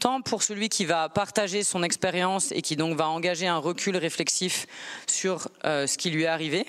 tant 0.00 0.22
pour 0.22 0.42
celui 0.42 0.70
qui 0.70 0.86
va 0.86 1.10
partager 1.10 1.62
son 1.62 1.82
expérience 1.82 2.52
et 2.52 2.62
qui 2.62 2.74
donc 2.74 2.96
va 2.96 3.06
engager 3.06 3.46
un 3.46 3.58
recul 3.58 3.98
réflexif 3.98 4.66
sur 5.06 5.48
euh, 5.66 5.86
ce 5.86 5.98
qui 5.98 6.08
lui 6.08 6.22
est 6.22 6.28
arrivé, 6.28 6.64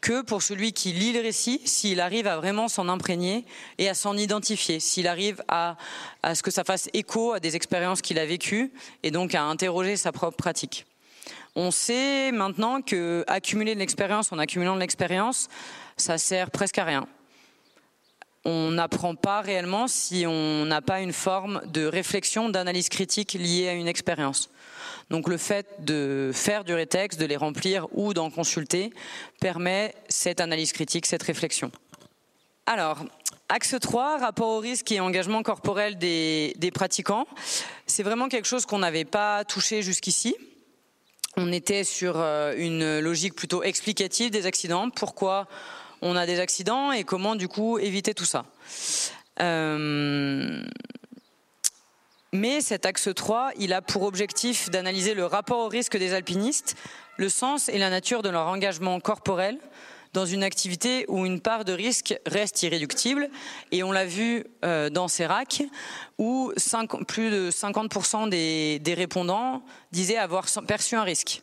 que 0.00 0.22
pour 0.22 0.42
celui 0.42 0.72
qui 0.72 0.90
lit 0.90 1.12
le 1.12 1.20
récit, 1.20 1.60
s'il 1.64 2.00
arrive 2.00 2.26
à 2.26 2.36
vraiment 2.38 2.66
s'en 2.66 2.88
imprégner 2.88 3.44
et 3.78 3.88
à 3.88 3.94
s'en 3.94 4.16
identifier, 4.16 4.80
s'il 4.80 5.06
arrive 5.06 5.44
à, 5.46 5.76
à 6.24 6.34
ce 6.34 6.42
que 6.42 6.50
ça 6.50 6.64
fasse 6.64 6.90
écho 6.92 7.34
à 7.34 7.38
des 7.38 7.54
expériences 7.54 8.02
qu'il 8.02 8.18
a 8.18 8.26
vécues 8.26 8.72
et 9.04 9.12
donc 9.12 9.36
à 9.36 9.44
interroger 9.44 9.96
sa 9.96 10.10
propre 10.10 10.36
pratique. 10.36 10.86
On 11.54 11.70
sait 11.70 12.32
maintenant 12.32 12.82
que 12.82 13.24
accumuler 13.28 13.76
de 13.76 13.78
l'expérience 13.78 14.32
en 14.32 14.40
accumulant 14.40 14.74
de 14.74 14.80
l'expérience, 14.80 15.48
ça 15.96 16.18
sert 16.18 16.50
presque 16.50 16.78
à 16.78 16.84
rien 16.84 17.06
on 18.44 18.72
n'apprend 18.72 19.14
pas 19.14 19.40
réellement 19.40 19.86
si 19.86 20.24
on 20.26 20.64
n'a 20.64 20.82
pas 20.82 21.00
une 21.00 21.12
forme 21.12 21.62
de 21.66 21.86
réflexion, 21.86 22.48
d'analyse 22.48 22.88
critique 22.88 23.34
liée 23.34 23.68
à 23.68 23.72
une 23.72 23.88
expérience. 23.88 24.50
Donc 25.10 25.28
le 25.28 25.36
fait 25.36 25.66
de 25.80 26.30
faire 26.32 26.64
du 26.64 26.74
rétexte, 26.74 27.20
de 27.20 27.26
les 27.26 27.36
remplir 27.36 27.86
ou 27.92 28.14
d'en 28.14 28.30
consulter 28.30 28.92
permet 29.40 29.94
cette 30.08 30.40
analyse 30.40 30.72
critique, 30.72 31.06
cette 31.06 31.22
réflexion. 31.22 31.70
Alors, 32.66 33.04
axe 33.48 33.74
3, 33.78 34.18
rapport 34.18 34.48
au 34.48 34.58
risque 34.58 34.90
et 34.92 35.00
engagement 35.00 35.42
corporel 35.42 35.98
des, 35.98 36.54
des 36.56 36.70
pratiquants. 36.70 37.26
C'est 37.86 38.02
vraiment 38.02 38.28
quelque 38.28 38.46
chose 38.46 38.66
qu'on 38.66 38.78
n'avait 38.78 39.04
pas 39.04 39.44
touché 39.44 39.82
jusqu'ici. 39.82 40.34
On 41.36 41.50
était 41.52 41.84
sur 41.84 42.14
euh, 42.18 42.54
une 42.56 43.00
logique 43.00 43.34
plutôt 43.34 43.62
explicative 43.62 44.30
des 44.30 44.46
accidents. 44.46 44.90
Pourquoi 44.90 45.48
on 46.02 46.16
a 46.16 46.26
des 46.26 46.40
accidents 46.40 46.92
et 46.92 47.04
comment 47.04 47.36
du 47.36 47.48
coup 47.48 47.78
éviter 47.78 48.12
tout 48.12 48.24
ça. 48.24 48.44
Euh, 49.40 50.62
mais 52.32 52.60
cet 52.60 52.84
axe 52.84 53.08
3, 53.14 53.52
il 53.58 53.72
a 53.72 53.80
pour 53.80 54.02
objectif 54.02 54.68
d'analyser 54.68 55.14
le 55.14 55.24
rapport 55.24 55.60
au 55.60 55.68
risque 55.68 55.96
des 55.96 56.12
alpinistes, 56.12 56.76
le 57.16 57.28
sens 57.28 57.68
et 57.68 57.78
la 57.78 57.88
nature 57.88 58.22
de 58.22 58.28
leur 58.28 58.48
engagement 58.48 58.98
corporel 59.00 59.58
dans 60.12 60.26
une 60.26 60.44
activité 60.44 61.06
où 61.08 61.24
une 61.24 61.40
part 61.40 61.64
de 61.64 61.72
risque 61.72 62.18
reste 62.26 62.62
irréductible. 62.62 63.30
Et 63.70 63.82
on 63.82 63.92
l'a 63.92 64.04
vu 64.04 64.44
euh, 64.64 64.90
dans 64.90 65.08
CERAC, 65.08 65.62
où 66.18 66.52
plus 67.08 67.30
de 67.30 67.50
50% 67.50 68.28
des 68.28 68.94
répondants 68.94 69.62
disaient 69.90 70.18
avoir 70.18 70.46
perçu 70.66 70.96
un 70.96 71.02
risque 71.02 71.42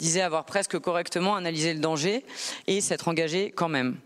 disait 0.00 0.22
avoir 0.22 0.44
presque 0.44 0.78
correctement 0.78 1.36
analysé 1.36 1.74
le 1.74 1.80
danger 1.80 2.24
et 2.66 2.80
s'être 2.80 3.06
engagé 3.06 3.52
quand 3.52 3.68
même. 3.68 3.96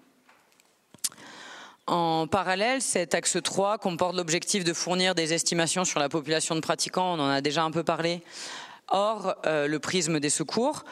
En 1.86 2.26
parallèle, 2.26 2.82
cet 2.82 3.14
axe 3.14 3.38
3 3.42 3.78
comporte 3.78 4.16
l'objectif 4.16 4.64
de 4.64 4.72
fournir 4.72 5.14
des 5.14 5.32
estimations 5.32 5.84
sur 5.84 6.00
la 6.00 6.08
population 6.08 6.54
de 6.54 6.60
pratiquants, 6.60 7.14
on 7.14 7.20
en 7.20 7.28
a 7.28 7.40
déjà 7.40 7.62
un 7.62 7.70
peu 7.70 7.84
parlé, 7.84 8.22
hors 8.88 9.34
euh, 9.46 9.66
le 9.66 9.78
prisme 9.78 10.18
des 10.18 10.30
secours, 10.30 10.84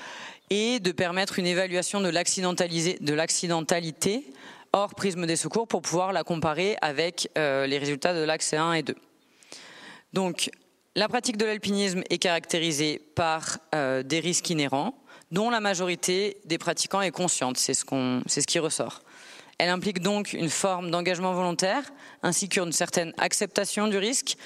et 0.51 0.81
de 0.81 0.93
permettre 0.93 1.39
une 1.39 1.47
évaluation 1.47 2.03
de 2.03 2.09
l'accidentalité 2.09 4.25
hors 4.73 4.95
prisme 4.95 5.27
des 5.27 5.37
secours 5.37 5.69
pour 5.69 5.83
pouvoir 5.83 6.13
la 6.13 6.25
comparer 6.25 6.77
avec 6.83 7.31
euh, 7.37 7.67
les 7.67 7.79
résultats 7.79 8.15
de 8.15 8.21
l'axe 8.21 8.53
1 8.53 8.75
et 8.75 8.83
2. 8.83 8.95
Donc, 10.13 10.51
la 10.95 11.09
pratique 11.09 11.37
de 11.37 11.47
l'alpinisme 11.47 12.03
est 12.11 12.19
caractérisée 12.19 13.01
par 13.15 13.59
euh, 13.75 14.03
des 14.03 14.21
risques 14.21 14.51
inhérents, 14.51 14.95
dont 15.31 15.49
la 15.49 15.61
majorité 15.61 16.37
des 16.45 16.59
pratiquants 16.59 17.01
est 17.01 17.11
consciente, 17.11 17.57
c'est 17.57 17.73
ce, 17.73 18.47
qui 18.47 18.59
ressort. 18.59 19.01
Elle 19.59 19.71
implique 19.71 20.01
donc 20.01 20.35
une 20.35 20.51
forme 20.51 20.91
d'engagement 20.91 21.33
volontaire, 21.33 21.83
ainsi 22.23 22.49
qu'une 22.49 22.73
certaine 22.73 23.15
acceptation 23.17 23.89
du 23.89 23.97
risque, 23.97 24.37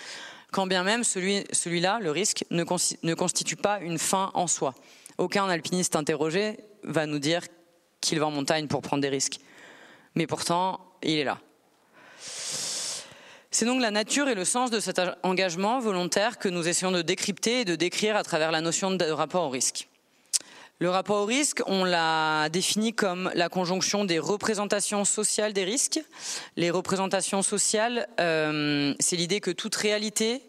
quand 0.53 0.69
bien 0.69 0.85
même 0.85 1.03
celui-là, 1.03 1.99
le 2.01 2.11
risque, 2.13 2.45
ne, 2.51 2.65
ne 3.03 3.15
constitue 3.15 3.57
pas 3.57 3.81
une 3.81 3.99
fin 3.99 4.31
en 4.35 4.47
soi. 4.47 4.75
Aucun 5.19 5.49
alpiniste 5.49 5.97
interrogé 5.97 6.59
va 6.85 7.07
nous 7.07 7.19
dire 7.19 7.43
qu'il 8.01 8.21
va 8.21 8.27
en 8.27 8.31
montagne 8.31 8.69
pour 8.69 8.83
prendre 8.83 9.03
des 9.03 9.09
risques. 9.09 9.41
Mais 10.15 10.29
pourtant, 10.29 10.81
il 11.03 11.19
est 11.19 11.25
là. 11.25 11.41
C'est 13.59 13.65
donc 13.65 13.81
la 13.81 13.91
nature 13.91 14.29
et 14.29 14.35
le 14.35 14.45
sens 14.45 14.71
de 14.71 14.81
cet 14.81 15.01
engagement 15.23 15.81
volontaire 15.81 16.39
que 16.39 16.51
nous 16.51 16.69
essayons 16.69 16.93
de 16.93 17.01
décrypter 17.01 17.61
et 17.61 17.65
de 17.65 17.75
décrire 17.75 18.15
à 18.15 18.23
travers 18.23 18.51
la 18.51 18.61
notion 18.61 18.91
de 18.91 19.05
rapport 19.07 19.45
au 19.45 19.49
risque. 19.49 19.89
Le 20.79 20.91
rapport 20.91 21.23
au 21.23 21.25
risque, 21.25 21.63
on 21.65 21.83
l'a 21.83 22.51
défini 22.51 22.93
comme 22.93 23.31
la 23.35 23.49
conjonction 23.49 24.05
des 24.05 24.19
représentations 24.19 25.07
sociales 25.07 25.55
des 25.55 25.65
risques. 25.65 25.99
Les 26.59 26.71
représentations 26.71 27.41
sociales, 27.41 28.09
euh, 28.21 28.93
c'est 29.01 29.17
l'idée 29.17 29.41
que 29.41 29.51
toute 29.51 29.75
réalité, 29.75 30.43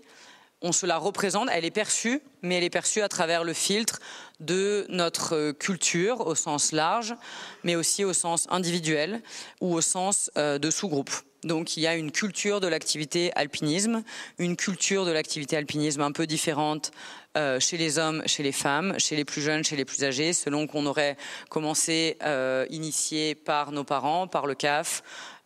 on 0.61 0.73
se 0.73 0.85
la 0.85 0.97
représente, 0.97 1.47
elle 1.53 1.63
est 1.63 1.71
perçue, 1.71 2.21
mais 2.41 2.57
elle 2.57 2.65
est 2.65 2.69
perçue 2.69 3.03
à 3.03 3.07
travers 3.07 3.45
le 3.45 3.53
filtre 3.53 4.01
de 4.41 4.85
notre 4.89 5.53
culture 5.53 6.27
au 6.27 6.35
sens 6.35 6.73
large, 6.73 7.15
mais 7.63 7.77
aussi 7.77 8.03
au 8.03 8.11
sens 8.11 8.47
individuel 8.49 9.21
ou 9.61 9.75
au 9.75 9.79
sens 9.79 10.29
euh, 10.37 10.59
de 10.59 10.69
sous-groupe. 10.69 11.11
Donc 11.43 11.77
il 11.77 11.81
y 11.81 11.87
a 11.87 11.95
une 11.95 12.11
culture 12.11 12.59
de 12.59 12.67
l'activité 12.67 13.31
alpinisme, 13.35 14.03
une 14.39 14.55
culture 14.55 15.05
de 15.05 15.11
l'activité 15.11 15.55
alpinisme 15.55 16.01
un 16.01 16.11
peu 16.11 16.25
différente 16.25 16.91
euh, 17.37 17.59
chez 17.59 17.77
les 17.77 17.99
hommes, 17.99 18.23
chez 18.25 18.41
les 18.41 18.51
femmes, 18.51 18.95
chez 18.97 19.15
les 19.15 19.23
plus 19.23 19.41
jeunes, 19.41 19.63
chez 19.63 19.75
les 19.75 19.85
plus 19.85 20.03
âgés, 20.03 20.33
selon 20.33 20.65
qu'on 20.65 20.85
aurait 20.87 21.15
commencé 21.49 22.17
euh, 22.23 22.65
initié 22.71 23.35
par 23.35 23.71
nos 23.71 23.83
parents, 23.83 24.27
par 24.27 24.47
le 24.47 24.55
CAF, 24.55 25.03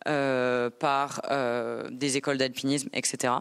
euh, 0.08 0.70
par 0.70 1.20
euh, 1.30 1.88
des 1.90 2.16
écoles 2.16 2.38
d'alpinisme, 2.38 2.88
etc. 2.92 3.34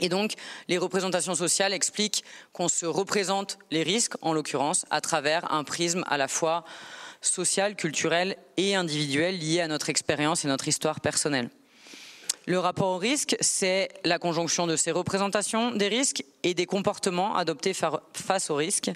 Et 0.00 0.10
donc, 0.10 0.32
les 0.68 0.76
représentations 0.76 1.34
sociales 1.34 1.72
expliquent 1.72 2.24
qu'on 2.52 2.68
se 2.68 2.84
représente 2.84 3.58
les 3.70 3.82
risques, 3.82 4.14
en 4.20 4.34
l'occurrence, 4.34 4.84
à 4.90 5.00
travers 5.00 5.50
un 5.50 5.64
prisme 5.64 6.04
à 6.08 6.18
la 6.18 6.28
fois 6.28 6.64
social, 7.20 7.76
culturel 7.76 8.36
et 8.56 8.74
individuel 8.74 9.38
lié 9.38 9.60
à 9.60 9.68
notre 9.68 9.90
expérience 9.90 10.44
et 10.44 10.48
notre 10.48 10.68
histoire 10.68 11.00
personnelle. 11.00 11.50
Le 12.48 12.60
rapport 12.60 12.94
au 12.94 12.98
risque, 12.98 13.36
c'est 13.40 13.88
la 14.04 14.20
conjonction 14.20 14.68
de 14.68 14.76
ces 14.76 14.92
représentations 14.92 15.72
des 15.72 15.88
risques 15.88 16.24
et 16.44 16.54
des 16.54 16.66
comportements 16.66 17.34
adoptés 17.34 17.74
face 17.74 18.50
aux 18.50 18.54
risques. 18.54 18.90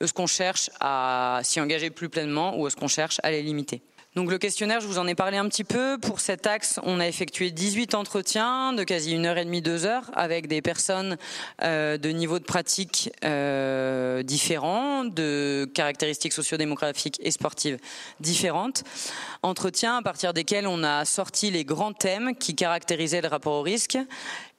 Est-ce 0.00 0.14
qu'on 0.14 0.26
cherche 0.26 0.70
à 0.80 1.40
s'y 1.42 1.60
engager 1.60 1.90
plus 1.90 2.08
pleinement 2.08 2.58
ou 2.58 2.66
est-ce 2.66 2.76
qu'on 2.76 2.88
cherche 2.88 3.20
à 3.22 3.30
les 3.30 3.42
limiter 3.42 3.82
donc 4.14 4.30
le 4.30 4.38
questionnaire, 4.38 4.80
je 4.80 4.86
vous 4.86 4.98
en 4.98 5.08
ai 5.08 5.16
parlé 5.16 5.38
un 5.38 5.48
petit 5.48 5.64
peu. 5.64 5.98
Pour 5.98 6.20
cet 6.20 6.46
axe, 6.46 6.78
on 6.84 7.00
a 7.00 7.08
effectué 7.08 7.50
18 7.50 7.96
entretiens 7.96 8.72
de 8.72 8.84
quasi 8.84 9.12
une 9.12 9.26
heure 9.26 9.38
et 9.38 9.44
demie, 9.44 9.60
deux 9.60 9.86
heures, 9.86 10.08
avec 10.14 10.46
des 10.46 10.62
personnes 10.62 11.16
euh, 11.62 11.98
de 11.98 12.10
niveau 12.10 12.38
de 12.38 12.44
pratique 12.44 13.10
euh, 13.24 14.22
différents, 14.22 15.04
de 15.04 15.68
caractéristiques 15.74 16.32
sociodémographiques 16.32 17.18
et 17.24 17.32
sportives 17.32 17.78
différentes. 18.20 18.84
Entretiens 19.42 19.96
à 19.96 20.02
partir 20.02 20.32
desquels 20.32 20.68
on 20.68 20.84
a 20.84 21.04
sorti 21.04 21.50
les 21.50 21.64
grands 21.64 21.92
thèmes 21.92 22.36
qui 22.36 22.54
caractérisaient 22.54 23.20
le 23.20 23.28
rapport 23.28 23.54
au 23.54 23.62
risque 23.62 23.98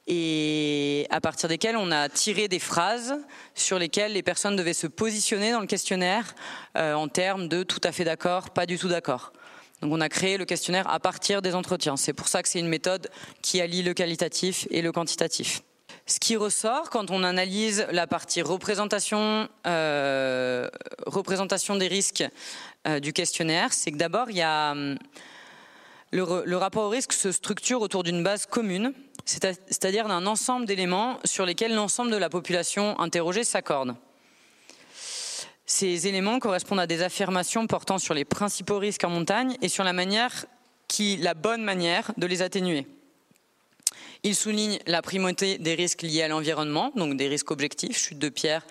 et 0.08 1.08
à 1.10 1.22
partir 1.22 1.48
desquels 1.48 1.78
on 1.78 1.92
a 1.92 2.10
tiré 2.10 2.50
des 2.50 2.60
phrases 2.60 3.16
sur 3.56 3.80
lesquelles 3.80 4.14
les 4.14 4.22
personnes 4.22 4.56
devaient 4.58 4.74
se 4.74 4.88
positionner 4.88 5.52
dans 5.52 5.62
le 5.62 5.66
questionnaire 5.66 6.36
euh, 6.78 6.94
en 6.94 7.08
termes 7.08 7.48
de 7.48 7.64
tout 7.64 7.82
à 7.86 7.94
fait 7.94 8.04
d'accord, 8.04 8.50
pas 8.50 8.66
du 8.66 8.78
tout 8.78 8.90
d'accord. 8.90 9.32
Donc 9.86 9.94
on 9.94 10.02
a 10.02 10.10
créé 10.10 10.38
le 10.38 10.46
questionnaire 10.46 10.90
à 10.90 11.00
partir 11.00 11.44
des 11.44 11.54
entretiens. 11.54 11.96
C'est 11.96 12.14
pour 12.14 12.28
ça 12.28 12.42
que 12.42 12.50
c'est 12.50 12.60
une 12.60 12.68
méthode 12.68 13.08
qui 13.44 13.62
allie 13.62 13.84
le 13.84 13.94
qualitatif 13.94 14.68
et 14.72 14.82
le 14.82 14.92
quantitatif. 14.92 15.62
Ce 16.08 16.20
qui 16.20 16.36
ressort 16.36 16.90
quand 16.90 17.12
on 17.12 17.24
analyse 17.24 17.86
la 17.92 18.08
partie 18.08 18.42
représentation, 18.42 19.48
euh, 19.68 20.68
des 21.78 21.88
risques 21.88 22.24
euh, 22.88 23.00
du 23.00 23.14
questionnaire, 23.14 23.74
c'est 23.74 23.92
que 23.92 23.98
d'abord, 23.98 24.32
il 24.32 24.38
y 24.38 24.42
a 24.42 24.72
hum, 24.72 24.98
le, 26.10 26.44
le, 26.44 26.58
rapport 26.58 26.86
au 26.86 26.90
risque 26.90 27.14
se 27.14 27.32
structure 27.32 27.82
autour 27.82 28.02
d'une 28.02 28.24
base 28.24 28.48
commune, 28.48 28.92
c'est-à-dire 29.24 30.08
d'un 30.08 30.26
ensemble 30.26 30.66
d'éléments 30.66 31.20
sur 31.26 31.46
lesquels 31.46 31.76
l'ensemble 31.76 32.10
de 32.10 32.18
la 32.18 32.30
population 32.30 33.00
interrogée 33.00 33.44
s'accorde. 33.44 33.96
Ces 35.66 36.08
éléments 36.08 36.40
correspondent 36.40 36.80
à 36.80 36.88
des 36.88 37.02
affirmations 37.02 37.66
portant 37.66 37.98
sur 37.98 38.14
les 38.14 38.26
principaux 38.26 38.78
risques 38.78 39.04
en 39.04 39.10
montagne 39.10 39.58
et 39.62 39.70
sur 39.70 39.84
la 39.84 39.94
manière 39.94 40.46
qui, 40.88 41.18
la 41.18 41.34
bonne 41.34 41.64
manière 41.64 42.12
de 42.18 42.28
les 42.28 42.42
atténuer. 42.44 42.86
Il 44.24 44.36
souligne 44.36 44.80
la 44.86 45.02
primauté 45.02 45.58
des 45.58 45.74
risques 45.74 46.04
liés 46.04 46.24
à 46.24 46.28
l'environnement, 46.28 46.92
donc 46.96 47.18
des 47.18 47.28
risques 47.28 47.52
objectifs, 47.52 47.98
chute 47.98 48.20
de 48.20 48.30
pierre, 48.30 48.66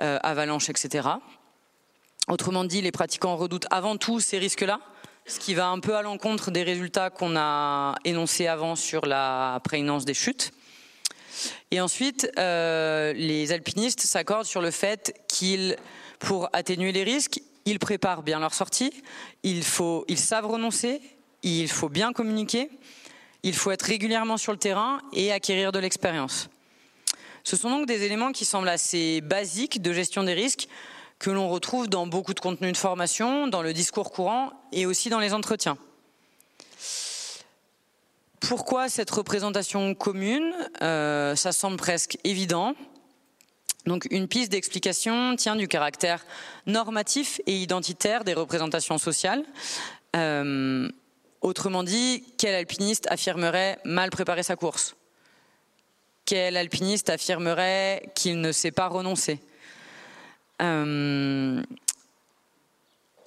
euh, 0.00 0.18
avalanche, 0.22 0.68
etc. 0.68 1.08
Autrement 2.28 2.64
dit, 2.64 2.82
les 2.82 2.92
pratiquants 2.92 3.36
redoutent 3.36 3.66
avant 3.70 3.96
tout 3.96 4.18
ces 4.18 4.38
risques-là, 4.38 4.80
ce 5.26 5.38
qui 5.38 5.54
va 5.54 5.68
un 5.68 5.78
peu 5.78 5.96
à 5.96 6.02
l'encontre 6.02 6.50
des 6.50 6.64
résultats 6.64 7.10
qu'on 7.10 7.36
a 7.36 7.94
énoncés 8.04 8.48
avant 8.48 8.74
sur 8.74 9.06
la 9.06 9.60
prégnance 9.64 10.04
des 10.04 10.14
chutes. 10.14 10.52
Et 11.70 11.80
ensuite, 11.80 12.30
euh, 12.38 13.12
les 13.12 13.52
alpinistes 13.52 14.00
s'accordent 14.00 14.46
sur 14.46 14.62
le 14.62 14.70
fait 14.70 15.20
qu'ils, 15.28 15.76
pour 16.18 16.48
atténuer 16.52 16.92
les 16.92 17.04
risques, 17.04 17.40
ils 17.64 17.78
préparent 17.78 18.22
bien 18.22 18.38
leur 18.38 18.54
sortie, 18.54 18.92
ils 19.42 19.62
savent 19.62 20.46
renoncer, 20.46 21.00
il 21.42 21.68
faut 21.68 21.88
bien 21.88 22.12
communiquer, 22.12 22.70
il 23.42 23.54
faut 23.54 23.70
être 23.70 23.82
régulièrement 23.82 24.36
sur 24.36 24.52
le 24.52 24.58
terrain 24.58 25.00
et 25.12 25.32
acquérir 25.32 25.72
de 25.72 25.78
l'expérience. 25.78 26.48
Ce 27.44 27.56
sont 27.56 27.70
donc 27.70 27.86
des 27.86 28.02
éléments 28.02 28.32
qui 28.32 28.44
semblent 28.44 28.68
assez 28.68 29.20
basiques 29.20 29.80
de 29.80 29.92
gestion 29.92 30.24
des 30.24 30.34
risques 30.34 30.68
que 31.18 31.30
l'on 31.30 31.48
retrouve 31.48 31.88
dans 31.88 32.06
beaucoup 32.06 32.34
de 32.34 32.40
contenus 32.40 32.72
de 32.72 32.76
formation, 32.76 33.46
dans 33.46 33.62
le 33.62 33.72
discours 33.72 34.10
courant 34.10 34.52
et 34.72 34.84
aussi 34.84 35.08
dans 35.08 35.20
les 35.20 35.32
entretiens. 35.32 35.78
Pourquoi 38.40 38.88
cette 38.88 39.10
représentation 39.10 39.94
commune? 39.94 40.54
Euh, 40.82 41.36
Ça 41.36 41.52
semble 41.52 41.76
presque 41.76 42.18
évident. 42.24 42.74
Donc 43.86 44.06
une 44.10 44.28
piste 44.28 44.52
d'explication 44.52 45.36
tient 45.36 45.56
du 45.56 45.68
caractère 45.68 46.24
normatif 46.66 47.40
et 47.46 47.56
identitaire 47.56 48.24
des 48.24 48.34
représentations 48.34 48.98
sociales. 48.98 49.44
Euh, 50.16 50.88
Autrement 51.46 51.84
dit, 51.84 52.24
quel 52.38 52.56
alpiniste 52.56 53.06
affirmerait 53.08 53.78
mal 53.84 54.10
préparer 54.10 54.42
sa 54.42 54.56
course? 54.56 54.96
Quel 56.24 56.56
alpiniste 56.56 57.08
affirmerait 57.08 58.02
qu'il 58.16 58.40
ne 58.40 58.50
sait 58.50 58.72
pas 58.72 58.88
renoncer? 58.88 59.38
Euh, 60.60 61.62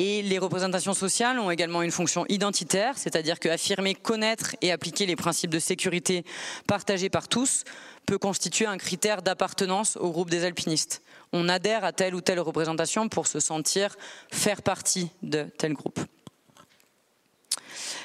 Et 0.01 0.21
les 0.21 0.39
représentations 0.39 0.93
sociales 0.93 1.39
ont 1.39 1.51
également 1.51 1.81
une 1.81 1.91
fonction 1.91 2.25
identitaire, 2.29 2.97
c'est-à-dire 2.97 3.37
qu'affirmer, 3.37 3.95
connaître 3.95 4.55
et 4.61 4.71
appliquer 4.71 5.05
les 5.05 5.17
principes 5.17 5.51
de 5.51 5.59
sécurité 5.59 6.23
partagés 6.67 7.09
par 7.09 7.27
tous 7.27 7.65
peut 8.05 8.17
constituer 8.17 8.65
un 8.65 8.77
critère 8.77 9.21
d'appartenance 9.21 9.97
au 9.97 10.11
groupe 10.11 10.29
des 10.29 10.45
alpinistes. 10.45 11.01
On 11.33 11.49
adhère 11.49 11.83
à 11.83 11.91
telle 11.91 12.15
ou 12.15 12.21
telle 12.21 12.39
représentation 12.39 13.09
pour 13.09 13.27
se 13.27 13.41
sentir 13.41 13.97
faire 14.31 14.61
partie 14.61 15.09
de 15.21 15.47
tel 15.57 15.73
groupe. 15.73 15.99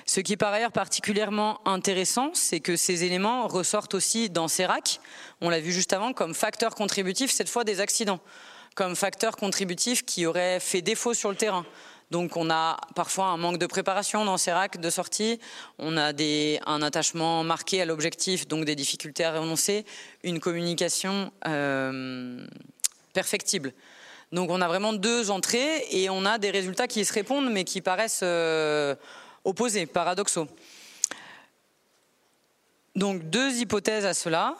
Ce 0.04 0.18
qui 0.18 0.32
est 0.32 0.36
par 0.36 0.52
ailleurs 0.52 0.72
particulièrement 0.72 1.60
intéressant, 1.66 2.30
c'est 2.34 2.60
que 2.60 2.74
ces 2.74 3.04
éléments 3.04 3.46
ressortent 3.46 3.94
aussi 3.94 4.28
dans 4.30 4.48
CERAC, 4.48 5.00
on 5.40 5.48
l'a 5.48 5.60
vu 5.60 5.72
juste 5.72 5.92
avant, 5.92 6.12
comme 6.12 6.34
facteur 6.34 6.74
contributif, 6.74 7.30
cette 7.30 7.48
fois 7.48 7.62
des 7.62 7.80
accidents, 7.80 8.20
comme 8.74 8.96
facteur 8.96 9.36
contributif 9.36 10.04
qui 10.04 10.26
aurait 10.26 10.60
fait 10.60 10.82
défaut 10.82 11.14
sur 11.14 11.30
le 11.30 11.36
terrain. 11.36 11.64
Donc 12.10 12.36
on 12.36 12.50
a 12.50 12.76
parfois 12.94 13.26
un 13.26 13.36
manque 13.36 13.58
de 13.58 13.66
préparation 13.66 14.24
dans 14.24 14.36
CERAC 14.36 14.78
de 14.78 14.90
sortie, 14.90 15.40
on 15.78 15.96
a 15.96 16.12
un 16.66 16.82
attachement 16.82 17.42
marqué 17.44 17.80
à 17.80 17.86
l'objectif, 17.86 18.46
donc 18.46 18.64
des 18.66 18.76
difficultés 18.76 19.24
à 19.24 19.32
renoncer, 19.32 19.84
une 20.22 20.38
communication 20.38 21.32
euh, 21.46 22.46
perfectible. 23.14 23.72
Donc 24.32 24.50
on 24.50 24.60
a 24.60 24.68
vraiment 24.68 24.92
deux 24.92 25.30
entrées 25.30 25.86
et 25.90 26.10
on 26.10 26.24
a 26.24 26.38
des 26.38 26.50
résultats 26.50 26.86
qui 26.86 27.04
se 27.04 27.12
répondent 27.12 27.50
mais 27.50 27.64
qui 27.64 27.80
paraissent... 27.80 28.20
Euh, 28.22 28.94
opposés, 29.44 29.86
paradoxaux. 29.86 30.48
Donc 32.96 33.28
deux 33.30 33.56
hypothèses 33.56 34.06
à 34.06 34.14
cela. 34.14 34.56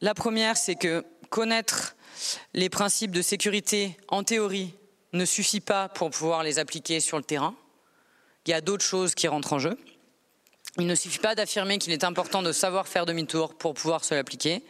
La 0.00 0.14
première, 0.14 0.56
c'est 0.56 0.76
que 0.76 1.04
connaître 1.30 1.95
les 2.54 2.68
principes 2.68 3.10
de 3.10 3.22
sécurité 3.22 3.96
en 4.08 4.24
théorie 4.24 4.74
ne 5.12 5.24
suffit 5.24 5.60
pas 5.60 5.88
pour 5.88 6.10
pouvoir 6.10 6.42
les 6.42 6.58
appliquer 6.58 7.00
sur 7.00 7.16
le 7.16 7.24
terrain. 7.24 7.54
Il 8.46 8.50
y 8.50 8.54
a 8.54 8.60
d'autres 8.60 8.84
choses 8.84 9.14
qui 9.14 9.28
rentrent 9.28 9.52
en 9.52 9.58
jeu. 9.58 9.76
Il 10.78 10.86
ne 10.86 10.94
suffit 10.94 11.18
pas 11.18 11.34
d'affirmer 11.34 11.78
qu'il 11.78 11.92
est 11.92 12.04
important 12.04 12.42
de 12.42 12.52
savoir 12.52 12.86
faire 12.86 13.06
demi-tour 13.06 13.54
pour 13.54 13.74
pouvoir 13.74 14.04
se 14.04 14.14
l'appliquer. 14.14 14.62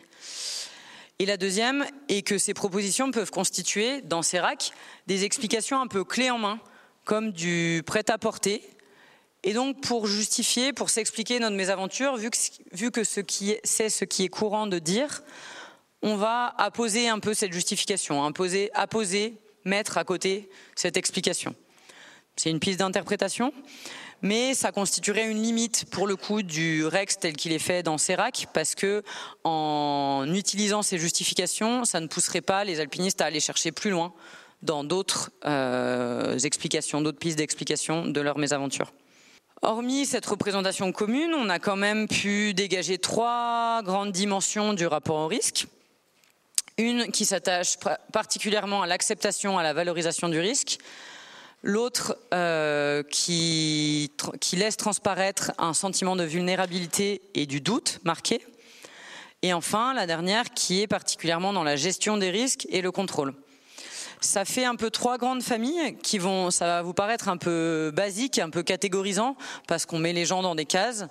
Et 1.18 1.26
la 1.26 1.36
deuxième 1.36 1.86
est 2.08 2.22
que 2.22 2.38
ces 2.38 2.54
propositions 2.54 3.10
peuvent 3.10 3.30
constituer, 3.30 4.02
dans 4.02 4.22
ces 4.22 4.38
racks, 4.38 4.72
des 5.06 5.24
explications 5.24 5.80
un 5.80 5.86
peu 5.86 6.04
clés 6.04 6.30
en 6.30 6.38
main, 6.38 6.60
comme 7.04 7.32
du 7.32 7.82
prêt-à-porter, 7.86 8.62
et 9.46 9.52
donc, 9.52 9.80
pour 9.80 10.08
justifier, 10.08 10.72
pour 10.72 10.90
s'expliquer 10.90 11.38
notre 11.38 11.54
mésaventure, 11.54 12.16
vu 12.16 12.30
que, 12.30 12.38
vu 12.72 12.90
que 12.90 13.04
c'est 13.04 13.24
ce, 13.64 13.88
ce 13.88 14.04
qui 14.04 14.24
est 14.24 14.28
courant 14.28 14.66
de 14.66 14.80
dire, 14.80 15.22
on 16.02 16.16
va 16.16 16.54
apposer 16.58 17.08
un 17.08 17.18
peu 17.18 17.34
cette 17.34 17.52
justification, 17.52 18.24
imposer, 18.24 18.70
apposer, 18.74 19.34
mettre 19.64 19.98
à 19.98 20.04
côté 20.04 20.48
cette 20.74 20.96
explication. 20.96 21.54
C'est 22.36 22.50
une 22.50 22.60
piste 22.60 22.80
d'interprétation, 22.80 23.52
mais 24.22 24.54
ça 24.54 24.72
constituerait 24.72 25.28
une 25.30 25.42
limite 25.42 25.86
pour 25.90 26.06
le 26.06 26.16
coup 26.16 26.42
du 26.42 26.84
Rex 26.86 27.18
tel 27.18 27.34
qu'il 27.34 27.52
est 27.52 27.58
fait 27.58 27.82
dans 27.82 27.98
CERAC, 27.98 28.48
parce 28.52 28.74
que 28.74 29.02
en 29.44 30.26
utilisant 30.32 30.82
ces 30.82 30.98
justifications, 30.98 31.84
ça 31.84 32.00
ne 32.00 32.06
pousserait 32.06 32.42
pas 32.42 32.64
les 32.64 32.80
alpinistes 32.80 33.20
à 33.20 33.26
aller 33.26 33.40
chercher 33.40 33.72
plus 33.72 33.90
loin 33.90 34.12
dans 34.62 34.84
d'autres 34.84 35.30
euh, 35.44 36.38
explications, 36.38 37.00
d'autres 37.00 37.18
pistes 37.18 37.38
d'explication 37.38 38.06
de 38.06 38.20
leur 38.20 38.38
mésaventure. 38.38 38.92
Hormis 39.62 40.06
cette 40.06 40.26
représentation 40.26 40.92
commune, 40.92 41.32
on 41.34 41.48
a 41.48 41.58
quand 41.58 41.76
même 41.76 42.08
pu 42.08 42.52
dégager 42.52 42.98
trois 42.98 43.82
grandes 43.82 44.12
dimensions 44.12 44.74
du 44.74 44.86
rapport 44.86 45.16
au 45.16 45.26
risque. 45.26 45.66
Une 46.78 47.10
qui 47.10 47.24
s'attache 47.24 47.78
particulièrement 48.12 48.82
à 48.82 48.86
l'acceptation, 48.86 49.58
à 49.58 49.62
la 49.62 49.72
valorisation 49.72 50.28
du 50.28 50.38
risque. 50.38 50.78
L'autre 51.62 52.18
euh, 52.34 53.02
qui, 53.02 54.12
qui 54.40 54.56
laisse 54.56 54.76
transparaître 54.76 55.52
un 55.56 55.72
sentiment 55.72 56.16
de 56.16 56.24
vulnérabilité 56.24 57.22
et 57.34 57.46
du 57.46 57.62
doute 57.62 58.00
marqué. 58.04 58.44
Et 59.40 59.54
enfin, 59.54 59.94
la 59.94 60.06
dernière 60.06 60.50
qui 60.50 60.82
est 60.82 60.86
particulièrement 60.86 61.54
dans 61.54 61.64
la 61.64 61.76
gestion 61.76 62.18
des 62.18 62.30
risques 62.30 62.66
et 62.68 62.82
le 62.82 62.92
contrôle. 62.92 63.34
Ça 64.20 64.44
fait 64.44 64.64
un 64.64 64.76
peu 64.76 64.90
trois 64.90 65.16
grandes 65.16 65.42
familles 65.42 65.96
qui 66.02 66.18
vont, 66.18 66.50
ça 66.50 66.66
va 66.66 66.82
vous 66.82 66.94
paraître 66.94 67.28
un 67.28 67.38
peu 67.38 67.90
basique, 67.94 68.38
un 68.38 68.50
peu 68.50 68.62
catégorisant, 68.62 69.36
parce 69.66 69.86
qu'on 69.86 69.98
met 69.98 70.12
les 70.12 70.26
gens 70.26 70.42
dans 70.42 70.54
des 70.54 70.66
cases. 70.66 71.06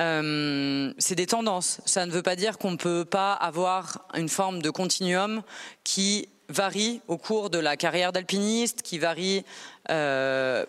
Euh, 0.00 0.92
c'est 0.98 1.14
des 1.14 1.26
tendances. 1.26 1.80
Ça 1.84 2.06
ne 2.06 2.10
veut 2.10 2.22
pas 2.22 2.36
dire 2.36 2.58
qu'on 2.58 2.70
ne 2.70 2.76
peut 2.76 3.04
pas 3.04 3.32
avoir 3.34 4.06
une 4.14 4.28
forme 4.28 4.62
de 4.62 4.70
continuum 4.70 5.42
qui 5.84 6.28
varie 6.48 7.00
au 7.06 7.18
cours 7.18 7.50
de 7.50 7.58
la 7.58 7.76
carrière 7.76 8.12
d'alpiniste, 8.12 8.82
qui 8.82 8.98
varie 8.98 9.44
euh, 9.90 10.64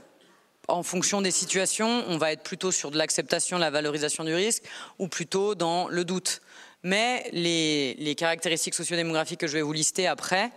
en 0.68 0.84
fonction 0.84 1.22
des 1.22 1.32
situations. 1.32 2.04
On 2.08 2.18
va 2.18 2.34
être 2.34 2.44
plutôt 2.44 2.72
sur 2.72 2.92
de 2.92 2.98
l'acceptation, 2.98 3.58
la 3.58 3.70
valorisation 3.70 4.24
du 4.24 4.34
risque, 4.34 4.64
ou 5.00 5.08
plutôt 5.08 5.56
dans 5.56 5.88
le 5.88 6.04
doute. 6.04 6.42
Mais 6.84 7.30
les, 7.32 7.96
les 7.96 8.16
caractéristiques 8.16 8.74
sociodémographiques 8.74 9.40
que 9.40 9.48
je 9.48 9.54
vais 9.54 9.62
vous 9.62 9.74
lister 9.74 10.08
après, 10.08 10.52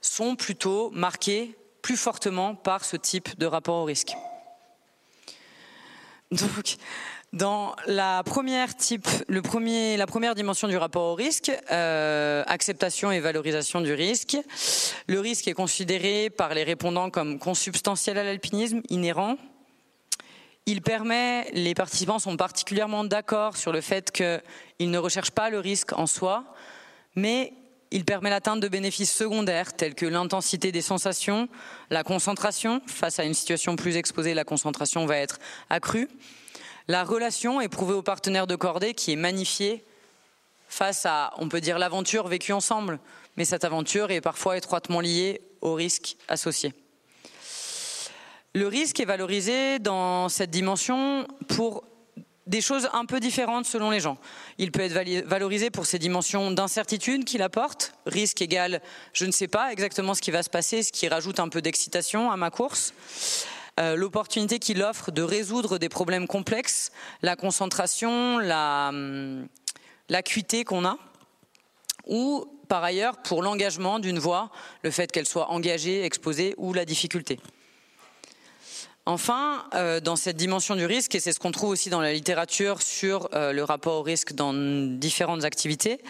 sont 0.00 0.36
plutôt 0.36 0.90
marqués 0.90 1.56
plus 1.82 1.96
fortement 1.96 2.54
par 2.54 2.84
ce 2.84 2.96
type 2.96 3.38
de 3.38 3.46
rapport 3.46 3.76
au 3.76 3.84
risque. 3.84 4.14
Donc, 6.30 6.76
dans 7.32 7.76
la 7.86 8.22
première 8.24 8.74
dimension 10.34 10.66
du 10.66 10.76
rapport 10.76 11.12
au 11.12 11.14
risque, 11.14 11.52
euh, 11.70 12.42
acceptation 12.46 13.12
et 13.12 13.20
valorisation 13.20 13.80
du 13.80 13.92
risque, 13.92 14.36
le 15.06 15.20
risque 15.20 15.46
est 15.46 15.52
considéré 15.52 16.28
par 16.28 16.54
les 16.54 16.64
répondants 16.64 17.10
comme 17.10 17.38
consubstantiel 17.38 18.18
à 18.18 18.24
l'alpinisme, 18.24 18.82
inhérent. 18.88 19.36
Il 20.66 20.82
permet, 20.82 21.48
les 21.52 21.74
participants 21.74 22.18
sont 22.18 22.36
particulièrement 22.36 23.04
d'accord 23.04 23.56
sur 23.56 23.72
le 23.72 23.80
fait 23.80 24.10
qu'ils 24.10 24.90
ne 24.90 24.98
recherchent 24.98 25.30
pas 25.30 25.50
le 25.50 25.60
risque 25.60 25.92
en 25.92 26.06
soi, 26.06 26.44
mais 27.14 27.52
il 27.92 28.04
permet 28.04 28.30
l'atteinte 28.30 28.60
de 28.60 28.68
bénéfices 28.68 29.12
secondaires 29.12 29.74
tels 29.74 29.94
que 29.94 30.06
l'intensité 30.06 30.72
des 30.72 30.82
sensations, 30.82 31.48
la 31.90 32.02
concentration. 32.02 32.82
Face 32.86 33.18
à 33.18 33.24
une 33.24 33.34
situation 33.34 33.76
plus 33.76 33.96
exposée, 33.96 34.34
la 34.34 34.44
concentration 34.44 35.06
va 35.06 35.16
être 35.16 35.38
accrue. 35.70 36.08
La 36.90 37.04
relation 37.04 37.60
éprouvée 37.60 37.94
au 37.94 38.02
partenaire 38.02 38.48
de 38.48 38.56
cordée 38.56 38.94
qui 38.94 39.12
est 39.12 39.16
magnifiée 39.16 39.84
face 40.66 41.06
à, 41.06 41.32
on 41.36 41.48
peut 41.48 41.60
dire, 41.60 41.78
l'aventure 41.78 42.26
vécue 42.26 42.52
ensemble, 42.52 42.98
mais 43.36 43.44
cette 43.44 43.62
aventure 43.62 44.10
est 44.10 44.20
parfois 44.20 44.56
étroitement 44.56 44.98
liée 44.98 45.40
au 45.60 45.74
risque 45.74 46.16
associé. 46.26 46.74
Le 48.56 48.66
risque 48.66 48.98
est 48.98 49.04
valorisé 49.04 49.78
dans 49.78 50.28
cette 50.28 50.50
dimension 50.50 51.28
pour 51.46 51.84
des 52.48 52.60
choses 52.60 52.88
un 52.92 53.06
peu 53.06 53.20
différentes 53.20 53.66
selon 53.66 53.90
les 53.90 54.00
gens. 54.00 54.18
Il 54.58 54.72
peut 54.72 54.80
être 54.80 55.28
valorisé 55.28 55.70
pour 55.70 55.86
ces 55.86 56.00
dimensions 56.00 56.50
d'incertitude 56.50 57.24
qu'il 57.24 57.42
apporte, 57.42 57.92
risque 58.04 58.42
égal 58.42 58.82
je 59.12 59.26
ne 59.26 59.30
sais 59.30 59.46
pas 59.46 59.70
exactement 59.70 60.14
ce 60.14 60.22
qui 60.22 60.32
va 60.32 60.42
se 60.42 60.50
passer, 60.50 60.82
ce 60.82 60.90
qui 60.90 61.06
rajoute 61.06 61.38
un 61.38 61.50
peu 61.50 61.62
d'excitation 61.62 62.32
à 62.32 62.36
ma 62.36 62.50
course. 62.50 62.94
Euh, 63.80 63.96
l'opportunité 63.96 64.58
qu'il 64.58 64.82
offre 64.82 65.10
de 65.10 65.22
résoudre 65.22 65.78
des 65.78 65.88
problèmes 65.88 66.26
complexes, 66.26 66.90
la 67.22 67.34
concentration, 67.34 68.36
hum, 68.36 69.48
l'acuité 70.08 70.64
qu'on 70.64 70.84
a, 70.84 70.98
ou 72.06 72.44
par 72.68 72.84
ailleurs 72.84 73.16
pour 73.18 73.42
l'engagement 73.42 73.98
d'une 73.98 74.18
voix, 74.18 74.50
le 74.82 74.90
fait 74.90 75.10
qu'elle 75.10 75.26
soit 75.26 75.50
engagée, 75.50 76.04
exposée, 76.04 76.54
ou 76.58 76.72
la 76.74 76.84
difficulté. 76.84 77.40
Enfin, 79.06 79.64
euh, 79.74 79.98
dans 79.98 80.16
cette 80.16 80.36
dimension 80.36 80.76
du 80.76 80.84
risque, 80.84 81.14
et 81.14 81.20
c'est 81.20 81.32
ce 81.32 81.40
qu'on 81.40 81.50
trouve 81.50 81.70
aussi 81.70 81.88
dans 81.88 82.02
la 82.02 82.12
littérature 82.12 82.82
sur 82.82 83.30
euh, 83.34 83.52
le 83.52 83.64
rapport 83.64 84.00
au 84.00 84.02
risque 84.02 84.34
dans 84.34 84.52
différentes 84.52 85.44
activités, 85.44 86.00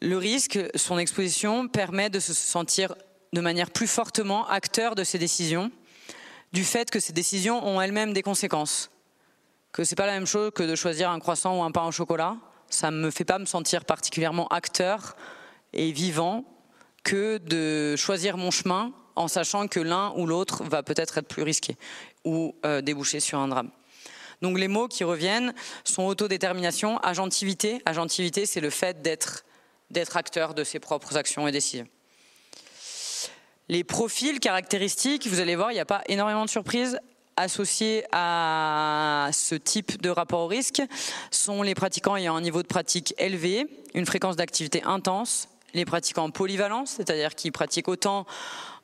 le 0.00 0.16
risque, 0.16 0.58
son 0.74 0.98
exposition 0.98 1.68
permet 1.68 2.08
de 2.08 2.20
se 2.20 2.32
sentir 2.32 2.94
de 3.32 3.40
manière 3.40 3.70
plus 3.70 3.86
fortement 3.86 4.48
acteur 4.48 4.94
de 4.94 5.04
ces 5.04 5.18
décisions, 5.18 5.70
du 6.52 6.64
fait 6.64 6.90
que 6.90 7.00
ces 7.00 7.12
décisions 7.12 7.64
ont 7.66 7.80
elles-mêmes 7.80 8.12
des 8.12 8.22
conséquences. 8.22 8.90
Que 9.72 9.84
c'est 9.84 9.96
pas 9.96 10.06
la 10.06 10.12
même 10.12 10.26
chose 10.26 10.50
que 10.54 10.62
de 10.62 10.74
choisir 10.74 11.10
un 11.10 11.20
croissant 11.20 11.58
ou 11.58 11.62
un 11.62 11.70
pain 11.70 11.86
au 11.86 11.92
chocolat. 11.92 12.36
Ça 12.68 12.90
ne 12.90 12.96
me 12.96 13.10
fait 13.10 13.24
pas 13.24 13.38
me 13.38 13.46
sentir 13.46 13.84
particulièrement 13.84 14.48
acteur 14.48 15.16
et 15.72 15.92
vivant 15.92 16.44
que 17.04 17.38
de 17.38 17.96
choisir 17.96 18.36
mon 18.36 18.50
chemin 18.50 18.92
en 19.16 19.28
sachant 19.28 19.68
que 19.68 19.80
l'un 19.80 20.12
ou 20.16 20.26
l'autre 20.26 20.64
va 20.64 20.82
peut-être 20.82 21.18
être 21.18 21.28
plus 21.28 21.42
risqué 21.42 21.76
ou 22.24 22.54
euh, 22.64 22.80
déboucher 22.80 23.20
sur 23.20 23.38
un 23.38 23.48
drame. 23.48 23.70
Donc 24.42 24.58
les 24.58 24.68
mots 24.68 24.88
qui 24.88 25.04
reviennent 25.04 25.54
sont 25.84 26.04
autodétermination, 26.04 26.98
agentivité. 26.98 27.82
Agentivité, 27.84 28.46
c'est 28.46 28.60
le 28.60 28.70
fait 28.70 29.02
d'être 29.02 29.44
d'être 29.90 30.16
acteur 30.16 30.54
de 30.54 30.64
ses 30.64 30.78
propres 30.78 31.16
actions 31.16 31.48
et 31.48 31.52
décisions. 31.52 31.88
Les 33.70 33.84
profils 33.84 34.40
caractéristiques, 34.40 35.28
vous 35.28 35.38
allez 35.38 35.54
voir, 35.54 35.70
il 35.70 35.74
n'y 35.74 35.80
a 35.80 35.84
pas 35.84 36.02
énormément 36.08 36.44
de 36.44 36.50
surprises 36.50 36.98
associés 37.36 38.02
à 38.10 39.30
ce 39.32 39.54
type 39.54 40.02
de 40.02 40.10
rapport 40.10 40.40
au 40.40 40.46
risque 40.48 40.82
sont 41.30 41.62
les 41.62 41.76
pratiquants 41.76 42.16
ayant 42.16 42.34
un 42.34 42.40
niveau 42.40 42.62
de 42.62 42.66
pratique 42.66 43.14
élevé, 43.16 43.68
une 43.94 44.06
fréquence 44.06 44.34
d'activité 44.34 44.82
intense, 44.82 45.48
les 45.72 45.84
pratiquants 45.84 46.32
polyvalents, 46.32 46.84
c'est-à-dire 46.84 47.36
qui 47.36 47.52
pratiquent 47.52 47.86
autant 47.86 48.26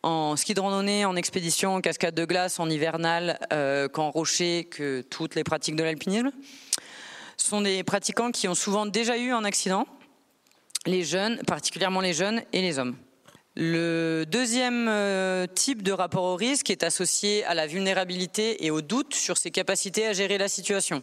en 0.05 0.37
ski 0.37 0.55
de 0.55 0.61
randonnée, 0.61 1.05
en 1.05 1.17
expédition, 1.17 1.75
en 1.75 1.81
cascade 1.81 2.15
de 2.15 2.25
glace, 2.25 2.61
en 2.61 2.71
hivernal, 2.71 3.41
euh, 3.53 3.89
qu'en 3.89 4.13
rocher, 4.13 4.69
que 4.71 5.01
toutes 5.11 5.35
les 5.35 5.43
pratiques 5.43 5.75
de 5.75 5.83
l'alpinisme. 5.83 6.31
Sont 7.37 7.61
des 7.61 7.83
pratiquants 7.83 8.31
qui 8.31 8.47
ont 8.47 8.55
souvent 8.55 8.87
déjà 8.87 9.19
eu 9.19 9.33
un 9.33 9.43
accident, 9.43 9.85
les 10.87 11.03
jeunes, 11.03 11.39
particulièrement 11.45 12.01
les 12.01 12.13
jeunes 12.13 12.41
et 12.53 12.63
les 12.63 12.79
hommes. 12.79 12.95
Le 13.59 14.25
deuxième 14.27 14.87
euh, 14.87 15.47
type 15.47 15.83
de 15.83 15.91
rapport 15.91 16.25
au 16.25 16.37
risque 16.37 16.69
est 16.69 16.83
associé 16.83 17.43
à 17.47 17.55
la 17.55 17.67
vulnérabilité 17.67 18.67
et 18.67 18.71
au 18.71 18.83
doute 18.83 19.15
sur 19.15 19.39
ses 19.39 19.51
capacités 19.51 20.07
à 20.07 20.13
gérer 20.13 20.37
la 20.37 20.49
situation. 20.49 21.03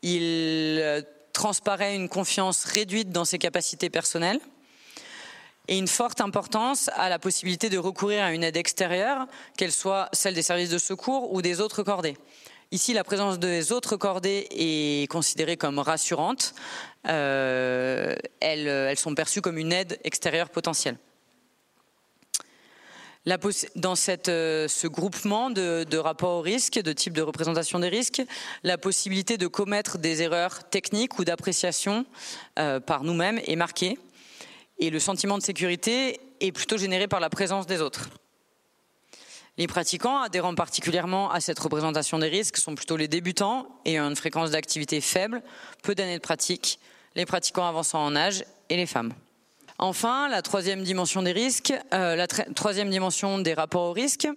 Il 0.00 0.22
euh, 0.80 1.02
transparaît 1.34 1.94
une 1.94 2.08
confiance 2.08 2.64
réduite 2.64 3.10
dans 3.10 3.26
ses 3.26 3.36
capacités 3.36 3.90
personnelles 3.90 4.40
et 5.68 5.76
une 5.76 5.86
forte 5.86 6.22
importance 6.22 6.88
à 6.94 7.10
la 7.10 7.18
possibilité 7.18 7.68
de 7.68 7.76
recourir 7.76 8.24
à 8.24 8.32
une 8.32 8.42
aide 8.42 8.56
extérieure, 8.56 9.26
qu'elle 9.58 9.72
soit 9.72 10.08
celle 10.14 10.32
des 10.32 10.40
services 10.40 10.70
de 10.70 10.78
secours 10.78 11.30
ou 11.34 11.42
des 11.42 11.60
autres 11.60 11.82
cordées. 11.82 12.16
Ici, 12.72 12.94
la 12.94 13.04
présence 13.04 13.38
des 13.38 13.70
autres 13.72 13.96
cordées 13.96 14.46
est 14.50 15.10
considérée 15.10 15.58
comme 15.58 15.78
rassurante. 15.78 16.54
Euh, 17.06 18.16
elles, 18.40 18.96
sont 18.96 19.14
perçues 19.14 19.42
comme 19.42 19.58
une 19.58 19.72
aide 19.72 19.98
extérieure 20.04 20.48
potentielle. 20.48 20.96
Dans 23.26 23.94
euh, 24.28 24.68
ce 24.68 24.86
groupement 24.86 25.50
de, 25.50 25.96
rapports 25.96 26.38
au 26.38 26.40
risque, 26.40 26.80
de 26.80 26.92
type 26.92 27.12
de 27.12 27.22
représentation 27.22 27.80
des 27.80 27.88
risques, 27.88 28.22
la 28.62 28.78
possibilité 28.78 29.36
de 29.36 29.48
commettre 29.48 29.98
des 29.98 30.22
erreurs 30.22 30.68
techniques 30.68 31.18
ou 31.18 31.24
d'appréciation 31.24 32.06
euh, 32.58 32.78
par 32.78 33.02
nous-mêmes 33.02 33.40
est 33.46 33.56
marquée 33.56 33.98
et 34.78 34.90
le 34.90 35.00
sentiment 35.00 35.38
de 35.38 35.42
sécurité 35.42 36.20
est 36.40 36.52
plutôt 36.52 36.76
généré 36.76 37.08
par 37.08 37.18
la 37.18 37.30
présence 37.30 37.66
des 37.66 37.80
autres. 37.80 38.10
Les 39.58 39.66
pratiquants 39.66 40.20
adhérant 40.20 40.54
particulièrement 40.54 41.30
à 41.30 41.40
cette 41.40 41.58
représentation 41.58 42.18
des 42.18 42.28
risques 42.28 42.58
sont 42.58 42.74
plutôt 42.74 42.96
les 42.96 43.08
débutants 43.08 43.66
ayant 43.86 44.08
une 44.08 44.16
fréquence 44.16 44.50
d'activité 44.50 45.00
faible, 45.00 45.42
peu 45.82 45.94
d'années 45.94 46.18
de 46.18 46.22
pratique, 46.22 46.78
les 47.14 47.24
pratiquants 47.24 47.66
avançant 47.66 48.04
en 48.04 48.14
âge 48.14 48.44
et 48.68 48.76
les 48.76 48.86
femmes. 48.86 49.14
Enfin, 49.78 50.28
la 50.28 50.42
troisième 50.42 50.82
dimension 50.82 51.22
des 51.22 51.32
risques, 51.32 51.74
euh, 51.92 52.16
la 52.16 52.26
troisième 52.26 52.90
dimension 52.90 53.38
des 53.38 53.54
rapports 53.54 53.90
aux 53.90 53.92
risques, 53.92 54.28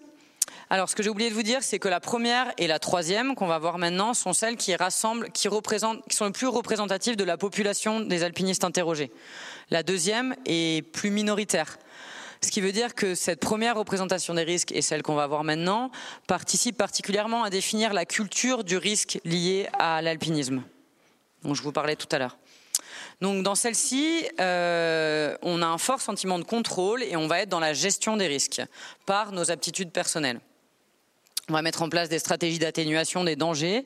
alors, 0.72 0.88
ce 0.88 0.96
que 0.96 1.02
j'ai 1.02 1.10
oublié 1.10 1.32
de 1.32 1.36
vous 1.36 1.44
dire, 1.44 1.64
c'est 1.64 1.80
que 1.80 1.88
la 1.88 2.00
première 2.00 2.54
et 2.60 2.68
la 2.68 2.78
troisième 2.78 3.34
qu'on 3.34 3.48
va 3.48 3.58
voir 3.58 3.80
maintenant 3.80 4.14
sont 4.14 4.34
celles 4.34 4.56
qui 4.56 4.76
rassemblent, 4.76 5.32
qui 5.32 5.48
représentent, 5.48 6.08
qui 6.08 6.16
sont 6.16 6.26
les 6.26 6.32
plus 6.32 6.48
représentatives 6.48 7.16
de 7.16 7.24
la 7.24 7.38
population 7.38 8.02
des 8.02 8.24
alpinistes 8.24 8.64
interrogés. 8.64 9.12
La 9.72 9.82
deuxième 9.82 10.36
est 10.46 10.84
plus 10.92 11.10
minoritaire. 11.10 11.80
Ce 12.42 12.52
qui 12.52 12.62
veut 12.62 12.72
dire 12.72 12.94
que 12.94 13.16
cette 13.16 13.40
première 13.40 13.76
représentation 13.76 14.36
des 14.36 14.44
risques 14.44 14.72
et 14.72 14.82
celle 14.82 15.02
qu'on 15.02 15.16
va 15.16 15.28
voir 15.28 15.44
maintenant 15.44 15.92
participe 16.28 16.78
particulièrement 16.78 17.44
à 17.44 17.50
définir 17.50 17.92
la 17.92 18.06
culture 18.06 18.64
du 18.64 18.78
risque 18.78 19.20
lié 19.26 19.68
à 19.74 20.02
l'alpinisme, 20.02 20.62
dont 21.44 21.56
je 21.56 21.64
vous 21.64 21.72
parlais 21.72 21.96
tout 21.96 22.08
à 22.12 22.20
l'heure. 22.20 22.38
Donc 23.22 23.44
dans 23.44 23.56
celle-ci, 23.56 24.26
euh, 24.40 25.36
on 25.42 25.62
a 25.62 25.66
un 25.66 25.78
fort 25.78 26.00
sentiment 26.00 26.40
de 26.40 26.46
contrôle 26.46 27.04
et 27.04 27.18
on 27.18 27.28
va 27.28 27.42
être 27.42 27.50
dans 27.50 27.60
la 27.60 27.74
gestion 27.74 28.16
des 28.16 28.28
risques 28.28 28.62
par 29.06 29.34
nos 29.34 29.52
aptitudes 29.52 29.92
personnelles. 29.92 30.40
On 31.50 31.54
va 31.54 31.62
mettre 31.62 31.82
en 31.82 31.90
place 31.90 32.10
des 32.10 32.20
stratégies 32.20 32.60
d'atténuation 32.60 33.24
des 33.24 33.36
dangers, 33.36 33.86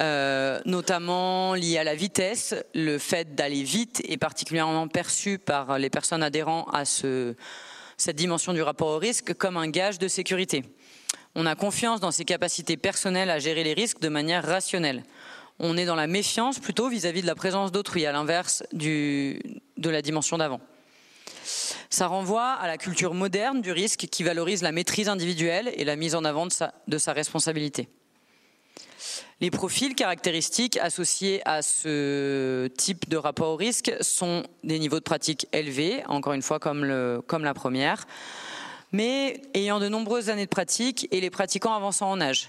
euh, 0.00 0.58
notamment 0.64 1.54
liées 1.54 1.78
à 1.78 1.84
la 1.84 1.94
vitesse. 1.94 2.54
Le 2.74 2.98
fait 2.98 3.34
d'aller 3.34 3.62
vite 3.62 4.02
est 4.08 4.16
particulièrement 4.16 4.88
perçu 4.88 5.38
par 5.38 5.78
les 5.78 5.90
personnes 5.90 6.22
adhérant 6.22 6.64
à 6.72 6.84
ce, 6.84 7.34
cette 7.96 8.16
dimension 8.16 8.54
du 8.54 8.62
rapport 8.62 8.88
au 8.88 8.98
risque 8.98 9.34
comme 9.34 9.56
un 9.56 9.68
gage 9.68 9.98
de 9.98 10.08
sécurité. 10.08 10.64
On 11.34 11.46
a 11.46 11.54
confiance 11.54 12.00
dans 12.00 12.10
ses 12.10 12.24
capacités 12.24 12.76
personnelles 12.76 13.30
à 13.30 13.38
gérer 13.38 13.62
les 13.62 13.74
risques 13.74 14.00
de 14.00 14.08
manière 14.08 14.44
rationnelle. 14.44 15.04
On 15.58 15.76
est 15.76 15.86
dans 15.86 15.96
la 15.96 16.06
méfiance 16.06 16.58
plutôt 16.58 16.88
vis-à-vis 16.88 17.20
-vis 17.20 17.22
de 17.22 17.26
la 17.26 17.34
présence 17.34 17.72
d'autrui, 17.72 18.06
à 18.06 18.12
l'inverse 18.12 18.62
de 18.72 19.90
la 19.90 20.02
dimension 20.02 20.38
d'avant. 20.38 20.60
Ça 21.90 22.06
renvoie 22.06 22.52
à 22.52 22.66
la 22.66 22.76
culture 22.76 23.14
moderne 23.14 23.62
du 23.62 23.72
risque 23.72 24.06
qui 24.10 24.22
valorise 24.22 24.62
la 24.62 24.72
maîtrise 24.72 25.08
individuelle 25.08 25.70
et 25.74 25.84
la 25.84 25.96
mise 25.96 26.14
en 26.14 26.24
avant 26.24 26.46
de 26.46 26.98
sa, 26.98 27.12
responsabilité. 27.12 27.88
Les 29.40 29.50
profils 29.50 29.94
caractéristiques 29.94 30.76
associés 30.78 31.40
à 31.44 31.62
ce 31.62 32.66
type 32.76 33.08
de 33.08 33.16
rapport 33.16 33.50
au 33.50 33.56
risque 33.56 33.92
sont 34.00 34.42
des 34.64 34.78
niveaux 34.78 34.98
de 34.98 35.04
pratique 35.04 35.46
élevés, 35.52 36.02
encore 36.08 36.32
une 36.32 36.42
fois 36.42 36.58
comme, 36.58 36.84
la 36.84 37.54
première, 37.54 38.06
mais 38.92 39.40
ayant 39.54 39.80
de 39.80 39.88
nombreuses 39.88 40.30
années 40.30 40.46
de 40.46 40.50
pratique 40.50 41.08
et 41.10 41.20
les 41.20 41.30
pratiquants 41.30 41.74
avançant 41.74 42.10
en 42.10 42.20
âge. 42.20 42.48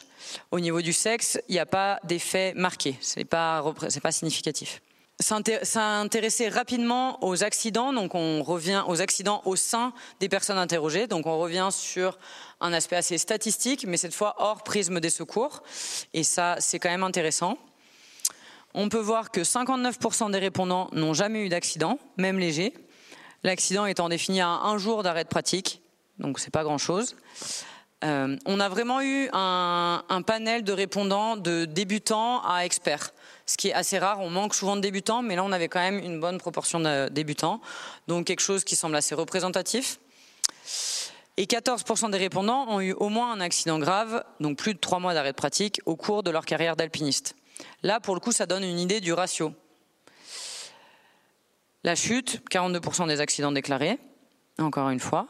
Au 0.52 0.60
niveau 0.60 0.82
du 0.82 0.94
sexe, 0.94 1.40
il 1.48 1.54
n'y 1.54 1.60
a 1.60 1.66
pas 1.66 2.00
d'effet 2.04 2.54
marqué, 2.56 2.98
ce 3.02 3.20
n'est 3.20 3.26
pas 3.26 3.64
significatif 4.12 4.82
s'intéresser 5.22 6.48
rapidement 6.48 7.22
aux 7.24 7.44
accidents, 7.44 7.92
donc 7.92 8.16
on 8.16 8.42
revient 8.42 8.84
aux 8.88 9.02
accidents 9.02 9.42
au 9.44 9.58
sein 9.58 9.92
des 10.22 10.30
personnes 10.30 10.58
interrogées, 10.58 11.08
donc 11.08 11.26
on 11.26 11.38
revient 11.38 11.70
sur 11.72 12.18
un 12.62 12.72
aspect 12.72 12.96
assez 12.96 13.18
statistique, 13.18 13.86
mais 13.86 13.98
cette 13.98 14.14
fois 14.14 14.36
hors 14.38 14.64
prisme 14.64 15.00
des 15.02 15.10
secours, 15.10 15.64
et 16.14 16.24
ça 16.24 16.56
c'est 16.60 16.80
quand 16.80 16.90
même 16.90 17.04
intéressant. 17.04 17.58
On 18.74 18.88
peut 18.88 19.00
voir 19.00 19.32
que 19.32 19.42
59% 19.42 20.32
des 20.32 20.38
répondants 20.38 20.90
n'ont 20.94 21.14
jamais 21.14 21.46
eu 21.46 21.50
d'accident, 21.50 22.00
même 22.16 22.40
léger, 22.40 22.74
l'accident 23.44 23.86
étant 23.86 24.08
défini 24.08 24.40
à 24.40 24.48
un 24.48 24.78
jour 24.78 25.04
d'arrêt 25.04 25.26
de 25.26 25.30
pratique, 25.30 25.79
donc 26.20 26.40
c'est 26.40 26.52
pas 26.52 26.64
grand-chose. 26.64 27.16
Euh, 28.04 28.38
on 28.46 28.60
a 28.60 28.70
vraiment 28.70 29.02
eu 29.02 29.30
un, 29.34 30.04
un 30.08 30.22
panel 30.22 30.64
de 30.64 30.72
répondants 30.72 31.36
de 31.36 31.66
débutants 31.66 32.42
à 32.44 32.64
experts 32.64 33.12
ce 33.50 33.58
qui 33.58 33.70
est 33.70 33.74
assez 33.74 33.98
rare. 33.98 34.20
On 34.20 34.30
manque 34.30 34.54
souvent 34.54 34.76
de 34.76 34.82
débutants, 34.82 35.24
mais 35.24 35.36
là, 35.36 35.44
on 35.44 35.52
avait 35.52 35.68
quand 35.68 35.80
même 35.80 35.98
une 35.98 36.20
bonne 36.20 36.38
proportion 36.38 36.80
de 36.80 37.10
débutants. 37.10 37.62
Donc, 38.08 38.28
quelque 38.28 38.42
chose 38.42 38.64
qui 38.64 38.76
semble 38.76 38.96
assez 38.96 39.16
représentatif. 39.16 40.00
Et 41.36 41.46
14% 41.46 42.12
des 42.12 42.18
répondants 42.18 42.68
ont 42.68 42.80
eu 42.80 42.94
au 42.94 43.10
moins 43.10 43.32
un 43.32 43.42
accident 43.42 43.80
grave, 43.80 44.24
donc 44.40 44.58
plus 44.58 44.76
de 44.76 44.80
3 44.80 45.00
mois 45.00 45.14
d'arrêt 45.14 45.32
de 45.32 45.36
pratique, 45.36 45.82
au 45.86 45.96
cours 45.96 46.22
de 46.22 46.30
leur 46.30 46.46
carrière 46.46 46.76
d'alpiniste. 46.76 47.36
Là, 47.82 48.00
pour 48.00 48.14
le 48.14 48.20
coup, 48.20 48.32
ça 48.32 48.46
donne 48.46 48.64
une 48.64 48.78
idée 48.78 49.02
du 49.02 49.14
ratio. 49.14 49.54
La 51.84 51.96
chute, 51.96 52.44
42% 52.52 53.08
des 53.08 53.20
accidents 53.20 53.54
déclarés, 53.54 53.98
encore 54.60 54.90
une 54.90 55.00
fois. 55.00 55.28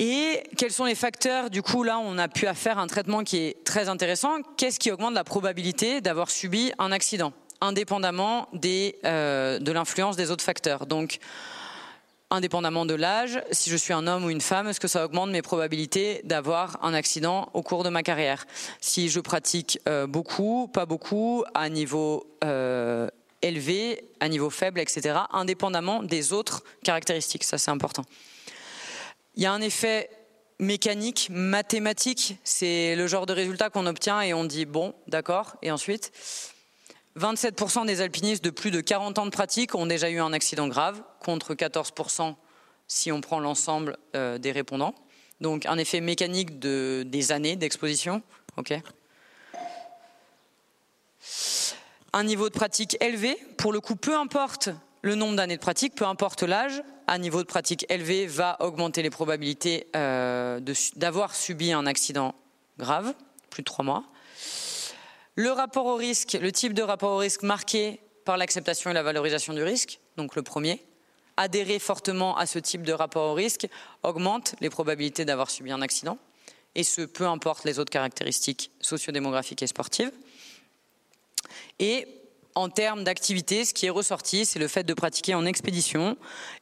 Et 0.00 0.42
quels 0.56 0.72
sont 0.72 0.86
les 0.86 0.96
facteurs 0.96 1.50
Du 1.50 1.62
coup, 1.62 1.84
là, 1.84 1.98
on 1.98 2.18
a 2.18 2.26
pu 2.26 2.46
faire 2.54 2.78
un 2.78 2.86
traitement 2.88 3.22
qui 3.22 3.38
est 3.38 3.64
très 3.64 3.88
intéressant. 3.88 4.42
Qu'est-ce 4.56 4.80
qui 4.80 4.90
augmente 4.90 5.14
la 5.14 5.24
probabilité 5.24 6.00
d'avoir 6.00 6.30
subi 6.30 6.72
un 6.78 6.90
accident, 6.90 7.32
indépendamment 7.60 8.48
euh, 9.04 9.58
de 9.60 9.72
l'influence 9.72 10.16
des 10.16 10.32
autres 10.32 10.42
facteurs? 10.42 10.86
Donc, 10.86 11.18
indépendamment 12.30 12.86
de 12.86 12.94
l'âge, 12.94 13.40
si 13.52 13.70
je 13.70 13.76
suis 13.76 13.92
un 13.92 14.08
homme 14.08 14.24
ou 14.24 14.30
une 14.30 14.40
femme, 14.40 14.66
est-ce 14.66 14.80
que 14.80 14.88
ça 14.88 15.04
augmente 15.04 15.30
mes 15.30 15.42
probabilités 15.42 16.22
d'avoir 16.24 16.84
un 16.84 16.92
accident 16.92 17.48
au 17.54 17.62
cours 17.62 17.84
de 17.84 17.88
ma 17.88 18.02
carrière? 18.02 18.46
Si 18.80 19.08
je 19.08 19.20
pratique 19.20 19.78
euh, 19.88 20.08
beaucoup, 20.08 20.68
pas 20.72 20.86
beaucoup, 20.86 21.44
à 21.54 21.68
niveau 21.68 22.26
euh, 22.42 23.08
élevé, 23.42 24.08
à 24.18 24.28
niveau 24.28 24.50
faible, 24.50 24.80
etc., 24.80 25.20
indépendamment 25.30 26.02
des 26.02 26.32
autres 26.32 26.64
caractéristiques, 26.82 27.44
ça 27.44 27.58
c'est 27.58 27.70
important. 27.70 28.04
Il 29.36 29.42
y 29.42 29.46
a 29.46 29.52
un 29.52 29.60
effet 29.60 30.10
mécanique, 30.60 31.28
mathématique, 31.30 32.38
c'est 32.44 32.94
le 32.94 33.06
genre 33.06 33.26
de 33.26 33.32
résultat 33.32 33.68
qu'on 33.68 33.86
obtient 33.86 34.20
et 34.20 34.32
on 34.32 34.44
dit 34.44 34.64
bon, 34.64 34.94
d'accord, 35.08 35.56
et 35.62 35.70
ensuite? 35.70 36.12
27% 37.18 37.86
des 37.86 38.00
alpinistes 38.00 38.44
de 38.44 38.50
plus 38.50 38.70
de 38.70 38.80
40 38.80 39.18
ans 39.18 39.26
de 39.26 39.30
pratique 39.30 39.74
ont 39.74 39.86
déjà 39.86 40.10
eu 40.10 40.18
un 40.18 40.32
accident 40.32 40.68
grave, 40.68 41.02
contre 41.20 41.54
14% 41.54 42.34
si 42.86 43.10
on 43.12 43.20
prend 43.20 43.40
l'ensemble 43.40 43.96
euh, 44.14 44.38
des 44.38 44.52
répondants. 44.52 44.94
Donc 45.40 45.66
un 45.66 45.78
effet 45.78 46.00
mécanique 46.00 46.58
de, 46.58 47.04
des 47.06 47.32
années 47.32 47.56
d'exposition. 47.56 48.22
un 52.12 52.24
niveau 52.24 52.48
de 52.48 52.54
pratique 52.54 52.96
élevé, 53.00 53.36
pour 53.56 53.72
le 53.72 53.80
coup, 53.80 53.96
peu 53.96 54.16
importe 54.16 54.70
le 55.04 55.16
nombre 55.16 55.36
d'années 55.36 55.56
de 55.56 55.60
pratique, 55.60 55.94
peu 55.94 56.06
importe 56.06 56.42
l'âge, 56.42 56.82
un 57.08 57.18
niveau 57.18 57.42
de 57.42 57.46
pratique 57.46 57.84
élevé 57.90 58.26
va 58.26 58.56
augmenter 58.60 59.02
les 59.02 59.10
probabilités 59.10 59.86
euh, 59.94 60.60
d'avoir 60.96 61.34
subi 61.34 61.72
un 61.72 61.84
accident 61.84 62.34
grave, 62.78 63.12
plus 63.50 63.62
de 63.62 63.66
trois 63.66 63.84
mois. 63.84 64.04
Le 65.34 65.50
rapport 65.50 65.84
au 65.84 65.96
risque, 65.96 66.38
le 66.40 66.50
type 66.50 66.72
de 66.72 66.80
rapport 66.82 67.12
au 67.12 67.18
risque 67.18 67.42
marqué 67.42 68.00
par 68.24 68.38
l'acceptation 68.38 68.90
et 68.90 68.94
la 68.94 69.02
valorisation 69.02 69.52
du 69.52 69.62
risque, 69.62 70.00
donc 70.16 70.36
le 70.36 70.42
premier, 70.42 70.82
adhérer 71.36 71.78
fortement 71.78 72.38
à 72.38 72.46
ce 72.46 72.58
type 72.58 72.82
de 72.82 72.92
rapport 72.94 73.30
au 73.30 73.34
risque 73.34 73.68
augmente 74.04 74.54
les 74.62 74.70
probabilités 74.70 75.26
d'avoir 75.26 75.50
subi 75.50 75.70
un 75.70 75.82
accident, 75.82 76.16
et 76.74 76.82
ce, 76.82 77.02
peu 77.02 77.26
importe 77.26 77.64
les 77.64 77.78
autres 77.78 77.90
caractéristiques 77.90 78.70
sociodémographiques 78.80 79.62
et 79.62 79.66
sportives. 79.66 80.12
Et 81.78 82.23
en 82.54 82.68
termes 82.68 83.04
d'activité, 83.04 83.64
ce 83.64 83.74
qui 83.74 83.86
est 83.86 83.90
ressorti, 83.90 84.44
c'est 84.44 84.58
le 84.58 84.68
fait 84.68 84.84
de 84.84 84.94
pratiquer 84.94 85.34
en 85.34 85.44
expédition. 85.44 86.16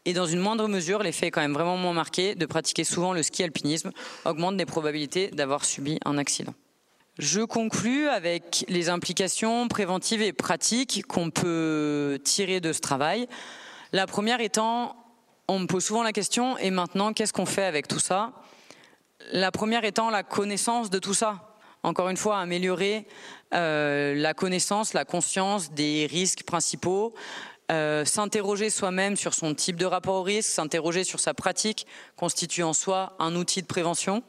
Et 0.04 0.14
dans 0.14 0.26
une 0.26 0.38
moindre 0.38 0.66
mesure, 0.68 1.02
l'effet 1.02 1.26
est 1.26 1.30
quand 1.30 1.42
même 1.42 1.52
vraiment 1.52 1.76
moins 1.76 1.92
marqué, 1.92 2.34
de 2.34 2.46
pratiquer 2.46 2.84
souvent 2.84 3.12
le 3.12 3.22
ski 3.22 3.42
alpinisme 3.42 3.92
augmente 4.24 4.56
les 4.56 4.66
probabilités 4.66 5.28
d'avoir 5.28 5.64
subi 5.64 5.98
un 6.04 6.16
accident. 6.16 6.54
Je 7.18 7.42
conclus 7.42 8.08
avec 8.08 8.64
les 8.68 8.88
implications 8.88 9.68
préventives 9.68 10.22
et 10.22 10.32
pratiques 10.32 11.04
qu'on 11.06 11.30
peut 11.30 12.18
tirer 12.24 12.60
de 12.60 12.72
ce 12.72 12.80
travail. 12.80 13.28
La 13.92 14.06
première 14.06 14.40
étant, 14.40 14.96
on 15.46 15.58
me 15.58 15.66
pose 15.66 15.84
souvent 15.84 16.02
la 16.02 16.12
question, 16.12 16.56
et 16.56 16.70
maintenant, 16.70 17.12
qu'est-ce 17.12 17.34
qu'on 17.34 17.44
fait 17.44 17.64
avec 17.64 17.86
tout 17.86 17.98
ça? 17.98 18.32
La 19.32 19.50
première 19.50 19.84
étant 19.84 20.08
la 20.08 20.22
connaissance 20.22 20.88
de 20.88 20.98
tout 20.98 21.12
ça. 21.12 21.51
Encore 21.82 22.08
une 22.08 22.16
fois, 22.16 22.38
améliorer 22.38 23.06
euh, 23.54 24.14
la 24.14 24.34
connaissance, 24.34 24.94
la 24.94 25.04
conscience 25.04 25.72
des 25.72 26.06
risques 26.06 26.44
principaux, 26.44 27.12
euh, 27.72 28.04
s'interroger 28.04 28.70
soi-même 28.70 29.16
sur 29.16 29.34
son 29.34 29.54
type 29.54 29.76
de 29.76 29.86
rapport 29.86 30.14
au 30.14 30.22
risque, 30.22 30.50
s'interroger 30.50 31.04
sur 31.04 31.20
sa 31.20 31.34
pratique 31.34 31.86
constitue 32.16 32.62
en 32.62 32.72
soi 32.72 33.16
un 33.18 33.34
outil 33.34 33.62
de 33.62 33.66
prévention. 33.66 34.22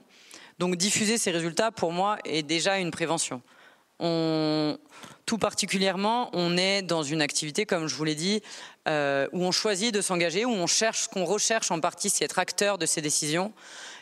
Donc 0.59 0.75
diffuser 0.77 1.17
ces 1.17 1.31
résultats, 1.31 1.71
pour 1.71 1.91
moi, 1.91 2.17
est 2.25 2.43
déjà 2.43 2.77
une 2.79 2.91
prévention. 2.91 3.41
tout 5.25 5.37
particulièrement, 5.37 6.29
on 6.33 6.57
est 6.57 6.81
dans 6.81 7.03
une 7.03 7.21
activité, 7.21 7.65
comme 7.65 7.87
je 7.87 7.95
vous 7.95 8.03
l'ai 8.03 8.15
dit, 8.15 8.41
euh, 8.87 9.27
où 9.31 9.43
on 9.43 9.51
choisit 9.51 9.93
de 9.93 10.01
s'engager, 10.01 10.43
où 10.43 10.51
on 10.51 10.67
cherche, 10.67 11.03
ce 11.03 11.09
qu'on 11.09 11.23
recherche 11.23 11.71
en 11.71 11.79
partie, 11.79 12.09
c'est 12.09 12.25
être 12.25 12.39
acteur 12.39 12.77
de 12.77 12.85
ces 12.85 13.01
décisions. 13.01 13.53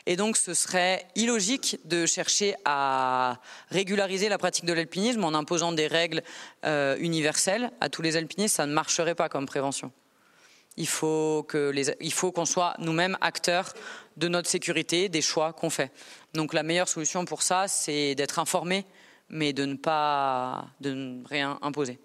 Et 0.06 0.16
donc, 0.16 0.38
ce 0.38 0.54
serait 0.54 1.06
illogique 1.16 1.80
de 1.86 2.06
chercher 2.06 2.56
à 2.66 3.40
régulariser 3.70 4.30
la 4.30 4.38
pratique 4.38 4.66
de 4.66 4.74
l'alpinisme 4.74 5.24
en 5.24 5.34
imposant 5.34 5.72
des 5.72 5.88
règles 5.88 6.24
euh, 6.66 6.98
universelles 7.00 7.72
à 7.82 7.90
tous 7.90 8.02
les 8.02 8.18
alpinistes. 8.18 8.56
Ça 8.56 8.66
ne 8.66 8.74
marcherait 8.74 9.16
pas 9.16 9.30
comme 9.30 9.46
prévention. 9.46 9.92
Il 10.78 10.88
faut 10.88 11.44
qu'on 11.44 12.46
soit 12.46 12.76
nous-mêmes 12.80 13.18
acteurs 13.22 13.74
de 14.18 14.28
notre 14.28 14.50
sécurité, 14.50 15.10
des 15.10 15.22
choix 15.22 15.54
qu'on 15.54 15.70
fait. 15.70 15.92
Donc, 16.34 16.54
la 16.54 16.64
meilleure 16.64 16.88
solution 16.88 17.26
pour 17.26 17.44
ça, 17.44 17.68
c'est 17.68 18.16
d'être 18.16 18.40
informé, 18.40 18.86
mais 19.30 19.54
de 19.54 19.66
ne 19.66 19.76
pas 19.76 20.66
de 20.80 20.94
ne 20.94 21.28
rien 21.28 21.60
imposer. 21.62 22.00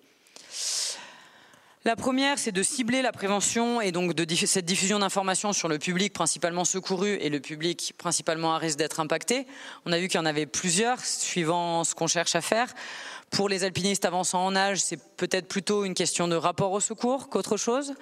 La 1.86 1.94
première, 1.94 2.36
c'est 2.36 2.50
de 2.50 2.64
cibler 2.64 3.00
la 3.00 3.12
prévention 3.12 3.80
et 3.80 3.92
donc 3.92 4.12
de 4.12 4.34
cette 4.34 4.64
diffusion 4.64 4.98
d'informations 4.98 5.52
sur 5.52 5.68
le 5.68 5.78
public 5.78 6.12
principalement 6.12 6.64
secouru 6.64 7.10
et 7.10 7.28
le 7.28 7.38
public 7.38 7.94
principalement 7.96 8.56
à 8.56 8.58
risque 8.58 8.76
d'être 8.76 8.98
impacté. 8.98 9.46
On 9.84 9.92
a 9.92 9.98
vu 10.00 10.08
qu'il 10.08 10.18
y 10.18 10.20
en 10.20 10.26
avait 10.26 10.46
plusieurs, 10.46 10.98
suivant 10.98 11.84
ce 11.84 11.94
qu'on 11.94 12.08
cherche 12.08 12.34
à 12.34 12.40
faire. 12.40 12.74
Pour 13.30 13.48
les 13.48 13.62
alpinistes 13.62 14.04
avançant 14.04 14.44
en 14.44 14.56
âge, 14.56 14.78
c'est 14.78 14.98
peut-être 15.16 15.46
plutôt 15.46 15.84
une 15.84 15.94
question 15.94 16.26
de 16.26 16.34
rapport 16.34 16.72
au 16.72 16.80
secours 16.80 17.28
qu'autre 17.28 17.56
chose. 17.56 17.94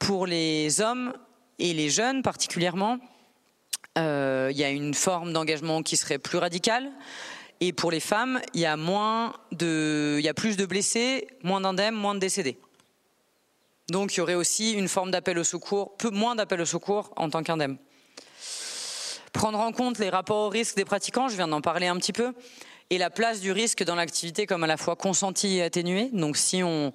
Pour 0.00 0.26
les 0.26 0.80
hommes 0.80 1.12
et 1.60 1.74
les 1.74 1.90
jeunes 1.90 2.24
particulièrement, 2.24 2.98
euh, 3.96 4.48
il 4.50 4.58
y 4.58 4.64
a 4.64 4.70
une 4.70 4.94
forme 4.94 5.32
d'engagement 5.32 5.84
qui 5.84 5.96
serait 5.96 6.18
plus 6.18 6.38
radicale. 6.38 6.90
Et 7.60 7.72
pour 7.72 7.92
les 7.92 8.00
femmes, 8.00 8.40
il 8.54 8.60
y 8.60 8.66
a 8.66 8.76
moins 8.76 9.34
de, 9.52 10.16
il 10.18 10.24
y 10.24 10.28
a 10.28 10.34
plus 10.34 10.56
de 10.56 10.66
blessés, 10.66 11.28
moins 11.44 11.60
d'indemnes, 11.60 11.94
moins 11.94 12.16
de 12.16 12.20
décédés. 12.20 12.58
Donc 13.90 14.14
il 14.14 14.18
y 14.18 14.20
aurait 14.20 14.34
aussi 14.34 14.72
une 14.72 14.88
forme 14.88 15.10
d'appel 15.10 15.38
au 15.38 15.44
secours, 15.44 15.96
peu 15.96 16.10
moins 16.10 16.34
d'appel 16.34 16.60
au 16.60 16.66
secours 16.66 17.12
en 17.16 17.30
tant 17.30 17.42
qu'indemne. 17.42 17.78
Prendre 19.32 19.58
en 19.58 19.72
compte 19.72 19.98
les 19.98 20.10
rapports 20.10 20.46
au 20.46 20.48
risque 20.48 20.76
des 20.76 20.84
pratiquants, 20.84 21.28
je 21.28 21.36
viens 21.36 21.48
d'en 21.48 21.60
parler 21.60 21.86
un 21.86 21.96
petit 21.96 22.12
peu, 22.12 22.32
et 22.90 22.98
la 22.98 23.10
place 23.10 23.40
du 23.40 23.52
risque 23.52 23.84
dans 23.84 23.94
l'activité 23.94 24.46
comme 24.46 24.64
à 24.64 24.66
la 24.66 24.76
fois 24.76 24.96
consentie 24.96 25.56
et 25.56 25.62
atténuée. 25.62 26.10
Donc 26.12 26.36
si 26.36 26.62
on, 26.62 26.92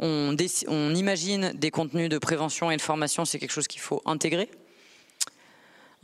imagine 0.00 1.52
des 1.54 1.70
contenus 1.70 2.08
de 2.08 2.18
prévention 2.18 2.70
et 2.70 2.76
de 2.76 2.82
formation, 2.82 3.24
c'est 3.24 3.38
quelque 3.38 3.52
chose 3.52 3.68
qu'il 3.68 3.80
faut 3.80 4.02
intégrer. 4.04 4.50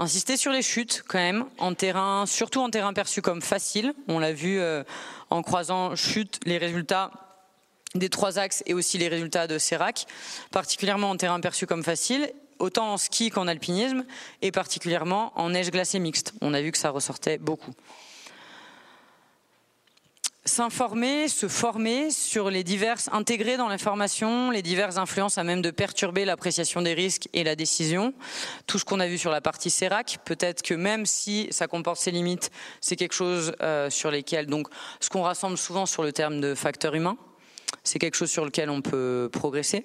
Insister 0.01 0.36
sur 0.36 0.53
les 0.53 0.62
chutes 0.62 1.03
quand 1.09 1.18
même, 1.18 1.45
en 1.59 1.74
terrain, 1.74 2.24
surtout 2.26 2.61
en 2.61 2.70
terrain 2.70 2.93
perçu 2.93 3.20
comme 3.20 3.43
facile. 3.43 3.93
On 4.07 4.20
l'a 4.20 4.32
vu 4.32 4.61
euh, 4.61 4.84
en 5.30 5.43
croisant 5.43 5.97
chute, 5.97 6.39
les 6.45 6.59
résultats 6.59 7.28
des 7.95 8.09
trois 8.09 8.39
axes 8.39 8.62
et 8.66 8.74
aussi 8.74 8.99
les 8.99 9.09
résultats 9.09 9.47
de 9.47 9.59
Serac, 9.59 10.07
particulièrement 10.51 11.11
en 11.11 11.16
terrain 11.16 11.41
perçu 11.41 11.66
comme 11.66 11.82
facile, 11.82 12.30
autant 12.59 12.93
en 12.93 12.97
ski 12.97 13.30
qu'en 13.30 13.47
alpinisme, 13.47 14.05
et 14.43 14.51
particulièrement 14.51 15.32
en 15.36 15.51
neige 15.51 15.70
glacée 15.70 15.99
mixte. 15.99 16.32
On 16.41 16.55
a 16.55 16.61
vu 16.61 16.72
que 16.72 16.78
ça 16.78 16.91
ressortait 16.91 17.39
beaucoup. 17.39 17.72
S'informer, 20.45 21.28
se 21.28 21.47
former 21.47 22.11
sur 22.11 22.49
les 22.49 22.64
diverses, 22.64 23.11
intégrer 23.12 23.59
dans 23.59 23.68
l'information 23.68 24.51
les 24.51 24.62
diverses 24.62 24.97
influences 24.97 25.36
à 25.36 25.45
même 25.45 25.61
de 25.61 25.70
perturber 25.70 26.24
l'appréciation 26.24 26.80
des 26.80 26.95
risques 26.95 27.28
et 27.34 27.45
la 27.45 27.55
décision. 27.55 28.14
Tout 28.66 28.78
ce 28.78 28.86
qu'on 28.86 28.99
a 28.99 29.07
vu 29.07 29.18
sur 29.18 29.30
la 29.30 29.43
partie 29.43 29.68
Serac, 29.68 30.18
peut-être 30.24 30.62
que 30.62 30.72
même 30.72 31.05
si 31.05 31.49
ça 31.51 31.66
comporte 31.66 31.99
ses 31.99 32.12
limites, 32.12 32.51
c'est 32.80 32.97
quelque 32.97 33.12
chose 33.12 33.53
euh, 33.61 33.91
sur 33.91 34.11
lesquels, 34.11 34.47
donc, 34.47 34.68
ce 35.01 35.11
qu'on 35.11 35.22
rassemble 35.22 35.59
souvent 35.59 35.84
sur 35.84 36.03
le 36.03 36.12
terme 36.12 36.41
de 36.41 36.55
facteur 36.55 36.95
humain, 36.95 37.18
c'est 37.89 37.99
quelque 37.99 38.16
chose 38.16 38.30
sur 38.30 38.45
lequel 38.45 38.70
on 38.70 38.82
peut 38.82 39.28
progresser. 39.32 39.84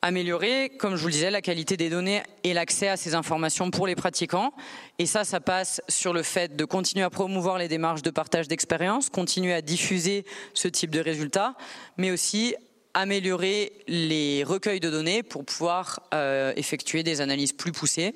Améliorer, 0.00 0.70
comme 0.78 0.94
je 0.94 1.00
vous 1.00 1.08
le 1.08 1.12
disais, 1.12 1.30
la 1.30 1.40
qualité 1.40 1.76
des 1.76 1.90
données 1.90 2.22
et 2.44 2.54
l'accès 2.54 2.88
à 2.88 2.96
ces 2.96 3.16
informations 3.16 3.72
pour 3.72 3.88
les 3.88 3.96
pratiquants. 3.96 4.52
Et 5.00 5.06
ça, 5.06 5.24
ça 5.24 5.40
passe 5.40 5.80
sur 5.88 6.12
le 6.12 6.22
fait 6.22 6.54
de 6.54 6.64
continuer 6.64 7.04
à 7.04 7.10
promouvoir 7.10 7.58
les 7.58 7.66
démarches 7.66 8.02
de 8.02 8.10
partage 8.10 8.46
d'expérience, 8.46 9.10
continuer 9.10 9.54
à 9.54 9.60
diffuser 9.60 10.24
ce 10.54 10.68
type 10.68 10.90
de 10.90 11.00
résultats, 11.00 11.56
mais 11.96 12.12
aussi 12.12 12.54
améliorer 12.94 13.72
les 13.88 14.44
recueils 14.44 14.80
de 14.80 14.90
données 14.90 15.24
pour 15.24 15.44
pouvoir 15.44 16.00
euh, 16.14 16.52
effectuer 16.54 17.02
des 17.02 17.20
analyses 17.20 17.52
plus 17.52 17.72
poussées 17.72 18.14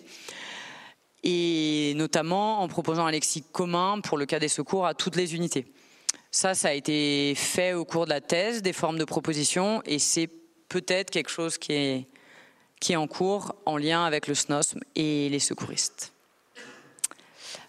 et 1.24 1.94
notamment 1.96 2.62
en 2.62 2.68
proposant 2.68 3.07
un 3.07 3.11
lexique 3.11 3.46
commun 3.53 4.00
pour 4.00 4.18
le 4.18 4.26
cas 4.26 4.38
des 4.38 4.48
secours 4.48 4.86
à 4.86 4.94
toutes 4.94 5.16
les 5.16 5.34
unités. 5.34 5.66
Ça, 6.34 6.54
ça 6.54 6.68
a 6.68 6.72
été 6.72 7.34
fait 7.36 7.74
au 7.74 7.84
cours 7.84 8.06
de 8.06 8.10
la 8.10 8.22
thèse, 8.22 8.62
des 8.62 8.72
formes 8.72 8.98
de 8.98 9.04
propositions, 9.04 9.82
et 9.84 9.98
c'est 9.98 10.30
peut-être 10.70 11.10
quelque 11.10 11.28
chose 11.28 11.58
qui 11.58 11.74
est, 11.74 12.06
qui 12.80 12.94
est 12.94 12.96
en 12.96 13.06
cours 13.06 13.54
en 13.66 13.76
lien 13.76 14.06
avec 14.06 14.26
le 14.26 14.34
SNOSM 14.34 14.80
et 14.96 15.28
les 15.28 15.38
secouristes. 15.38 16.14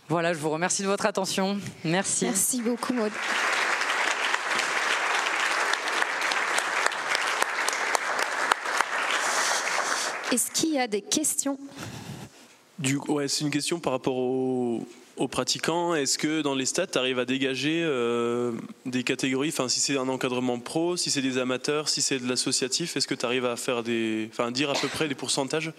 Voilà, 0.07 0.33
je 0.33 0.39
vous 0.39 0.49
remercie 0.49 0.81
de 0.81 0.87
votre 0.87 1.05
attention. 1.05 1.59
Merci. 1.83 2.23
Merci 2.23 2.61
beaucoup, 2.61 2.93
Maud. 2.93 3.11
Est-ce 10.31 10.49
qu'il 10.51 10.73
y 10.73 10.79
a 10.79 10.87
des 10.87 11.01
questions? 11.01 11.59
Du, 12.79 12.95
ouais, 12.95 13.27
C'est 13.27 13.43
une 13.43 13.51
question 13.51 13.81
par 13.81 13.91
rapport 13.91 14.17
aux, 15.17 15.27
pratiquants. 15.27 15.95
Est-ce 15.95 16.17
que 16.17 16.41
dans 16.41 16.55
les 16.55 16.65
stats, 16.65 16.87
tu 16.87 16.97
arrives 16.97 17.19
à 17.19 17.25
dégager 17.25 17.81
euh, 17.83 18.53
des 18.85 19.03
catégories 19.03 19.49
Enfin, 19.49 19.69
si 19.69 19.79
c'est 19.79 19.97
un 19.97 20.07
encadrement 20.07 20.59
pro, 20.59 20.97
si 20.97 21.11
c'est 21.11 21.21
des 21.21 21.37
amateurs, 21.37 21.89
si 21.89 22.01
c'est 22.01 22.19
de 22.19 22.27
l'associatif, 22.27 22.97
est-ce 22.97 23.07
que 23.07 23.15
tu 23.15 23.25
arrives 23.25 23.45
à 23.45 23.55
faire 23.55 23.83
des, 23.83 24.29
enfin, 24.31 24.51
dire 24.51 24.69
à 24.69 24.73
peu 24.73 24.87
près 24.87 25.07
les 25.07 25.15
pourcentages? 25.15 25.71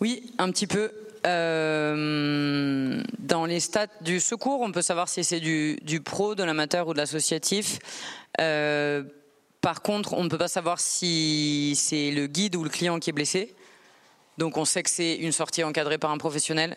Oui, 0.00 0.32
un 0.38 0.50
petit 0.50 0.66
peu. 0.66 0.90
Euh, 1.24 3.02
dans 3.18 3.46
les 3.46 3.60
stats 3.60 3.86
du 4.00 4.18
secours, 4.18 4.60
on 4.60 4.72
peut 4.72 4.82
savoir 4.82 5.08
si 5.08 5.22
c'est 5.22 5.40
du, 5.40 6.00
pro, 6.04 6.34
de 6.34 6.42
l'amateur 6.42 6.88
ou 6.88 6.92
de 6.92 6.98
l'associatif. 6.98 7.78
Euh, 8.40 9.04
par 9.60 9.82
contre, 9.82 10.14
on 10.14 10.24
ne 10.24 10.28
peut 10.28 10.38
pas 10.38 10.48
savoir 10.48 10.80
si 10.80 11.74
c'est 11.76 12.10
le 12.10 12.26
guide 12.26 12.56
ou 12.56 12.64
le 12.64 12.70
client 12.70 12.98
qui 12.98 13.10
est 13.10 13.12
blessé. 13.12 13.54
Donc 14.38 14.56
on 14.56 14.64
sait 14.64 14.82
que 14.82 14.90
c'est 14.90 15.14
une 15.14 15.32
sortie 15.32 15.62
encadrée 15.62 15.98
par 15.98 16.10
un 16.10 16.18
professionnel. 16.18 16.76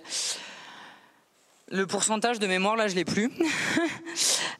Le 1.72 1.88
pourcentage 1.88 2.38
de 2.38 2.46
mémoire, 2.46 2.76
là, 2.76 2.88
je 2.88 2.96
l'ai 2.96 3.06
plus. 3.06 3.32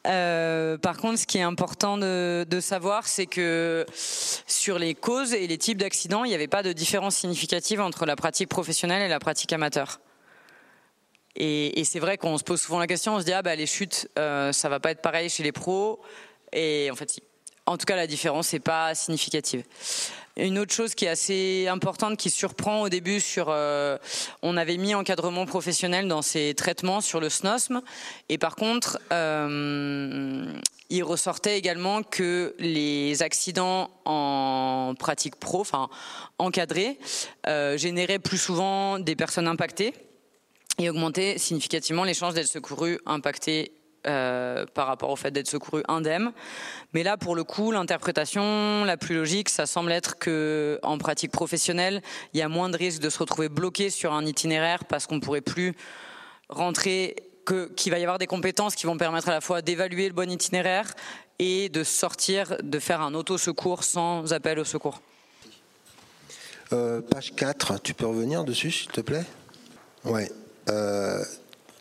Euh, 0.06 0.78
par 0.78 0.98
contre, 0.98 1.18
ce 1.18 1.26
qui 1.26 1.38
est 1.38 1.42
important 1.42 1.98
de, 1.98 2.58
savoir, 2.60 3.08
c'est 3.08 3.26
que 3.26 3.84
sur 3.92 4.78
les 4.78 4.94
causes 4.94 5.34
et 5.34 5.48
les 5.48 5.58
types 5.58 5.78
d'accidents, 5.78 6.22
il 6.22 6.28
n'y 6.28 6.34
avait 6.34 6.46
pas 6.46 6.62
de 6.62 6.72
différence 6.72 7.16
significative 7.16 7.80
entre 7.80 8.06
la 8.06 8.14
pratique 8.14 8.48
professionnelle 8.48 9.02
et 9.02 9.08
la 9.08 9.18
pratique 9.18 9.52
amateur. 9.52 10.00
Et, 11.34 11.82
c'est 11.82 11.98
vrai 11.98 12.18
qu'on 12.18 12.38
se 12.38 12.44
pose 12.44 12.60
souvent 12.60 12.78
la 12.78 12.86
question, 12.86 13.16
on 13.16 13.20
se 13.20 13.24
dit 13.24 13.32
ah 13.32 13.42
bah 13.42 13.56
les 13.56 13.66
chutes, 13.66 14.08
euh, 14.16 14.52
ça 14.52 14.68
va 14.68 14.78
pas 14.78 14.92
être 14.92 15.02
pareil 15.02 15.28
chez 15.28 15.42
les 15.42 15.50
pros. 15.50 16.00
Et 16.52 16.88
en 16.92 16.94
fait, 16.94 17.10
si. 17.10 17.22
En 17.66 17.76
tout 17.76 17.84
cas, 17.84 17.96
la 17.96 18.06
différence 18.06 18.52
n'est 18.52 18.60
pas 18.60 18.94
significative. 18.94 19.64
Une 20.38 20.58
autre 20.58 20.74
chose 20.74 20.94
qui 20.94 21.06
est 21.06 21.08
assez 21.08 21.66
importante, 21.66 22.18
qui 22.18 22.28
surprend 22.28 22.82
au 22.82 22.88
début 22.90 23.20
sur, 23.20 23.46
euh, 23.48 23.96
on 24.42 24.58
avait 24.58 24.76
mis 24.76 24.94
encadrement 24.94 25.46
professionnel 25.46 26.08
dans 26.08 26.20
ces 26.20 26.52
traitements 26.54 27.00
sur 27.00 27.20
le 27.20 27.30
SNOSM, 27.30 27.80
et 28.28 28.36
par 28.36 28.54
contre, 28.54 28.98
euh, 29.12 30.52
il 30.90 31.02
ressortait 31.04 31.56
également 31.56 32.02
que 32.02 32.54
les 32.58 33.22
accidents 33.22 33.88
en 34.04 34.92
pratique 34.98 35.36
pro, 35.36 35.60
enfin 35.60 35.88
encadrés, 36.38 36.98
euh, 37.46 37.78
généraient 37.78 38.18
plus 38.18 38.38
souvent 38.38 38.98
des 38.98 39.16
personnes 39.16 39.48
impactées 39.48 39.94
et 40.78 40.90
augmentaient 40.90 41.38
significativement 41.38 42.04
les 42.04 42.12
chances 42.12 42.34
d'être 42.34 42.46
secourues 42.46 42.98
impactées 43.06 43.72
euh, 44.06 44.66
par 44.74 44.86
rapport 44.86 45.10
au 45.10 45.16
fait 45.16 45.30
d'être 45.30 45.48
secouru 45.48 45.82
indemne. 45.88 46.32
Mais 46.92 47.02
là, 47.02 47.16
pour 47.16 47.34
le 47.34 47.44
coup, 47.44 47.72
l'interprétation 47.72 48.84
la 48.84 48.96
plus 48.96 49.14
logique, 49.14 49.48
ça 49.48 49.66
semble 49.66 49.92
être 49.92 50.18
que 50.18 50.78
en 50.82 50.98
pratique 50.98 51.32
professionnelle, 51.32 52.02
il 52.32 52.40
y 52.40 52.42
a 52.42 52.48
moins 52.48 52.68
de 52.68 52.76
risques 52.76 53.02
de 53.02 53.10
se 53.10 53.18
retrouver 53.18 53.48
bloqué 53.48 53.90
sur 53.90 54.12
un 54.12 54.24
itinéraire 54.24 54.84
parce 54.84 55.06
qu'on 55.06 55.20
pourrait 55.20 55.40
plus 55.40 55.74
rentrer 56.48 57.16
qu'il 57.76 57.92
va 57.92 57.98
y 57.98 58.02
avoir 58.02 58.18
des 58.18 58.26
compétences 58.26 58.74
qui 58.74 58.86
vont 58.86 58.96
permettre 58.96 59.28
à 59.28 59.32
la 59.32 59.40
fois 59.40 59.62
d'évaluer 59.62 60.08
le 60.08 60.14
bon 60.14 60.30
itinéraire 60.30 60.92
et 61.38 61.68
de 61.68 61.84
sortir, 61.84 62.56
de 62.62 62.78
faire 62.78 63.00
un 63.00 63.14
auto-secours 63.14 63.84
sans 63.84 64.32
appel 64.32 64.58
au 64.58 64.64
secours. 64.64 65.00
Euh, 66.72 67.00
page 67.00 67.34
4, 67.34 67.80
tu 67.82 67.94
peux 67.94 68.06
revenir 68.06 68.44
dessus, 68.44 68.70
s'il 68.70 68.90
te 68.90 69.00
plaît? 69.00 69.24
Ouais. 70.04 70.30
Euh, 70.68 71.22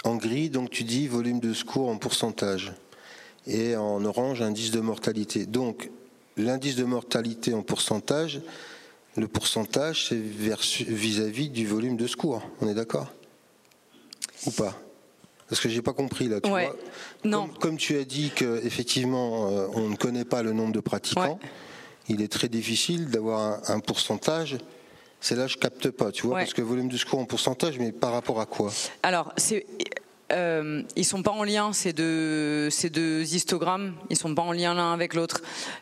en 0.06 0.16
gris, 0.16 0.50
donc 0.50 0.70
tu 0.70 0.84
dis 0.84 1.08
volume 1.08 1.40
de 1.40 1.54
secours 1.54 1.90
en 1.90 1.98
pourcentage. 1.98 2.74
Et 3.48 3.76
en 3.76 4.04
orange, 4.06 4.42
indice 4.42 4.72
de 4.72 4.80
mortalité. 4.80 5.46
Donc, 5.46 5.90
l'indice 6.38 6.76
de 6.76 6.84
mortalité 6.84 7.54
en 7.54 7.62
pourcentage, 7.62 8.42
le 9.18 9.28
pourcentage, 9.28 10.08
c'est 10.08 10.18
vis-à-vis 10.18 11.50
du 11.50 11.68
volume 11.68 11.98
de 11.98 12.08
secours. 12.08 12.42
On 12.62 12.68
est 12.68 12.74
d'accord? 12.74 13.12
Ou 14.46 14.52
pas? 14.52 14.76
Parce 15.48 15.62
que 15.62 15.70
j'ai 15.70 15.82
pas 15.82 15.94
compris 15.94 16.28
là. 16.28 16.42
Tu 16.42 16.50
vois 16.50 16.76
non. 17.24 17.48
Comme, 17.48 17.78
tu 17.78 17.98
as 17.98 18.04
dit 18.04 18.32
qu'effectivement, 18.36 19.50
euh, 19.50 19.68
on 19.74 19.90
ne 19.90 19.96
connaît 19.96 20.26
pas 20.26 20.44
le 20.44 20.54
nombre 20.54 20.74
de 20.74 20.80
pratiquants, 20.80 21.40
il 22.10 22.22
est 22.22 22.32
très 22.32 22.48
difficile 22.48 23.10
d'avoir 23.10 23.70
un, 23.70 23.80
pourcentage 23.80 24.58
c'est 25.26 25.36
là 25.36 25.48
je 25.48 25.58
capte 25.58 25.90
pas, 25.90 26.12
tu 26.12 26.28
vois, 26.28 26.38
parce 26.38 26.54
que 26.54 26.62
volume 26.62 26.88
de 26.88 26.98
secours 26.98 27.18
en 27.18 27.26
pourcentage, 27.26 27.80
mais 27.80 27.92
par 27.92 28.12
rapport 28.12 28.40
à 28.40 28.46
quoi? 28.46 28.72
Alors, 29.02 29.34
c'est 29.38 29.66
euh, 30.32 30.84
ils 30.96 31.04
sont 31.04 31.24
pas 31.24 31.32
en 31.32 31.44
lien 31.44 31.74
ces 31.74 31.94
deux, 31.94 32.70
ces 32.70 32.92
deux 32.92 33.22
histogrammes, 33.34 33.96
ils 34.12 34.18
sont 34.18 34.36
pas 34.36 34.44
en 34.44 34.52
lien 34.52 34.76
l'un 34.76 34.94
avec 34.94 35.16
l'autre. 35.16 35.42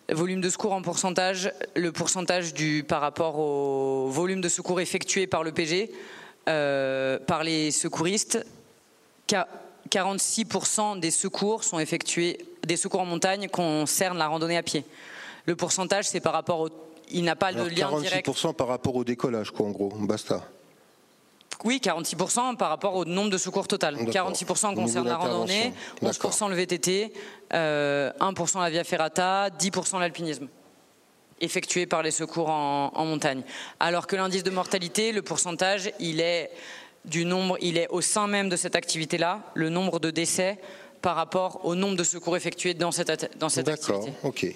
Volume 0.10 0.40
de 0.40 0.50
secours 0.50 0.72
en 0.72 0.82
pourcentage, 0.82 1.52
le 1.76 1.92
pourcentage 1.92 2.54
du 2.54 2.86
par 2.88 3.02
rapport 3.02 3.38
au 3.38 4.08
volume 4.08 4.40
de 4.40 4.48
secours 4.48 4.80
effectué 4.80 5.28
par 5.28 5.44
le 5.44 5.52
PG, 5.52 5.92
euh, 6.48 7.20
par 7.20 7.44
les 7.44 7.72
secouristes, 7.72 8.46
46% 9.90 11.02
des 11.02 11.12
secours 11.12 11.66
sont 11.66 11.80
effectués, 11.80 12.38
des 12.66 12.78
secours 12.78 13.02
en 13.02 13.06
montagne 13.06 13.50
concernent 13.50 14.18
la 14.18 14.28
randonnée 14.28 14.58
à 14.58 14.64
pied. 14.64 14.86
Le 15.46 15.58
pourcentage, 15.58 16.08
c'est 16.08 16.22
par 16.22 16.32
rapport 16.32 16.62
au, 16.62 16.70
il 17.14 17.24
n'a 17.24 17.36
pas 17.36 17.54
de 17.54 17.64
lien 17.64 17.90
46 17.90 18.02
direct. 18.02 18.28
46% 18.28 18.54
par 18.54 18.68
rapport 18.68 18.96
au 18.96 19.04
décollage, 19.04 19.52
quoi, 19.52 19.68
en 19.68 19.72
gros, 19.72 19.90
basta. 20.00 20.44
Oui, 21.64 21.80
46% 21.82 22.58
par 22.58 22.70
rapport 22.70 22.96
au 22.96 23.06
nombre 23.06 23.30
de 23.30 23.38
secours 23.38 23.68
total. 23.68 23.96
46% 23.96 24.76
concerne 24.76 25.08
la 25.08 25.18
randonnée, 25.18 25.74
11% 26.02 26.50
le 26.50 26.56
VTT, 26.56 27.14
1% 27.52 27.54
euh, 27.54 28.12
la 28.56 28.70
via 28.70 28.84
ferrata, 28.84 29.50
10% 29.50 30.00
l'alpinisme 30.00 30.48
effectué 31.40 31.86
par 31.86 32.04
les 32.04 32.12
secours 32.12 32.50
en, 32.50 32.92
en, 32.94 33.06
montagne. 33.06 33.44
Alors 33.80 34.08
que 34.08 34.16
l'indice 34.16 34.44
de 34.44 34.50
mortalité, 34.50 35.12
le 35.12 35.22
pourcentage, 35.22 35.92
il 36.00 36.22
est 36.22 36.52
du 37.06 37.26
nombre, 37.26 37.58
il 37.62 37.78
est 37.78 37.88
au 37.90 38.02
sein 38.02 38.28
même 38.28 38.50
de 38.50 38.56
cette 38.56 38.76
activité-là, 38.76 39.42
le 39.54 39.70
nombre 39.70 40.00
de 40.00 40.10
décès 40.10 40.60
par 41.04 41.18
rapport 41.18 41.66
au 41.66 41.76
nombre 41.76 41.98
de 41.98 42.04
secours 42.04 42.38
effectués 42.38 42.74
dans 42.74 42.94
cette, 42.94 43.38
dans 43.38 43.50
cette 43.50 43.68
activité. 43.68 44.14
ok. 44.24 44.48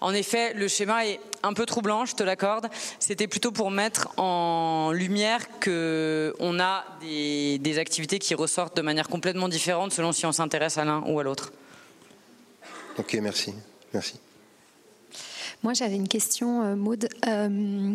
En 0.00 0.14
effet, 0.14 0.54
le 0.54 0.68
schéma 0.68 1.04
est 1.04 1.18
un 1.42 1.52
peu 1.52 1.66
troublant, 1.66 2.06
je 2.06 2.14
te 2.14 2.22
l'accorde. 2.22 2.68
C'était 3.00 3.26
plutôt 3.26 3.50
pour 3.50 3.72
mettre 3.72 4.08
en 4.16 4.92
lumière 4.92 5.48
qu'on 5.58 6.60
a 6.60 6.84
des, 7.00 7.58
des 7.58 7.78
activités 7.78 8.20
qui 8.20 8.36
ressortent 8.36 8.76
de 8.76 8.82
manière 8.82 9.08
complètement 9.08 9.48
différente 9.48 9.92
selon 9.92 10.12
si 10.12 10.24
on 10.26 10.32
s'intéresse 10.32 10.78
à 10.78 10.84
l'un 10.84 11.02
ou 11.06 11.18
à 11.18 11.24
l'autre. 11.24 11.52
Ok, 12.98 13.18
merci. 13.20 13.52
Merci. 13.92 14.14
Moi, 15.62 15.72
j'avais 15.74 15.96
une 15.96 16.08
question, 16.08 16.62
euh, 16.62 16.76
Maude. 16.76 17.08
Euh, 17.26 17.94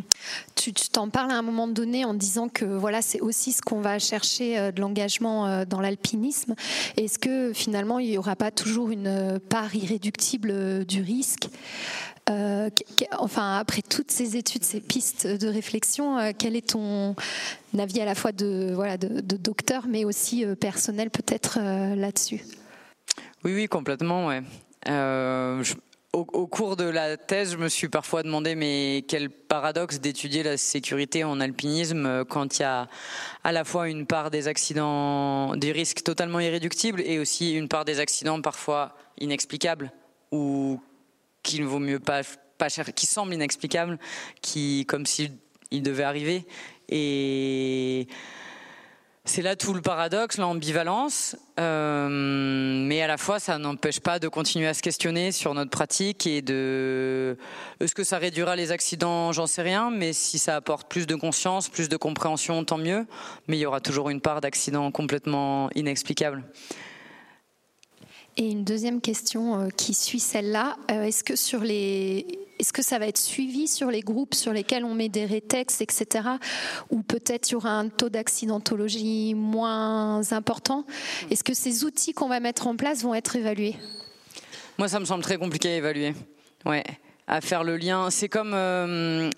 tu 0.56 0.74
t'en 0.74 1.10
parles 1.10 1.32
à 1.32 1.36
un 1.36 1.42
moment 1.42 1.68
donné 1.68 2.06
en 2.06 2.14
disant 2.14 2.50
que 2.50 2.66
voilà, 2.66 3.02
c'est 3.02 3.22
aussi 3.22 3.54
ce 3.54 3.62
qu'on 3.62 3.82
va 3.82 4.00
chercher 4.00 4.58
euh, 4.58 4.72
de 4.72 4.82
l'engagement 4.82 5.66
dans 5.66 5.80
l'alpinisme. 5.80 6.56
Est-ce 6.98 7.20
que 7.20 7.54
finalement, 7.54 8.00
il 8.00 8.10
n'y 8.10 8.18
aura 8.18 8.36
pas 8.36 8.52
toujours 8.52 8.90
une 8.90 9.40
part 9.50 9.74
irréductible 9.76 10.86
du 10.86 11.02
risque 11.02 11.48
enfin, 13.18 13.58
après 13.58 13.82
toutes 13.82 14.10
ces 14.10 14.38
études, 14.38 14.64
ces 14.64 14.80
pistes 14.80 15.28
de 15.28 15.50
réflexion, 15.50 16.32
quel 16.38 16.56
est 16.56 16.70
ton 16.70 17.14
avis 17.78 18.00
à 18.00 18.06
la 18.06 18.16
fois 18.16 18.32
de, 18.32 18.72
voilà, 18.74 18.96
de, 18.96 19.36
docteur, 19.36 19.84
mais 19.86 20.06
aussi 20.06 20.46
personnel 20.62 21.10
peut-être 21.10 21.60
là-dessus? 21.60 22.40
Oui, 23.44 23.54
oui, 23.54 23.68
complètement. 23.68 24.28
Ouais 24.28 24.42
au, 26.14 26.48
cours 26.48 26.76
de 26.76 26.84
la 26.84 27.16
thèse, 27.16 27.54
je 27.54 27.58
me 27.58 27.70
suis 27.70 27.88
parfois 27.88 28.22
demandé 28.24 28.56
mais 28.56 29.06
quel 29.08 29.30
paradoxe 29.30 30.00
d'étudier 30.00 30.44
la 30.44 30.58
sécurité 30.58 31.24
en 31.24 31.40
alpinisme 31.40 32.06
euh, 32.06 32.26
quand 32.26 32.60
il 32.60 32.64
y 32.64 32.66
a 32.66 32.90
à 33.44 33.52
la 33.52 33.64
fois 33.64 33.88
une 33.88 34.06
part 34.06 34.30
des 34.30 34.48
accidents, 34.48 35.56
des 35.56 35.72
risques 35.72 36.04
totalement 36.04 36.40
irréductibles 36.40 37.02
et 37.02 37.18
aussi 37.18 37.54
une 37.54 37.70
part 37.70 37.86
des 37.86 38.00
accidents 38.00 38.42
parfois 38.42 38.96
inexplicables 39.20 39.92
ou 40.32 40.82
qu'il 41.44 41.62
ne 41.62 41.68
vaut 41.68 41.80
mieux 41.80 42.00
pas 42.00 42.22
pas 42.58 42.70
cher, 42.70 42.94
qui 42.94 43.08
semblent 43.08 43.34
inexplicables, 43.34 43.98
qui 44.42 44.86
comme 44.88 45.08
s'ils 45.08 45.32
devaient 45.72 46.04
arriver. 46.04 46.46
Et 46.90 48.08
c'est 49.32 49.42
là 49.42 49.56
tout 49.56 49.74
le 49.74 49.80
paradoxe, 49.80 50.38
l'ambivalence, 50.38 51.38
euh, 51.58 52.10
mais 52.10 53.02
à 53.02 53.08
la 53.08 53.16
fois 53.16 53.40
ça 53.40 53.58
n'empêche 53.58 54.02
pas 54.02 54.20
de 54.20 54.28
continuer 54.28 54.68
à 54.68 54.74
se 54.74 54.82
questionner 54.82 55.32
sur 55.32 55.54
notre 55.54 55.70
pratique 55.70 56.28
et 56.28 56.42
de 56.42 57.38
est-ce 57.80 57.96
que 57.96 58.04
ça 58.04 58.18
réduira 58.18 58.58
les 58.58 58.74
accidents, 58.74 59.32
j'en 59.32 59.48
sais 59.48 59.62
rien, 59.62 59.90
mais 59.90 60.12
si 60.12 60.38
ça 60.38 60.58
apporte 60.58 60.90
plus 60.90 61.08
de 61.08 61.16
conscience, 61.16 61.70
plus 61.70 61.88
de 61.88 61.96
compréhension, 61.96 62.66
tant 62.66 62.78
mieux. 62.78 63.08
Mais 63.48 63.56
il 63.56 63.62
y 63.62 63.66
aura 63.66 63.80
toujours 63.80 64.10
une 64.10 64.20
part 64.20 64.42
d'accidents 64.42 64.92
complètement 64.92 65.70
inexplicables. 65.76 66.44
Et 68.36 68.52
une 68.52 68.66
deuxième 68.66 69.00
question 69.00 69.62
euh, 69.62 69.70
qui 69.70 69.94
suit 69.94 70.20
celle-là, 70.20 70.76
euh, 70.92 71.04
est-ce 71.04 71.24
que 71.24 71.38
sur 71.38 71.62
les 71.62 72.26
est-ce 72.62 72.74
que 72.74 72.84
ça 72.84 73.00
va 73.00 73.08
être 73.08 73.18
suivi 73.18 73.68
sur 73.68 73.90
les 73.90 74.02
groupes 74.02 74.36
sur 74.36 74.54
lesquels 74.54 74.86
on 74.86 74.94
met 74.94 75.10
des 75.10 75.26
rétextes, 75.26 75.82
etc. 75.82 76.30
Ou 76.92 77.02
peut-être 77.02 77.50
il 77.50 77.54
y 77.54 77.56
aura 77.56 77.72
un 77.72 77.90
taux 77.90 78.10
d'accidentologie 78.10 79.34
moins 79.34 80.32
important? 80.32 80.86
Est-ce 81.32 81.44
que 81.44 81.56
ces 81.56 81.84
outils 81.84 82.14
qu'on 82.14 82.30
va 82.30 82.40
mettre 82.40 82.68
en 82.68 82.76
place 82.76 83.02
vont 83.02 83.16
être 83.16 83.36
évalués? 83.36 83.76
Moi, 84.78 84.88
ça 84.88 85.00
me 85.00 85.06
semble 85.06 85.24
très 85.24 85.38
compliqué 85.38 85.70
à 85.70 85.76
évaluer. 85.78 86.14
Ouais. 86.66 86.84
à 87.28 87.42
faire 87.42 87.64
le 87.64 87.78
lien. 87.78 88.12
C'est 88.12 88.30
comme 88.30 88.52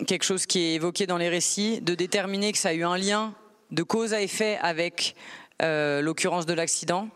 quelque 0.06 0.24
chose 0.24 0.44
qui 0.44 0.58
est 0.58 0.74
évoqué 0.74 1.06
dans 1.06 1.16
les 1.16 1.30
récits, 1.30 1.80
de 1.80 1.94
déterminer 1.94 2.52
que 2.52 2.58
ça 2.58 2.68
a 2.68 2.74
eu 2.74 2.84
un 2.84 2.98
lien 2.98 3.32
de 3.70 3.82
cause 3.82 4.12
à 4.12 4.20
effet 4.20 4.58
avec 4.60 5.14
l'occurrence 5.62 6.44
de 6.44 6.52
l'accident. 6.52 7.08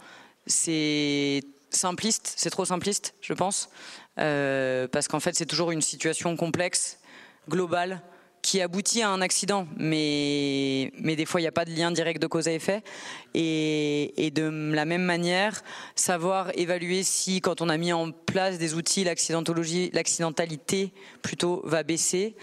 C'est 0.46 1.42
simpliste, 1.70 2.32
c'est 2.36 2.48
trop 2.48 2.64
simpliste, 2.64 3.14
je 3.20 3.34
pense, 3.34 3.68
parce 4.18 5.08
qu'en 5.08 5.20
fait 5.20 5.34
c'est 5.34 5.46
toujours 5.46 5.70
une 5.70 5.82
situation 5.82 6.36
complexe, 6.36 6.98
globale 7.48 8.02
qui 8.42 8.60
aboutit 8.60 9.02
à 9.02 9.10
un 9.10 9.20
accident, 9.20 9.66
mais, 9.76 10.92
mais 11.00 11.16
des 11.16 11.26
fois 11.26 11.40
il 11.40 11.44
n'y 11.44 11.48
a 11.48 11.52
pas 11.52 11.64
de 11.64 11.70
lien 11.70 11.90
direct 11.90 12.22
de 12.22 12.26
cause 12.26 12.48
à 12.48 12.52
effet. 12.52 12.82
Et, 13.34 14.26
et, 14.26 14.30
de 14.30 14.72
la 14.72 14.84
même 14.84 15.02
manière, 15.02 15.62
savoir 15.94 16.50
évaluer 16.54 17.02
si 17.02 17.40
quand 17.40 17.60
on 17.60 17.68
a 17.68 17.76
mis 17.76 17.92
en 17.92 18.10
place 18.10 18.58
des 18.58 18.74
outils, 18.74 19.04
l'accidentologie, 19.04 19.90
l'accidentalité 19.92 20.92
plutôt 21.22 21.62
va 21.64 21.82
baisser, 21.82 22.36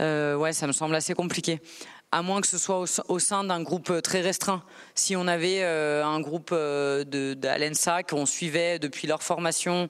euh, 0.00 0.36
ouais, 0.36 0.52
ça 0.52 0.66
me 0.66 0.72
semble 0.72 0.94
assez 0.94 1.14
compliqué 1.14 1.60
à 2.10 2.22
moins 2.22 2.40
que 2.40 2.46
ce 2.46 2.58
soit 2.58 2.84
au, 3.08 3.18
sein 3.18 3.44
d'un 3.44 3.62
groupe 3.62 3.90
euh, 3.90 4.00
très 4.00 4.20
restreint. 4.20 4.62
Si 4.94 5.14
on 5.14 5.26
avait 5.26 5.62
euh, 5.62 6.04
un 6.04 6.20
groupe 6.20 6.50
euh, 6.52 7.04
d'Alensa 7.34 8.02
qu'on 8.02 8.24
suivait 8.24 8.78
depuis 8.78 9.06
leur 9.06 9.22
formation 9.22 9.88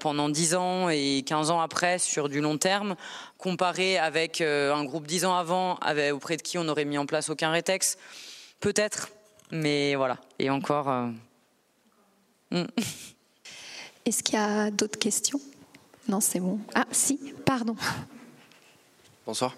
pendant 0.00 0.30
10 0.30 0.54
ans 0.54 0.88
et 0.88 1.22
15 1.26 1.50
ans 1.50 1.60
après 1.60 1.98
sur 1.98 2.30
du 2.30 2.40
long 2.40 2.56
terme, 2.56 2.96
comparé 3.36 3.98
avec 3.98 4.40
un 4.40 4.84
groupe 4.84 5.06
10 5.06 5.26
ans 5.26 5.36
avant 5.36 5.78
auprès 6.14 6.38
de 6.38 6.42
qui 6.42 6.56
on 6.56 6.64
n'aurait 6.64 6.86
mis 6.86 6.96
en 6.96 7.04
place 7.04 7.28
aucun 7.28 7.50
rétex, 7.50 7.98
peut-être, 8.60 9.10
mais 9.50 9.94
voilà. 9.94 10.16
Et 10.38 10.48
encore. 10.48 10.88
Hmm. 12.50 12.64
Est-ce 14.06 14.22
qu'il 14.22 14.36
y 14.36 14.38
a 14.38 14.70
d'autres 14.70 14.98
questions? 14.98 15.42
Non, 16.08 16.22
c'est 16.22 16.40
bon. 16.40 16.58
Ah, 16.74 16.86
si, 16.90 17.34
pardon. 17.44 17.76
Bonsoir. 19.26 19.54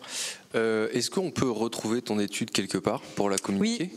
Euh, 0.54 0.88
est-ce 0.92 1.10
qu'on 1.10 1.30
peut 1.30 1.50
retrouver 1.50 2.00
ton 2.00 2.18
étude 2.18 2.50
quelque 2.50 2.78
part 2.78 3.00
pour 3.16 3.28
la 3.28 3.36
communiquer? 3.36 3.90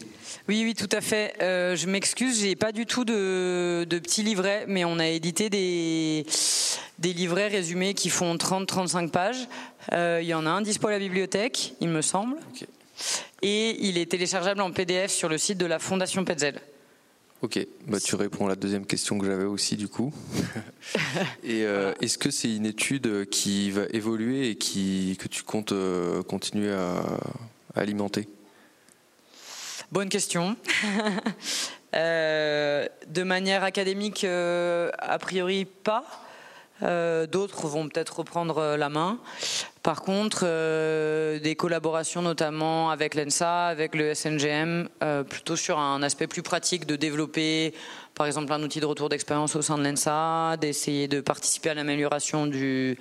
Oui. 0.49 0.63
oui, 0.65 0.75
tout 0.75 0.89
à 0.91 1.01
fait. 1.01 1.35
Euh, 1.41 1.75
je 1.75 1.87
m'excuse, 1.87 2.41
j'ai 2.41 2.55
pas 2.55 2.71
du 2.71 2.85
tout 2.85 3.05
de, 3.05 3.85
petits 3.89 4.23
livrets, 4.23 4.65
mais 4.67 4.83
on 4.83 4.99
a 4.99 5.07
édité 5.07 5.49
des, 5.49 6.25
des 6.99 7.13
livrets 7.13 7.47
résumés 7.47 7.93
qui 7.93 8.09
font 8.09 8.35
30-35 8.35 9.09
pages. 9.09 9.47
Euh, 9.93 10.19
il 10.21 10.27
y 10.27 10.33
en 10.33 10.45
a 10.45 10.49
un 10.49 10.61
dispo 10.61 10.87
à 10.87 10.91
la 10.91 10.99
bibliothèque, 10.99 11.73
il 11.79 11.89
me 11.89 12.01
semble. 12.01 12.35
Et 13.41 13.87
il 13.87 13.97
est 13.97 14.11
téléchargeable 14.11 14.61
en 14.61 14.71
PDF 14.71 15.11
sur 15.11 15.29
le 15.29 15.37
site 15.37 15.57
de 15.57 15.65
la 15.65 15.79
Fondation 15.79 16.23
Petzel. 16.25 16.59
Ok, 17.41 17.59
bah, 17.87 17.99
tu 17.99 18.13
réponds 18.13 18.45
à 18.45 18.49
la 18.49 18.55
deuxième 18.55 18.85
question 18.85 19.17
que 19.17 19.25
j'avais 19.25 19.45
aussi 19.45 19.75
du 19.75 19.87
coup. 19.87 20.13
et 21.43 21.65
euh, 21.65 21.91
est-ce 21.99 22.19
que 22.19 22.29
c'est 22.29 22.55
une 22.55 22.67
étude 22.67 23.27
qui 23.29 23.71
va 23.71 23.85
évoluer 23.89 24.51
et 24.51 24.55
qui, 24.55 25.17
que 25.19 25.27
tu 25.27 25.41
comptes 25.41 25.71
euh, 25.71 26.21
continuer 26.21 26.71
à, 26.71 27.03
alimenter? 27.75 28.27
Bonne 29.91 30.09
question. 30.09 30.55
Euh, 31.93 32.87
de 33.07 33.23
manière 33.23 33.65
académique, 33.65 34.23
a 34.23 35.19
priori 35.19 35.65
pas. 35.65 36.05
Euh, 36.84 37.27
d'autres 37.27 37.67
vont 37.67 37.88
peut-être 37.88 38.19
reprendre 38.19 38.57
euh, 38.57 38.77
la 38.77 38.89
main. 38.89 39.19
Par 39.84 40.01
contre, 40.01 40.41
euh, 40.43 41.39
des 41.39 41.55
collaborations 41.55 42.21
notamment 42.21 42.89
avec 42.89 43.15
l'ENSA, 43.15 43.67
avec 43.67 43.95
le 43.95 44.13
SNGM, 44.13 44.88
plutôt 45.27 45.55
sur 45.55 45.79
un 45.79 46.03
aspect 46.03 46.27
plus 46.27 46.43
pratique 46.43 46.86
de 46.86 46.95
développer, 46.95 47.73
par 48.15 48.27
exemple, 48.27 48.51
un 48.53 48.61
outil 48.61 48.79
de 48.79 48.86
retour 48.86 49.09
d'expérience 49.09 49.55
au 49.55 49.61
sein 49.61 49.77
de 49.77 49.84
l'ENSA, 49.84 50.57
d'essayer 50.57 51.07
de 51.07 51.21
participer 51.21 51.69
à 51.69 51.73
l'amélioration 51.73 52.45
du, 52.45 52.97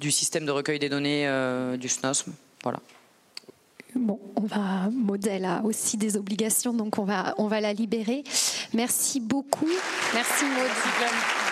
du, 0.00 0.10
système 0.10 0.44
de 0.44 0.50
recueil 0.50 0.78
des 0.78 0.88
données 0.88 1.28
du 1.78 1.88
SNOSM. 1.88 2.32
Voilà. 2.64 2.80
Bon, 3.94 4.18
on 4.36 4.42
va, 4.42 4.90
modèle 4.92 5.44
a 5.44 5.62
aussi 5.64 5.96
des 5.96 6.16
obligations, 6.16 6.74
donc 6.74 6.98
on 6.98 7.04
va, 7.04 7.34
on 7.38 7.46
va 7.46 7.60
la 7.60 7.72
libérer. 7.72 8.24
Merci 8.74 9.20
beaucoup. 9.20 9.68
Merci 10.14 10.44
Maud. 10.44 11.47